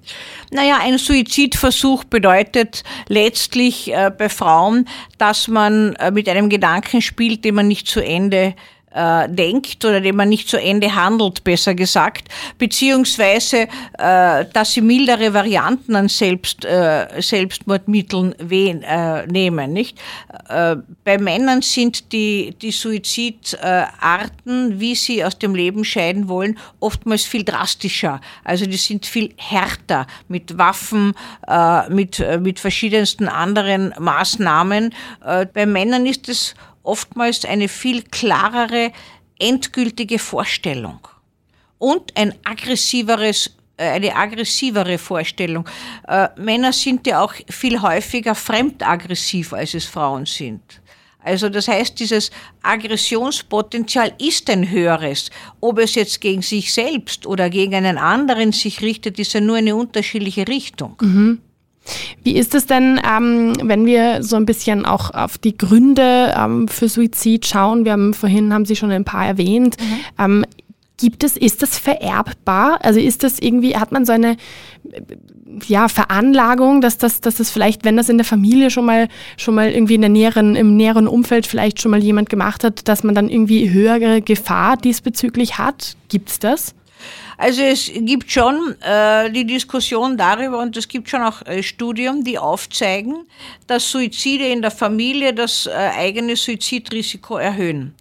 Naja, 0.51 0.79
ein 0.81 0.99
Suizidversuch 0.99 2.05
bedeutet 2.05 2.83
letztlich 3.09 3.93
äh, 3.93 4.11
bei 4.17 4.29
Frauen, 4.29 4.89
dass 5.19 5.49
man 5.49 5.95
äh, 5.97 6.11
mit 6.11 6.29
einem 6.29 6.49
Gedanken 6.49 7.03
spielt, 7.03 7.45
den 7.45 7.55
man 7.55 7.69
nicht 7.69 7.87
zu 7.87 8.01
Ende 8.01 8.55
äh, 8.95 9.29
denkt 9.29 9.85
oder 9.85 10.01
dem 10.01 10.17
man 10.17 10.29
nicht 10.29 10.49
zu 10.49 10.61
Ende 10.61 10.95
handelt, 10.95 11.45
besser 11.45 11.75
gesagt, 11.75 12.29
beziehungsweise, 12.59 13.69
äh, 13.99 14.45
dass 14.53 14.73
sie 14.73 14.81
mildere 14.81 15.35
Varianten 15.35 15.97
an 15.97 16.09
Selbst, 16.09 16.65
äh, 16.65 17.21
Selbstmordmitteln 17.21 18.35
wehen, 18.39 18.83
äh, 18.83 19.27
nehmen. 19.27 19.73
Nicht? 19.73 19.99
Äh, 20.49 20.77
bei 21.05 21.19
Männern 21.19 21.63
sind 21.63 22.13
die, 22.13 22.55
die 22.61 22.73
Suizidarten, 22.73 24.81
wie 24.81 24.95
sie 24.95 25.25
aus 25.25 25.39
dem 25.39 25.55
Leben 25.55 25.85
scheiden 25.85 26.29
wollen, 26.29 26.59
oftmals 26.81 27.25
viel 27.25 27.45
drastischer. 27.45 28.21
Also 28.45 28.67
die 28.67 28.77
sind 28.77 29.07
viel 29.07 29.35
härter 29.37 30.07
mit 30.29 30.59
Waffen, 30.59 31.15
äh, 31.47 31.89
mit, 31.91 32.25
mit 32.41 32.61
verschiedensten 32.61 33.29
anderen 33.29 33.95
Maßnahmen. 33.99 34.95
Äh, 35.25 35.47
bei 35.47 35.67
Männern 35.67 36.07
ist 36.07 36.29
es 36.29 36.55
oftmals 36.83 37.45
eine 37.45 37.69
viel 37.69 38.03
klarere, 38.03 38.93
endgültige 39.39 40.19
Vorstellung 40.19 41.01
und 41.79 42.17
ein 42.17 42.35
aggressiveres 42.45 43.57
äh, 43.77 43.91
eine 43.91 44.15
aggressivere 44.15 44.99
Vorstellung. 44.99 45.69
Äh, 46.07 46.29
Männer 46.37 46.73
sind 46.73 47.07
ja 47.07 47.23
auch 47.23 47.35
viel 47.49 47.81
häufiger 47.81 48.35
fremdaggressiv, 48.35 49.53
als 49.53 49.75
es 49.75 49.87
Frauen 49.87 50.27
sind. 50.27 50.63
Also 51.25 51.49
das 51.49 51.69
heißt, 51.69 51.99
dieses 51.99 52.31
Aggressionspotenzial 52.63 54.13
ist 54.19 54.51
ein 54.51 54.71
höheres. 54.71 55.31
Ob 55.61 55.79
es 55.79 55.95
jetzt 55.95 56.21
gegen 56.21 56.43
sich 56.43 56.73
selbst 56.73 57.27
oder 57.27 57.49
gegen 57.49 57.75
einen 57.75 57.97
anderen 57.97 58.53
sich 58.53 58.83
richtet, 58.83 59.19
ist 59.19 59.33
ja 59.33 59.41
nur 59.41 59.57
eine 59.57 59.77
unterschiedliche 59.77 60.49
Richtung. 60.49 60.97
Mhm. 61.01 61.41
Wie 62.23 62.37
ist 62.37 62.55
es 62.55 62.67
denn, 62.67 63.01
ähm, 63.05 63.55
wenn 63.63 63.87
wir 63.87 64.23
so 64.23 64.37
ein 64.37 64.47
bisschen 64.47 64.85
auch 64.85 65.13
auf 65.13 65.39
die 65.39 65.57
Gründe 65.57 66.35
ähm, 66.37 66.69
für 66.69 66.89
Suizid 66.89 67.47
schauen? 67.47 67.85
Wir 67.85 67.93
haben 67.93 68.15
vorhin, 68.15 68.53
haben 68.55 68.65
Sie 68.65 68.77
schon 68.77 68.91
ein 68.91 69.05
paar 69.05 69.27
erwähnt. 69.27 69.77
Mhm. 69.81 70.25
Ähm, 70.25 70.45
gibt 70.99 71.25
es, 71.25 71.37
ist 71.37 71.63
das 71.63 71.79
vererbbar? 71.79 72.79
Also 72.83 73.01
ist 73.01 73.25
das 73.25 73.41
irgendwie, 73.41 73.77
hat 73.77 73.91
man 73.91 74.05
so 74.05 74.13
eine 74.13 74.37
ja, 75.67 75.89
Veranlagung, 75.89 76.81
dass 76.81 76.99
das, 76.99 77.21
dass 77.21 77.37
das 77.37 77.51
vielleicht, 77.51 77.85
wenn 77.85 77.97
das 77.97 78.09
in 78.09 78.19
der 78.19 78.25
Familie 78.25 78.71
schon 78.71 78.87
mal, 78.87 79.09
schon 79.37 79.55
mal 79.55 79.71
irgendwie 79.71 79.97
in 79.97 80.01
der 80.01 80.11
näheren, 80.11 80.57
im 80.57 80.77
näheren 80.77 81.09
Umfeld 81.09 81.47
vielleicht 81.47 81.81
schon 81.81 81.91
mal 81.91 82.03
jemand 82.03 82.31
gemacht 82.31 82.65
hat, 82.65 82.89
dass 82.89 83.03
man 83.03 83.15
dann 83.15 83.29
irgendwie 83.29 83.71
höhere 83.71 84.23
Gefahr 84.23 84.77
diesbezüglich 84.77 85.59
hat? 85.59 85.97
Gibt 86.09 86.31
es 86.31 86.39
das? 86.39 86.75
Also 87.37 87.63
es 87.63 87.91
gibt 87.95 88.31
schon 88.31 88.77
äh, 88.81 89.31
die 89.31 89.47
Diskussion 89.47 90.17
darüber 90.17 90.61
und 90.61 90.77
es 90.77 90.87
gibt 90.89 91.09
schon 91.09 91.23
auch 91.23 91.43
äh, 91.47 91.63
Studien, 91.63 92.25
die 92.25 92.39
aufzeigen, 92.39 93.27
dass 93.67 93.91
Suizide 93.91 94.49
in 94.49 94.63
der 94.63 94.71
Familie 94.71 95.33
das 95.33 95.67
äh, 95.67 95.71
eigene 95.71 96.37
Suizidrisiko 96.37 97.37
erhöhen. 97.37 97.95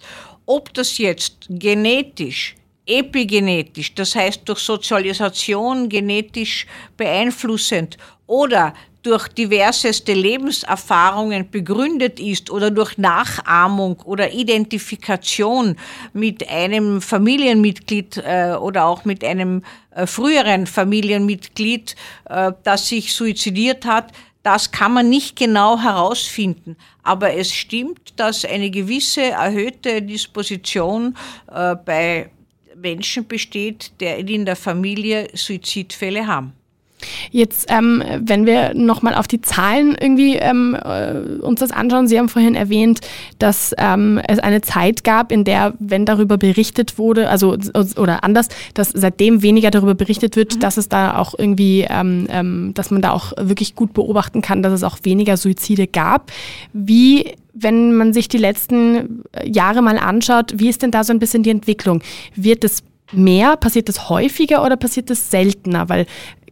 Ob 0.46 0.74
das 0.74 0.98
jetzt 0.98 1.48
genetisch 1.50 2.56
epigenetisch, 2.86 3.94
das 3.96 4.16
heißt 4.16 4.42
durch 4.46 4.60
Sozialisation 4.60 5.88
genetisch 5.88 6.66
beeinflussend 6.98 7.98
oder 8.28 8.74
durch 9.04 9.28
diverseste 9.30 10.14
Lebenserfahrungen 10.14 11.50
begründet 11.50 12.20
ist 12.20 12.52
oder 12.52 12.70
durch 12.70 12.98
Nachahmung 12.98 14.00
oder 14.02 14.32
Identifikation 14.32 15.76
mit 16.14 16.48
einem 16.50 17.02
Familienmitglied 17.02 18.18
äh, 18.18 18.56
oder 18.60 18.86
auch 18.86 19.06
mit 19.06 19.24
einem 19.24 19.64
äh, 19.92 20.06
früheren 20.06 20.68
Familienmitglied, 20.68 21.96
äh, 22.30 22.52
das 22.64 22.88
sich 22.90 23.14
suizidiert 23.14 23.86
hat, 23.86 24.12
das 24.44 24.72
kann 24.72 24.94
man 24.94 25.10
nicht 25.10 25.36
genau 25.36 25.80
herausfinden. 25.80 26.76
Aber 27.04 27.34
es 27.34 27.52
stimmt, 27.52 28.20
dass 28.20 28.46
eine 28.46 28.70
gewisse 28.70 29.24
erhöhte 29.24 30.02
Disposition 30.02 31.16
äh, 31.52 31.76
bei 31.76 32.30
Menschen 32.76 33.28
besteht, 33.28 33.92
die 34.00 34.06
in 34.06 34.46
der 34.46 34.56
Familie 34.56 35.28
Suizidfälle 35.34 36.26
haben. 36.26 36.54
Jetzt, 37.32 37.68
ähm, 37.70 38.04
wenn 38.20 38.46
wir 38.46 38.74
nochmal 38.74 39.16
auf 39.16 39.28
die 39.28 39.42
Zahlen 39.42 39.96
irgendwie 40.00 40.36
ähm, 40.36 40.76
äh, 40.76 41.42
uns 41.42 41.60
das 41.60 41.72
anschauen, 41.72 42.08
Sie 42.08 42.18
haben 42.18 42.30
vorhin 42.30 42.56
erwähnt, 42.56 43.02
dass 43.40 43.74
ähm, 43.78 44.20
es 44.28 44.40
eine 44.40 44.62
Zeit 44.62 45.04
gab, 45.04 45.32
in 45.32 45.44
der, 45.44 45.74
wenn 45.80 46.06
darüber 46.06 46.38
berichtet 46.38 46.98
wurde, 46.98 47.30
also 47.30 47.58
oder 47.98 48.24
anders, 48.24 48.48
dass 48.74 48.90
seitdem 48.90 49.42
weniger 49.42 49.72
darüber 49.72 49.96
berichtet 49.96 50.36
wird, 50.36 50.56
mhm. 50.56 50.60
dass 50.60 50.78
es 50.78 50.90
da 50.90 51.18
auch 51.18 51.34
irgendwie, 51.38 51.86
ähm, 51.90 52.28
ähm, 52.30 52.72
dass 52.74 52.92
man 52.92 53.02
da 53.02 53.12
auch 53.12 53.34
wirklich 53.38 53.76
gut 53.76 53.94
beobachten 53.94 54.42
kann, 54.42 54.64
dass 54.64 54.74
es 54.74 54.84
auch 54.84 55.00
weniger 55.04 55.38
Suizide 55.38 55.88
gab. 55.88 56.32
Wie 56.74 57.34
wenn 57.54 57.96
man 57.96 58.14
sich 58.14 58.30
die 58.30 58.38
letzten 58.38 59.24
Jahre 59.44 59.82
mal 59.82 59.98
anschaut, 59.98 60.54
wie 60.56 60.70
ist 60.70 60.82
denn 60.82 60.92
da 60.92 61.04
so 61.04 61.12
ein 61.14 61.20
bisschen 61.20 61.44
die 61.44 61.50
Entwicklung? 61.50 62.02
Wird 62.36 62.64
es 62.64 62.84
mehr? 63.12 63.58
Passiert 63.58 63.90
das 63.90 64.10
häufiger 64.10 64.64
oder 64.64 64.78
passiert 64.78 65.10
das 65.10 65.32
seltener? 65.32 65.90
Weil 65.90 66.06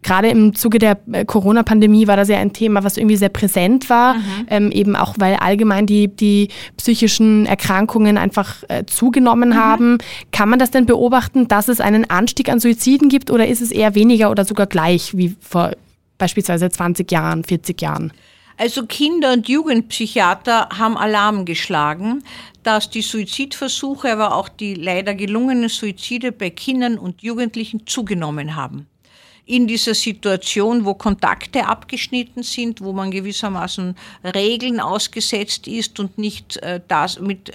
gerade 0.03 0.29
im 0.29 0.55
Zuge 0.55 0.79
der 0.79 0.99
äh, 1.11 1.25
Corona-Pandemie 1.25 2.07
war 2.07 2.15
das 2.15 2.29
ja 2.29 2.37
ein 2.37 2.53
Thema, 2.53 2.83
was 2.83 2.97
irgendwie 2.97 3.17
sehr 3.17 3.29
präsent 3.29 3.89
war, 3.89 4.15
mhm. 4.15 4.47
ähm, 4.49 4.71
eben 4.71 4.95
auch 4.95 5.15
weil 5.17 5.35
allgemein 5.35 5.85
die, 5.85 6.07
die 6.07 6.49
psychischen 6.77 7.45
Erkrankungen 7.45 8.17
einfach 8.17 8.63
äh, 8.67 8.85
zugenommen 8.85 9.49
mhm. 9.49 9.55
haben. 9.55 9.97
Kann 10.31 10.49
man 10.49 10.59
das 10.59 10.71
denn 10.71 10.85
beobachten, 10.85 11.47
dass 11.47 11.67
es 11.67 11.81
einen 11.81 12.09
Anstieg 12.09 12.49
an 12.49 12.59
Suiziden 12.59 13.09
gibt 13.09 13.31
oder 13.31 13.47
ist 13.47 13.61
es 13.61 13.71
eher 13.71 13.95
weniger 13.95 14.31
oder 14.31 14.45
sogar 14.45 14.67
gleich 14.67 15.15
wie 15.17 15.35
vor 15.39 15.71
beispielsweise 16.17 16.69
20 16.69 17.11
Jahren, 17.11 17.43
40 17.43 17.81
Jahren? 17.81 18.13
Also 18.57 18.85
Kinder- 18.85 19.31
und 19.31 19.47
Jugendpsychiater 19.47 20.67
haben 20.77 20.97
Alarm 20.97 21.45
geschlagen, 21.45 22.23
dass 22.61 22.89
die 22.89 23.01
Suizidversuche, 23.01 24.11
aber 24.11 24.35
auch 24.35 24.49
die 24.49 24.73
leider 24.73 25.15
gelungenen 25.15 25.69
Suizide 25.69 26.33
bei 26.33 26.49
Kindern 26.49 26.97
und 26.97 27.21
Jugendlichen 27.21 27.87
zugenommen 27.87 28.57
haben 28.57 28.87
in 29.49 29.65
dieser 29.65 29.95
Situation, 29.95 30.85
wo 30.85 30.93
Kontakte 30.93 31.65
abgeschnitten 31.65 32.43
sind, 32.43 32.81
wo 32.81 32.93
man 32.93 33.09
gewissermaßen 33.09 33.95
Regeln 34.23 34.79
ausgesetzt 34.79 35.67
ist 35.67 35.99
und 35.99 36.19
nicht 36.19 36.57
äh, 36.57 36.79
das 36.87 37.19
mit 37.19 37.51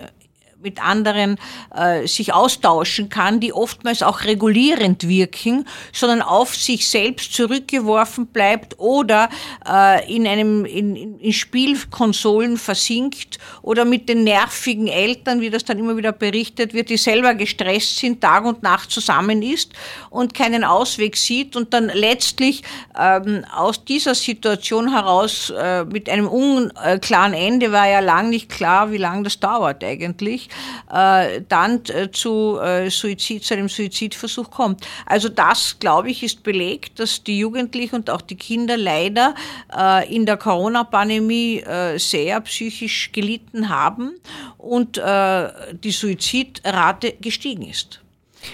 mit 0.64 0.82
anderen 0.82 1.38
äh, 1.76 2.08
sich 2.08 2.32
austauschen 2.32 3.08
kann, 3.08 3.38
die 3.38 3.52
oftmals 3.52 4.02
auch 4.02 4.24
regulierend 4.24 5.06
wirken, 5.06 5.66
sondern 5.92 6.22
auf 6.22 6.56
sich 6.56 6.88
selbst 6.88 7.32
zurückgeworfen 7.34 8.26
bleibt 8.26 8.78
oder 8.78 9.28
äh, 9.68 10.12
in 10.12 10.26
einem 10.26 10.64
in, 10.64 11.20
in 11.20 11.32
Spielkonsolen 11.32 12.56
versinkt 12.56 13.38
oder 13.62 13.84
mit 13.84 14.08
den 14.08 14.24
nervigen 14.24 14.88
Eltern, 14.88 15.40
wie 15.40 15.50
das 15.50 15.64
dann 15.64 15.78
immer 15.78 15.96
wieder 15.96 16.12
berichtet 16.12 16.74
wird, 16.74 16.88
die 16.88 16.96
selber 16.96 17.34
gestresst 17.34 17.98
sind, 17.98 18.20
Tag 18.20 18.44
und 18.44 18.62
Nacht 18.62 18.90
zusammen 18.90 19.42
ist 19.42 19.72
und 20.10 20.34
keinen 20.34 20.64
Ausweg 20.64 21.16
sieht 21.16 21.56
und 21.56 21.74
dann 21.74 21.90
letztlich 21.92 22.62
ähm, 22.98 23.44
aus 23.54 23.84
dieser 23.84 24.14
Situation 24.14 24.90
heraus 24.90 25.50
äh, 25.50 25.84
mit 25.84 26.08
einem 26.08 26.26
unklaren 26.26 27.34
Ende 27.34 27.70
war 27.70 27.86
ja 27.88 28.00
lang 28.00 28.30
nicht 28.30 28.48
klar, 28.48 28.90
wie 28.90 28.96
lange 28.96 29.24
das 29.24 29.38
dauert 29.38 29.84
eigentlich, 29.84 30.48
äh, 30.92 31.42
dann 31.48 31.82
äh, 31.88 32.10
zu 32.10 32.58
äh, 32.60 32.90
Suizid, 32.90 33.44
zu 33.44 33.54
einem 33.54 33.68
Suizidversuch 33.68 34.50
kommt. 34.50 34.86
Also 35.06 35.28
das, 35.28 35.78
glaube 35.78 36.10
ich, 36.10 36.22
ist 36.22 36.42
belegt, 36.42 37.00
dass 37.00 37.22
die 37.24 37.38
Jugendlichen 37.38 37.96
und 37.96 38.10
auch 38.10 38.20
die 38.20 38.36
Kinder 38.36 38.76
leider 38.76 39.34
äh, 39.76 40.14
in 40.14 40.26
der 40.26 40.36
Corona-Pandemie 40.36 41.60
äh, 41.60 41.98
sehr 41.98 42.40
psychisch 42.42 43.12
gelitten 43.12 43.68
haben 43.68 44.14
und 44.58 44.98
äh, 44.98 45.48
die 45.72 45.92
Suizidrate 45.92 47.14
gestiegen 47.20 47.62
ist. 47.68 48.03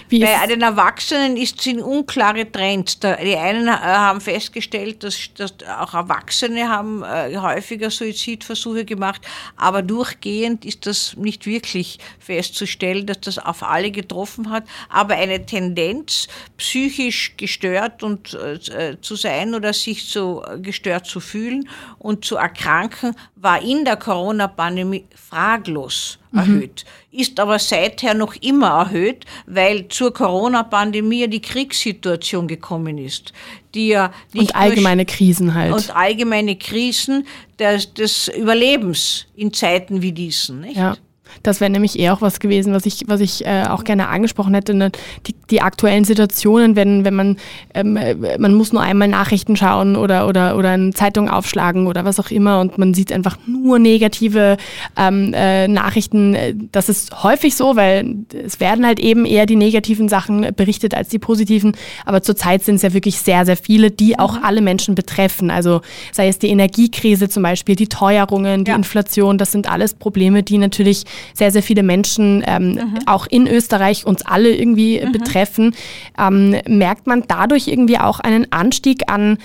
Wie 0.09 0.19
Bei 0.19 0.47
den 0.47 0.61
Erwachsenen 0.61 1.37
ist, 1.37 1.61
sind 1.61 1.81
unklare 1.81 2.51
Trends. 2.51 2.99
Die 2.99 3.35
einen 3.35 3.67
äh, 3.67 3.71
haben 3.71 4.21
festgestellt, 4.21 5.03
dass, 5.03 5.33
dass 5.35 5.53
auch 5.79 5.93
Erwachsene 5.93 6.69
haben 6.69 7.03
äh, 7.03 7.37
häufiger 7.37 7.89
Suizidversuche 7.89 8.85
gemacht, 8.85 9.21
aber 9.55 9.81
durchgehend 9.81 10.65
ist 10.65 10.85
das 10.85 11.15
nicht 11.17 11.45
wirklich 11.45 11.99
festzustellen, 12.19 13.05
dass 13.05 13.21
das 13.21 13.37
auf 13.37 13.63
alle 13.63 13.91
getroffen 13.91 14.49
hat. 14.49 14.63
Aber 14.89 15.15
eine 15.15 15.45
Tendenz, 15.45 16.27
psychisch 16.57 17.35
gestört 17.37 18.03
und 18.03 18.33
äh, 18.33 18.99
zu 19.01 19.15
sein 19.15 19.55
oder 19.55 19.73
sich 19.73 20.05
so 20.05 20.43
gestört 20.61 21.05
zu 21.05 21.19
fühlen 21.19 21.67
und 21.99 22.25
zu 22.25 22.35
erkranken, 22.35 23.15
war 23.41 23.61
in 23.61 23.85
der 23.85 23.97
Corona-Pandemie 23.97 25.05
fraglos 25.15 26.19
mhm. 26.31 26.39
erhöht, 26.39 26.85
ist 27.11 27.39
aber 27.39 27.59
seither 27.59 28.13
noch 28.13 28.35
immer 28.35 28.67
erhöht, 28.67 29.25
weil 29.47 29.87
zur 29.87 30.13
Corona-Pandemie 30.13 31.27
die 31.27 31.41
Kriegssituation 31.41 32.47
gekommen 32.47 32.97
ist. 32.97 33.33
Die 33.73 33.89
ja 33.89 34.11
und 34.35 34.55
allgemeine 34.55 35.05
Krisen 35.05 35.53
halt. 35.53 35.73
Und 35.73 35.95
allgemeine 35.95 36.55
Krisen 36.55 37.25
des, 37.57 37.93
des 37.93 38.27
Überlebens 38.27 39.27
in 39.35 39.53
Zeiten 39.53 40.01
wie 40.01 40.11
diesen. 40.11 40.61
Nicht? 40.61 40.77
Ja. 40.77 40.95
Das 41.43 41.61
wäre 41.61 41.71
nämlich 41.71 41.97
eher 41.97 42.13
auch 42.13 42.21
was 42.21 42.39
gewesen, 42.39 42.73
was 42.73 42.85
ich, 42.85 43.03
was 43.07 43.21
ich 43.21 43.45
äh, 43.45 43.63
auch 43.67 43.83
gerne 43.83 44.07
angesprochen 44.07 44.53
hätte. 44.53 44.73
Ne? 44.73 44.91
Die, 45.27 45.35
die 45.49 45.61
aktuellen 45.61 46.03
Situationen, 46.03 46.75
wenn, 46.75 47.05
wenn 47.05 47.13
man, 47.13 47.37
ähm, 47.73 47.97
äh, 47.97 48.37
man 48.37 48.53
muss 48.53 48.73
nur 48.73 48.81
einmal 48.81 49.07
Nachrichten 49.07 49.55
schauen 49.55 49.95
oder, 49.95 50.27
oder, 50.27 50.57
oder 50.57 50.69
eine 50.69 50.91
Zeitung 50.91 51.29
aufschlagen 51.29 51.87
oder 51.87 52.05
was 52.05 52.19
auch 52.19 52.31
immer 52.31 52.59
und 52.59 52.77
man 52.77 52.93
sieht 52.93 53.11
einfach 53.11 53.37
nur 53.45 53.79
negative 53.79 54.57
ähm, 54.97 55.33
äh, 55.33 55.67
Nachrichten. 55.67 56.69
Das 56.71 56.89
ist 56.89 57.23
häufig 57.23 57.55
so, 57.55 57.75
weil 57.75 58.15
es 58.45 58.59
werden 58.59 58.85
halt 58.85 58.99
eben 58.99 59.25
eher 59.25 59.45
die 59.45 59.55
negativen 59.55 60.09
Sachen 60.09 60.47
berichtet 60.55 60.93
als 60.93 61.09
die 61.09 61.19
positiven. 61.19 61.73
Aber 62.05 62.21
zurzeit 62.21 62.63
sind 62.63 62.75
es 62.75 62.81
ja 62.81 62.93
wirklich 62.93 63.19
sehr, 63.19 63.45
sehr 63.45 63.57
viele, 63.57 63.91
die 63.91 64.19
auch 64.19 64.37
mhm. 64.37 64.43
alle 64.43 64.61
Menschen 64.61 64.95
betreffen. 64.95 65.51
Also 65.51 65.81
sei 66.11 66.27
es 66.27 66.39
die 66.39 66.49
Energiekrise 66.49 67.29
zum 67.29 67.43
Beispiel, 67.43 67.75
die 67.75 67.87
Teuerungen, 67.87 68.63
die 68.63 68.71
ja. 68.71 68.77
Inflation, 68.77 69.37
das 69.37 69.51
sind 69.51 69.69
alles 69.69 69.93
Probleme, 69.93 70.43
die 70.43 70.57
natürlich 70.57 71.03
sehr, 71.33 71.51
sehr 71.51 71.63
viele 71.63 71.83
Menschen 71.83 72.43
ähm, 72.45 72.73
mhm. 72.73 72.99
auch 73.05 73.27
in 73.27 73.47
Österreich 73.47 74.05
uns 74.05 74.25
alle 74.25 74.55
irgendwie 74.55 75.01
mhm. 75.03 75.11
betreffen, 75.11 75.75
ähm, 76.17 76.55
merkt 76.67 77.07
man 77.07 77.23
dadurch 77.27 77.67
irgendwie 77.67 77.97
auch 77.97 78.19
einen 78.19 78.51
Anstieg 78.51 79.11
an 79.11 79.37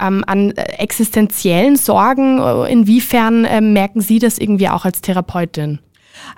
ähm, 0.00 0.24
an 0.26 0.50
existenziellen 0.52 1.76
Sorgen. 1.76 2.38
Inwiefern 2.66 3.44
äh, 3.44 3.60
merken 3.60 4.00
Sie 4.00 4.18
das 4.18 4.38
irgendwie 4.38 4.68
auch 4.68 4.84
als 4.84 5.00
Therapeutin? 5.00 5.78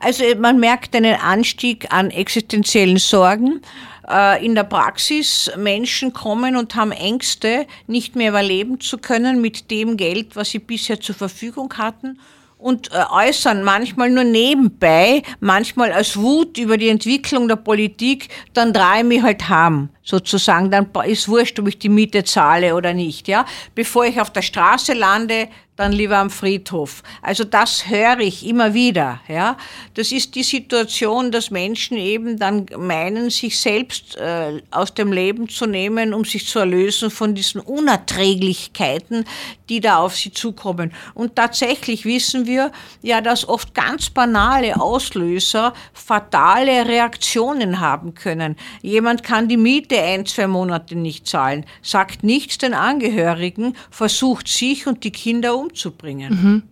Also 0.01 0.25
man 0.39 0.59
merkt 0.59 0.95
einen 0.95 1.15
Anstieg 1.15 1.93
an 1.93 2.11
existenziellen 2.11 2.99
Sorgen 2.99 3.61
äh, 4.09 4.45
in 4.45 4.55
der 4.55 4.65
Praxis 4.65 5.51
Menschen 5.57 6.13
kommen 6.13 6.57
und 6.57 6.75
haben 6.75 6.93
Ängste, 6.93 7.67
nicht 7.87 8.17
mehr 8.17 8.31
überleben 8.31 8.81
zu 8.81 8.99
können 8.99 9.41
mit 9.41 9.71
dem 9.71 9.97
Geld, 9.97 10.37
was 10.37 10.51
sie 10.51 10.59
bisher 10.59 11.01
zur 11.01 11.15
Verfügung 11.15 11.73
hatten 11.77 12.19
und 12.67 12.91
äh, 12.93 13.05
äußern 13.09 13.63
manchmal 13.63 14.11
nur 14.11 14.25
nebenbei, 14.25 15.23
manchmal 15.39 15.93
als 15.93 16.17
Wut 16.17 16.59
über 16.59 16.77
die 16.77 16.89
Entwicklung 16.89 17.47
der 17.47 17.55
Politik, 17.55 18.29
dann 18.55 18.73
drehe 18.73 18.99
ich 18.99 19.05
mich 19.05 19.23
halt 19.23 19.49
haben, 19.49 19.91
sozusagen. 20.03 20.73
Dann 20.73 20.89
ist 21.07 21.29
wurscht, 21.29 21.61
ob 21.61 21.69
ich 21.69 21.79
die 21.79 21.89
Miete 21.89 22.25
zahle 22.25 22.75
oder 22.75 22.93
nicht. 22.93 23.29
Ja? 23.29 23.45
Bevor 23.77 24.07
ich 24.07 24.21
auf 24.21 24.31
der 24.31 24.43
Straße 24.43 24.95
lande, 24.95 25.47
dann 25.77 25.93
lieber 25.93 26.17
am 26.17 26.31
Friedhof. 26.31 27.03
Also 27.23 27.45
das 27.45 27.89
höre 27.89 28.19
ich 28.21 28.47
immer 28.47 28.75
wieder. 28.75 29.21
Ja, 29.29 29.57
das 29.95 30.11
ist 30.11 30.35
die 30.35 30.43
Situation, 30.43 31.31
dass 31.31 31.51
Menschen 31.51 31.97
eben 31.99 32.39
dann 32.39 32.67
meinen, 32.79 33.31
sich 33.31 33.61
selbst 33.61 34.17
äh, 34.17 34.63
aus 34.71 34.95
dem 34.95 35.13
Leben 35.13 35.49
zu 35.49 35.67
nehmen, 35.67 36.15
um 36.15 36.25
sich 36.25 36.47
zu 36.49 36.59
erlösen 36.59 37.11
von 37.11 37.35
diesen 37.35 37.61
Unerträglichkeiten, 37.61 39.25
die 39.69 39.81
da 39.81 39.99
auf 39.99 40.17
sie 40.17 40.33
zukommen. 40.33 40.93
Und 41.15 41.37
tatsächlich 41.37 42.05
wissen 42.05 42.47
wir 42.47 42.73
ja, 43.03 43.21
dass 43.21 43.49
oft 43.49 43.75
ganz 43.75 44.11
banale 44.11 44.81
Auslöser 44.81 45.75
fatale 45.93 46.87
Reaktionen 46.87 47.81
haben 47.81 48.15
können. 48.15 48.57
Jemand 48.83 49.23
kann 49.23 49.49
die 49.49 49.57
Miete 49.57 50.01
ein, 50.01 50.25
zwei 50.27 50.47
Monate 50.47 50.97
nicht 50.97 51.27
zahlen, 51.27 51.67
sagt 51.83 52.23
nichts 52.23 52.59
den 52.59 52.75
Angehörigen, 52.75 53.77
versucht 53.91 54.49
sich 54.49 54.87
und 54.87 55.05
die 55.05 55.13
Kinder 55.13 55.57
umzubringen. 55.67 56.33
Mhm. 56.33 56.63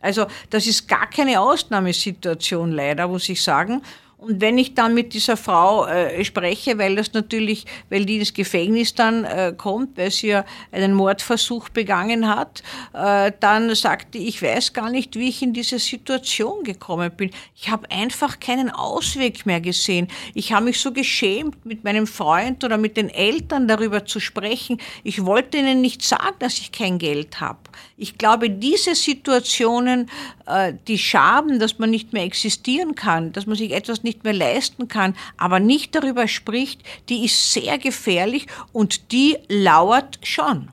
Also 0.00 0.26
das 0.50 0.66
ist 0.66 0.86
gar 0.86 1.08
keine 1.08 1.40
Ausnahmesituation 1.40 2.72
leider, 2.72 3.08
muss 3.08 3.28
ich 3.28 3.42
sagen. 3.42 3.80
Und 4.24 4.40
wenn 4.40 4.58
ich 4.58 4.74
dann 4.74 4.94
mit 4.94 5.12
dieser 5.12 5.36
Frau 5.36 5.86
äh, 5.86 6.24
spreche, 6.24 6.78
weil 6.78 6.96
das 6.96 7.12
natürlich, 7.12 7.66
weil 7.90 8.06
die 8.06 8.18
ins 8.18 8.32
Gefängnis 8.32 8.94
dann 8.94 9.24
äh, 9.24 9.54
kommt, 9.56 9.98
weil 9.98 10.10
sie 10.10 10.28
ja 10.28 10.44
einen 10.72 10.94
Mordversuch 10.94 11.68
begangen 11.68 12.26
hat, 12.26 12.62
äh, 12.94 13.32
dann 13.40 13.74
sagte 13.74 14.18
ich, 14.18 14.34
ich 14.34 14.42
weiß 14.42 14.72
gar 14.72 14.90
nicht, 14.90 15.14
wie 15.16 15.28
ich 15.28 15.42
in 15.42 15.52
diese 15.52 15.78
Situation 15.78 16.64
gekommen 16.64 17.12
bin. 17.16 17.30
Ich 17.54 17.70
habe 17.70 17.90
einfach 17.90 18.40
keinen 18.40 18.70
Ausweg 18.70 19.46
mehr 19.46 19.60
gesehen. 19.60 20.08
Ich 20.34 20.52
habe 20.52 20.64
mich 20.64 20.80
so 20.80 20.90
geschämt, 20.90 21.64
mit 21.66 21.84
meinem 21.84 22.06
Freund 22.06 22.64
oder 22.64 22.78
mit 22.78 22.96
den 22.96 23.10
Eltern 23.10 23.68
darüber 23.68 24.06
zu 24.06 24.18
sprechen. 24.18 24.78
Ich 25.02 25.24
wollte 25.24 25.58
ihnen 25.58 25.82
nicht 25.82 26.02
sagen, 26.02 26.34
dass 26.38 26.58
ich 26.58 26.72
kein 26.72 26.98
Geld 26.98 27.40
habe. 27.40 27.58
Ich 27.96 28.18
glaube, 28.18 28.50
diese 28.50 28.94
Situationen, 28.94 30.10
äh, 30.46 30.72
die 30.88 30.98
Schaben, 30.98 31.60
dass 31.60 31.78
man 31.78 31.90
nicht 31.90 32.12
mehr 32.12 32.24
existieren 32.24 32.94
kann, 32.94 33.32
dass 33.32 33.46
man 33.46 33.56
sich 33.56 33.70
etwas 33.72 34.02
nicht 34.02 34.13
mehr 34.22 34.32
leisten 34.32 34.86
kann, 34.86 35.16
aber 35.36 35.58
nicht 35.58 35.94
darüber 35.94 36.28
spricht, 36.28 36.82
die 37.08 37.24
ist 37.24 37.52
sehr 37.52 37.78
gefährlich 37.78 38.46
und 38.72 39.10
die 39.10 39.36
lauert 39.48 40.20
schon. 40.22 40.68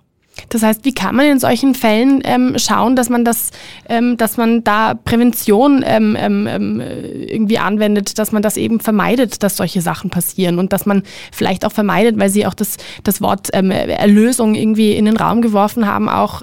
Das 0.49 0.63
heißt, 0.63 0.85
wie 0.85 0.93
kann 0.93 1.15
man 1.15 1.25
in 1.25 1.39
solchen 1.39 1.75
Fällen 1.75 2.21
ähm, 2.23 2.55
schauen, 2.57 2.95
dass 2.95 3.09
man 3.09 3.25
das, 3.25 3.51
ähm, 3.89 4.17
dass 4.17 4.37
man 4.37 4.63
da 4.63 4.93
Prävention 4.93 5.83
ähm, 5.85 6.15
ähm, 6.19 6.47
ähm, 6.47 6.81
irgendwie 6.81 7.57
anwendet, 7.57 8.17
dass 8.17 8.31
man 8.31 8.41
das 8.41 8.57
eben 8.57 8.79
vermeidet, 8.79 9.43
dass 9.43 9.57
solche 9.57 9.81
Sachen 9.81 10.09
passieren 10.09 10.59
und 10.59 10.73
dass 10.73 10.85
man 10.85 11.03
vielleicht 11.31 11.65
auch 11.65 11.71
vermeidet, 11.71 12.17
weil 12.19 12.29
Sie 12.29 12.45
auch 12.45 12.53
das, 12.53 12.77
das 13.03 13.21
Wort 13.21 13.49
ähm, 13.53 13.71
Erlösung 13.71 14.55
irgendwie 14.55 14.93
in 14.93 15.05
den 15.05 15.17
Raum 15.17 15.41
geworfen 15.41 15.85
haben, 15.85 16.09
auch 16.09 16.41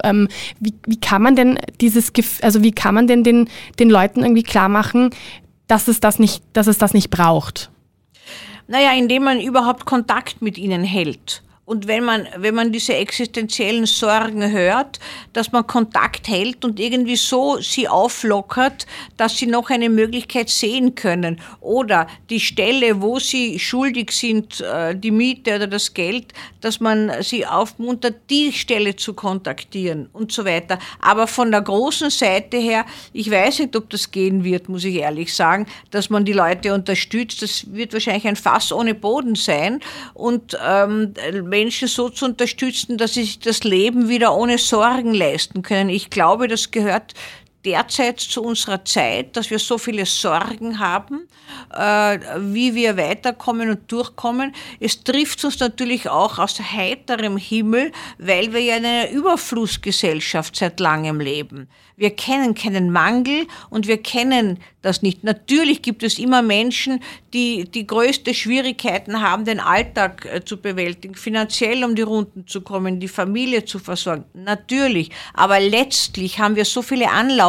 wie, 0.61 0.75
wie 0.87 1.01
kann 1.01 1.23
man 1.23 1.37
denn 1.37 1.59
dieses, 1.81 2.13
also 2.43 2.63
wie 2.63 2.73
kann 2.73 2.95
man 2.95 3.07
denn 3.07 3.25
den, 3.25 3.49
den 3.79 3.91
Leuten 3.91 4.23
irgendwie 4.23 4.43
klar 4.43 4.69
machen, 4.69 5.11
dass 5.69 5.87
es 5.87 6.01
das 6.01 6.19
nicht, 6.19 6.43
dass 6.53 6.67
es 6.67 6.79
das 6.79 6.95
nicht 6.95 7.11
braucht? 7.11 7.71
Naja, 8.67 8.93
indem 8.93 9.25
man 9.25 9.41
überhaupt 9.41 9.87
Kontakt 9.87 10.43
mit 10.43 10.59
ihnen 10.59 10.83
hält. 10.83 11.43
Und 11.69 11.87
wenn 11.87 12.03
man, 12.03 12.27
wenn 12.39 12.55
man 12.55 12.73
diese 12.73 12.95
existenziellen 12.95 13.85
Sorgen 13.85 14.51
hört, 14.51 14.99
dass 15.35 15.53
man 15.53 15.67
Kontakt 15.67 16.27
hält 16.27 16.65
und 16.65 16.81
irgendwie 16.81 17.17
so 17.17 17.59
sie 17.61 17.87
auflockert, 17.87 18.87
dass 19.19 19.37
sie 19.37 19.45
noch 19.45 19.69
eine 19.69 19.91
Möglichkeit 19.91 20.49
sehen 20.49 20.95
können. 20.95 21.43
Oder 21.61 22.07
die 22.31 22.41
Stelle, 22.41 23.03
wo 23.03 23.19
sie 23.19 23.59
schuldig 23.59 24.13
sind, 24.13 24.63
äh, 24.63 24.97
die 24.97 25.11
Miete 25.11 25.57
oder 25.57 25.67
das 25.67 25.93
Geld, 25.93 26.33
dass 26.63 26.81
man 26.81 27.13
sie 27.23 27.45
aufmuntert, 27.45 28.17
die 28.31 28.51
Stelle 28.51 28.97
zu 28.97 29.13
kontaktieren 29.13 30.09
und 30.15 30.33
so 30.33 30.47
weiter. 30.47 30.79
Aber 31.01 31.27
von 31.27 31.51
der 31.51 31.61
großen 31.61 32.09
Seite 32.09 32.57
her, 32.57 32.87
ich 33.13 33.31
weiß 33.31 33.59
nicht, 33.59 33.77
ob 33.77 33.91
das 33.91 34.11
gehen 34.11 34.43
wird, 34.43 34.71
muss 34.71 34.85
ich 34.85 34.95
ehrlich 34.95 35.35
sagen, 35.35 35.67
dass 35.91 36.09
man 36.09 36.25
die 36.25 36.33
Leute 36.33 36.73
unterstützt. 36.73 37.43
Das 37.43 37.71
wird 37.75 37.93
wahrscheinlich 37.93 38.27
ein 38.27 38.37
Fass 38.37 38.73
ohne 38.73 38.95
Boden 38.95 39.35
sein. 39.35 39.81
Und 40.15 40.57
ähm, 40.67 41.13
Menschen 41.59 41.89
so 41.89 42.09
zu 42.09 42.25
unterstützen, 42.25 42.99
dass 42.99 43.15
sie 43.15 43.25
sich 43.25 43.41
das 43.41 43.65
Leben 43.65 44.09
wieder 44.09 44.37
ohne 44.37 44.59
Sorgen 44.59 45.13
leisten 45.13 45.63
können. 45.63 45.91
Ich 45.91 46.09
glaube, 46.09 46.47
das 46.47 46.71
gehört 46.71 47.15
derzeit 47.65 48.21
zu 48.21 48.43
unserer 48.43 48.85
Zeit, 48.85 49.37
dass 49.37 49.51
wir 49.51 49.59
so 49.59 49.79
viele 49.79 50.07
Sorgen 50.07 50.79
haben, 50.79 51.29
äh, 51.73 52.19
wie 52.39 52.75
wir 52.75 52.97
weiterkommen 52.97 53.71
und 53.71 53.91
durchkommen. 53.91 54.55
Es 54.81 55.03
trifft 55.03 55.45
uns 55.45 55.59
natürlich 55.59 56.09
auch 56.09 56.39
aus 56.39 56.61
heiterem 56.61 57.37
Himmel, 57.37 57.93
weil 58.19 58.53
wir 58.53 58.61
ja 58.61 58.77
in 58.77 58.87
einer 58.87 59.11
Überflussgesellschaft 59.11 60.57
seit 60.57 60.81
langem 60.81 61.21
leben. 61.21 61.69
Wir 61.99 62.11
kennen 62.11 62.55
keinen 62.55 62.93
Mangel 62.93 63.49
und 63.71 63.89
wir 63.89 64.01
kennen 64.01 64.61
das 64.83 65.03
nicht. 65.03 65.25
Natürlich 65.25 65.83
gibt 65.83 66.05
es 66.05 66.21
immer 66.21 66.43
Menschen, 66.43 67.01
die 67.35 67.65
die 67.65 67.89
größte 67.89 68.35
Schwierigkeiten 68.35 69.21
haben, 69.21 69.45
den 69.45 69.59
Alltag 69.59 70.25
äh, 70.33 70.45
zu 70.45 70.59
bewältigen, 70.59 71.17
finanziell 71.17 71.83
um 71.83 71.97
die 71.97 72.03
Runden 72.03 72.47
zu 72.47 72.61
kommen, 72.61 73.01
die 73.01 73.09
Familie 73.09 73.65
zu 73.65 73.81
versorgen. 73.81 74.25
Natürlich. 74.33 75.11
Aber 75.35 75.59
letztlich 75.59 76.39
haben 76.39 76.55
wir 76.55 76.65
so 76.65 76.83
viele 76.83 77.11
Anlaufstellen, 77.11 77.48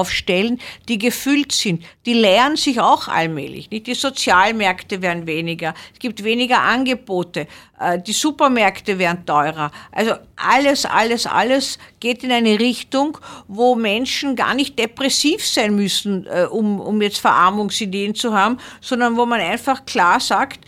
die 0.87 0.97
gefüllt 0.97 1.51
sind. 1.51 1.83
Die 2.05 2.13
leeren 2.13 2.55
sich 2.55 2.79
auch 2.79 3.07
allmählich. 3.07 3.69
Nicht? 3.69 3.87
Die 3.87 3.93
Sozialmärkte 3.93 5.01
werden 5.01 5.27
weniger. 5.27 5.73
Es 5.93 5.99
gibt 5.99 6.23
weniger 6.23 6.61
Angebote. 6.61 7.47
Äh, 7.79 7.99
die 8.01 8.13
Supermärkte 8.13 8.99
werden 8.99 9.25
teurer. 9.25 9.71
Also 9.91 10.13
alles, 10.35 10.85
alles, 10.85 11.25
alles 11.25 11.79
geht 11.99 12.23
in 12.23 12.31
eine 12.31 12.59
Richtung, 12.59 13.17
wo 13.47 13.75
Menschen 13.75 14.35
gar 14.35 14.53
nicht 14.53 14.77
depressiv 14.77 15.45
sein 15.45 15.75
müssen, 15.75 16.25
äh, 16.27 16.45
um, 16.49 16.79
um 16.79 17.01
jetzt 17.01 17.19
Verarmungsideen 17.19 18.15
zu 18.15 18.33
haben, 18.33 18.57
sondern 18.81 19.17
wo 19.17 19.25
man 19.25 19.41
einfach 19.41 19.85
klar 19.85 20.19
sagt, 20.19 20.65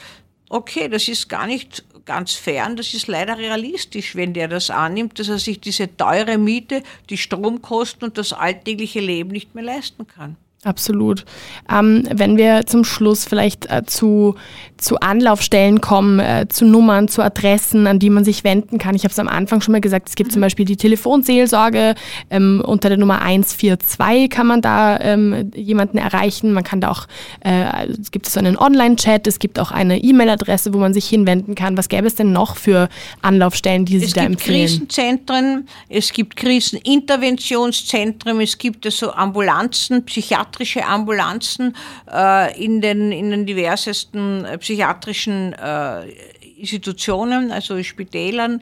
okay, 0.49 0.89
das 0.89 1.07
ist 1.07 1.29
gar 1.29 1.47
nicht 1.47 1.83
ganz 2.05 2.33
fern, 2.33 2.75
das 2.75 2.93
ist 2.93 3.07
leider 3.07 3.37
realistisch, 3.37 4.15
wenn 4.15 4.33
der 4.33 4.47
das 4.47 4.69
annimmt, 4.69 5.19
dass 5.19 5.29
er 5.29 5.39
sich 5.39 5.59
diese 5.59 5.95
teure 5.95 6.37
Miete, 6.37 6.83
die 7.09 7.17
Stromkosten 7.17 8.07
und 8.07 8.17
das 8.17 8.33
alltägliche 8.33 8.99
Leben 8.99 9.31
nicht 9.31 9.55
mehr 9.55 9.63
leisten 9.63 10.07
kann. 10.07 10.35
Absolut. 10.63 11.25
Ähm, 11.73 12.07
wenn 12.13 12.37
wir 12.37 12.67
zum 12.67 12.83
Schluss 12.83 13.25
vielleicht 13.25 13.65
äh, 13.71 13.81
zu, 13.87 14.35
zu 14.77 14.99
Anlaufstellen 14.99 15.81
kommen, 15.81 16.19
äh, 16.19 16.45
zu 16.49 16.65
Nummern, 16.65 17.07
zu 17.07 17.23
Adressen, 17.23 17.87
an 17.87 17.97
die 17.97 18.11
man 18.11 18.23
sich 18.23 18.43
wenden 18.43 18.77
kann. 18.77 18.93
Ich 18.93 19.03
habe 19.03 19.11
es 19.11 19.17
am 19.17 19.27
Anfang 19.27 19.61
schon 19.61 19.71
mal 19.71 19.81
gesagt, 19.81 20.09
es 20.09 20.15
gibt 20.15 20.29
mhm. 20.29 20.33
zum 20.33 20.41
Beispiel 20.43 20.65
die 20.65 20.77
Telefonseelsorge. 20.77 21.95
Ähm, 22.29 22.61
unter 22.63 22.89
der 22.89 22.99
Nummer 22.99 23.23
142 23.23 24.29
kann 24.29 24.45
man 24.45 24.61
da 24.61 24.99
ähm, 24.99 25.49
jemanden 25.55 25.97
erreichen. 25.97 26.53
Man 26.53 26.63
kann 26.63 26.79
da 26.79 26.91
auch, 26.91 27.07
äh, 27.43 27.87
es 27.99 28.11
gibt 28.11 28.29
so 28.29 28.39
einen 28.39 28.55
Online-Chat, 28.55 29.25
es 29.25 29.39
gibt 29.39 29.57
auch 29.57 29.71
eine 29.71 29.97
E-Mail-Adresse, 29.97 30.75
wo 30.75 30.77
man 30.77 30.93
sich 30.93 31.09
hinwenden 31.09 31.55
kann. 31.55 31.75
Was 31.75 31.89
gäbe 31.89 32.05
es 32.05 32.13
denn 32.13 32.33
noch 32.33 32.55
für 32.55 32.87
Anlaufstellen, 33.23 33.85
die 33.85 33.97
Sie 33.97 34.05
es 34.05 34.13
da 34.13 34.21
empfehlen? 34.21 34.65
Es 34.65 34.73
gibt 34.73 34.91
Krisenzentren, 34.91 35.67
es 35.89 36.13
gibt 36.13 36.35
Kriseninterventionszentren, 36.35 38.39
es 38.41 38.59
gibt 38.59 38.85
also 38.85 39.11
Ambulanzen, 39.13 40.05
Psychiatrien 40.05 40.50
psychiatrische 40.51 40.85
Ambulanzen 40.85 41.75
äh, 42.11 42.63
in, 42.63 42.81
den, 42.81 43.11
in 43.11 43.31
den 43.31 43.45
diversesten 43.45 44.45
äh, 44.45 44.57
psychiatrischen 44.57 45.53
äh, 45.53 46.09
Institutionen, 46.57 47.51
also 47.51 47.81
Spitälern. 47.83 48.61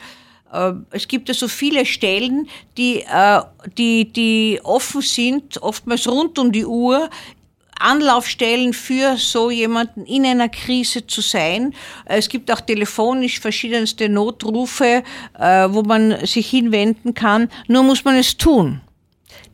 Äh, 0.54 0.74
es 0.92 1.08
gibt 1.08 1.30
also 1.30 1.48
viele 1.48 1.86
Stellen, 1.86 2.48
die, 2.78 3.02
äh, 3.02 3.42
die, 3.78 4.12
die 4.12 4.60
offen 4.64 5.02
sind, 5.02 5.62
oftmals 5.62 6.08
rund 6.08 6.40
um 6.40 6.52
die 6.52 6.66
Uhr, 6.66 7.10
Anlaufstellen 7.82 8.74
für 8.74 9.16
so 9.16 9.50
jemanden 9.50 10.06
in 10.06 10.26
einer 10.26 10.50
Krise 10.50 11.08
zu 11.08 11.22
sein. 11.22 11.74
Es 12.04 12.28
gibt 12.28 12.52
auch 12.52 12.60
telefonisch 12.60 13.40
verschiedenste 13.40 14.10
Notrufe, 14.10 15.02
wo 15.38 15.82
man 15.84 16.26
sich 16.26 16.50
hinwenden 16.50 17.14
kann. 17.14 17.48
Nur 17.70 17.84
muss 17.84 18.04
man 18.04 18.18
es 18.18 18.36
tun. 18.36 18.82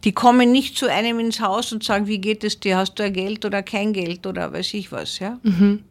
Die 0.06 0.12
kommen 0.12 0.52
nicht 0.52 0.78
zu 0.78 0.90
einem 0.90 1.20
ins 1.20 1.40
Haus 1.40 1.74
und 1.74 1.84
sagen, 1.84 2.06
wie 2.06 2.20
geht 2.20 2.44
es 2.44 2.60
dir? 2.60 2.78
Hast 2.78 2.96
du 2.96 3.12
Geld 3.12 3.44
oder 3.44 3.64
kein 3.64 3.92
Geld 3.92 4.28
oder 4.28 4.54
weiß 4.54 4.76
ich 4.76 4.92
was, 4.92 5.18
ja? 5.20 5.40
Mhm. 5.42 5.84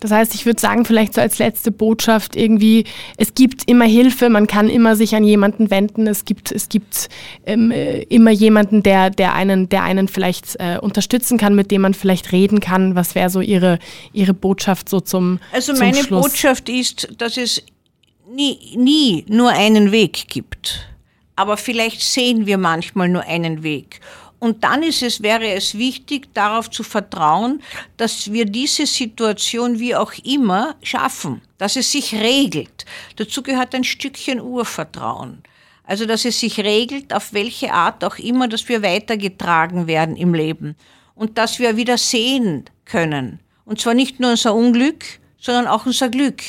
Das 0.00 0.10
heißt, 0.10 0.34
ich 0.34 0.46
würde 0.46 0.60
sagen, 0.60 0.84
vielleicht 0.84 1.14
so 1.14 1.20
als 1.20 1.38
letzte 1.38 1.70
Botschaft 1.70 2.34
irgendwie, 2.34 2.84
es 3.18 3.34
gibt 3.34 3.70
immer 3.70 3.84
Hilfe, 3.84 4.30
man 4.30 4.48
kann 4.48 4.68
immer 4.68 4.96
sich 4.96 5.14
an 5.14 5.22
jemanden 5.22 5.70
wenden, 5.70 6.08
es 6.08 6.24
gibt, 6.24 6.50
es 6.50 6.68
gibt 6.68 7.08
ähm, 7.46 7.70
äh, 7.70 8.02
immer 8.04 8.32
jemanden, 8.32 8.82
der, 8.82 9.10
der, 9.10 9.34
einen, 9.34 9.68
der 9.68 9.84
einen 9.84 10.08
vielleicht 10.08 10.56
äh, 10.58 10.78
unterstützen 10.80 11.38
kann, 11.38 11.54
mit 11.54 11.70
dem 11.70 11.82
man 11.82 11.94
vielleicht 11.94 12.32
reden 12.32 12.58
kann. 12.58 12.96
Was 12.96 13.14
wäre 13.14 13.30
so 13.30 13.40
Ihre, 13.40 13.78
Ihre 14.12 14.34
Botschaft 14.34 14.88
so 14.88 15.00
zum 15.00 15.38
Also 15.52 15.72
zum 15.72 15.80
meine 15.80 16.02
Schluss? 16.02 16.22
Botschaft 16.22 16.68
ist, 16.68 17.08
dass 17.18 17.36
es 17.36 17.62
nie, 18.34 18.58
nie 18.76 19.24
nur 19.28 19.50
einen 19.50 19.92
Weg 19.92 20.28
gibt 20.28 20.89
aber 21.40 21.56
vielleicht 21.56 22.02
sehen 22.02 22.44
wir 22.44 22.58
manchmal 22.58 23.08
nur 23.08 23.22
einen 23.22 23.62
Weg. 23.62 24.00
Und 24.38 24.62
dann 24.62 24.82
ist 24.82 25.02
es, 25.02 25.22
wäre 25.22 25.48
es 25.54 25.76
wichtig, 25.78 26.34
darauf 26.34 26.68
zu 26.68 26.82
vertrauen, 26.82 27.62
dass 27.96 28.30
wir 28.30 28.44
diese 28.44 28.84
Situation 28.84 29.78
wie 29.78 29.94
auch 29.94 30.12
immer 30.22 30.76
schaffen, 30.82 31.40
dass 31.56 31.76
es 31.76 31.90
sich 31.92 32.14
regelt. 32.14 32.84
Dazu 33.16 33.42
gehört 33.42 33.74
ein 33.74 33.84
Stückchen 33.84 34.38
Urvertrauen. 34.38 35.42
Also, 35.84 36.04
dass 36.04 36.26
es 36.26 36.40
sich 36.40 36.58
regelt, 36.60 37.14
auf 37.14 37.32
welche 37.32 37.72
Art 37.72 38.04
auch 38.04 38.18
immer, 38.18 38.48
dass 38.48 38.68
wir 38.68 38.82
weitergetragen 38.82 39.86
werden 39.86 40.14
im 40.16 40.34
Leben 40.34 40.76
und 41.14 41.38
dass 41.38 41.58
wir 41.58 41.78
wieder 41.78 41.96
sehen 41.96 42.66
können. 42.84 43.40
Und 43.64 43.80
zwar 43.80 43.94
nicht 43.94 44.20
nur 44.20 44.32
unser 44.32 44.54
Unglück, 44.54 45.04
sondern 45.38 45.66
auch 45.66 45.86
unser 45.86 46.10
Glück. 46.10 46.42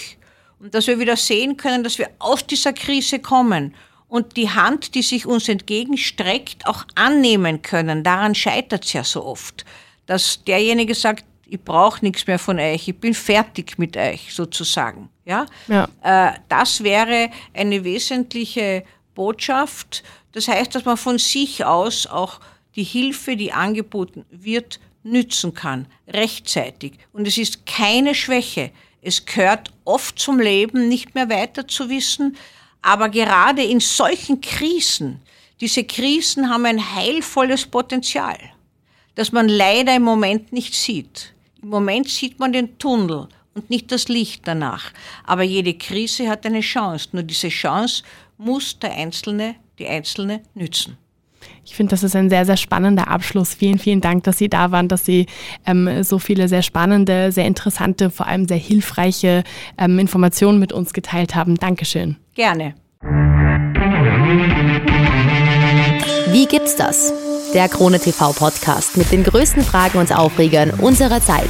Und 0.60 0.76
dass 0.76 0.88
wir 0.88 1.00
wieder 1.00 1.16
sehen 1.16 1.56
können, 1.56 1.84
dass 1.84 1.98
wir 1.98 2.10
aus 2.20 2.46
dieser 2.46 2.74
Krise 2.74 3.20
kommen 3.20 3.74
und 4.12 4.36
die 4.36 4.50
Hand, 4.50 4.94
die 4.94 5.04
sich 5.04 5.26
uns 5.26 5.48
entgegenstreckt, 5.48 6.68
auch 6.68 6.84
annehmen 6.96 7.62
können. 7.62 8.04
Daran 8.04 8.36
scheitert 8.36 8.84
es 8.84 8.92
ja 8.92 9.06
so 9.06 9.24
oft, 9.24 9.64
dass 10.06 10.44
derjenige 10.44 10.94
sagt, 10.96 11.24
ich 11.46 11.62
brauche 11.62 12.04
nichts 12.04 12.28
mehr 12.28 12.38
von 12.38 12.60
euch, 12.60 12.90
ich 12.90 12.98
bin 12.98 13.14
fertig 13.14 13.80
mit 13.80 13.96
euch 13.96 14.34
sozusagen. 14.34 15.08
Ja? 15.24 15.46
ja. 15.70 15.88
Äh, 16.04 16.34
das 16.50 16.84
wäre 16.84 17.30
eine 17.54 17.86
wesentliche 17.86 18.84
Botschaft. 19.16 20.04
Das 20.34 20.50
heißt, 20.50 20.76
dass 20.76 20.84
man 20.84 20.98
von 20.98 21.18
sich 21.18 21.64
aus 21.64 22.06
auch 22.06 22.42
die 22.76 22.84
Hilfe, 22.84 23.38
die 23.38 23.54
angeboten 23.54 24.26
wird, 24.30 24.82
nützen 25.04 25.54
kann, 25.54 25.88
rechtzeitig. 26.10 26.96
Und 27.14 27.30
es 27.30 27.38
ist 27.38 27.66
keine 27.66 28.14
Schwäche. 28.14 28.72
Es 29.02 29.26
gehört 29.26 29.72
oft 29.86 30.20
zum 30.20 30.38
Leben, 30.38 30.90
nicht 30.90 31.16
mehr 31.16 31.30
weiter 31.30 31.66
zu 31.66 31.90
wissen. 31.90 32.36
Aber 32.82 33.10
gerade 33.10 33.64
in 33.64 33.80
solchen 33.80 34.42
Krisen, 34.42 35.22
diese 35.60 35.84
Krisen 35.84 36.50
haben 36.50 36.66
ein 36.66 36.96
heilvolles 36.96 37.66
Potenzial, 37.66 38.38
das 39.16 39.32
man 39.32 39.48
leider 39.48 39.96
im 39.96 40.04
Moment 40.04 40.52
nicht 40.52 40.74
sieht. 40.74 41.34
Im 41.62 41.70
Moment 41.70 42.10
sieht 42.10 42.40
man 42.40 42.54
den 42.54 42.78
Tunnel 42.80 43.28
und 43.54 43.70
nicht 43.70 43.92
das 43.92 44.08
Licht 44.08 44.48
danach. 44.48 44.92
Aber 45.24 45.44
jede 45.44 45.76
Krise 45.76 46.28
hat 46.30 46.46
eine 46.46 46.62
Chance. 46.62 47.10
Nur 47.12 47.24
diese 47.24 47.50
Chance 47.50 48.04
muss 48.38 48.80
der 48.80 48.94
Einzelne, 48.94 49.56
die 49.78 49.88
Einzelne 49.88 50.42
nützen. 50.56 50.98
Ich 51.66 51.76
finde, 51.76 51.92
das 51.92 52.04
ist 52.04 52.16
ein 52.16 52.30
sehr, 52.30 52.46
sehr 52.46 52.58
spannender 52.58 53.08
Abschluss. 53.08 53.54
Vielen, 53.54 53.80
vielen 53.80 54.02
Dank, 54.02 54.24
dass 54.24 54.38
Sie 54.38 54.50
da 54.50 54.72
waren, 54.72 54.88
dass 54.88 55.06
Sie 55.06 55.26
ähm, 55.66 56.04
so 56.04 56.20
viele 56.20 56.48
sehr 56.48 56.62
spannende, 56.62 57.32
sehr 57.32 57.46
interessante, 57.46 58.10
vor 58.10 58.28
allem 58.28 58.48
sehr 58.48 58.58
hilfreiche 58.58 59.44
ähm, 59.78 60.00
Informationen 60.00 60.60
mit 60.60 60.74
uns 60.74 60.94
geteilt 60.94 61.36
haben. 61.36 61.56
Dankeschön. 61.56 62.18
Gerne. 62.36 62.76
Wie 66.32 66.46
gibt's 66.46 66.76
das? 66.76 67.14
Der 67.54 67.68
Krone 67.68 68.00
TV 68.00 68.32
Podcast 68.32 68.96
mit 68.96 69.12
den 69.12 69.24
größten 69.24 69.64
Fragen 69.64 69.98
und 69.98 70.16
Aufregern 70.16 70.72
unserer 70.72 71.22
Zeit. 71.22 71.50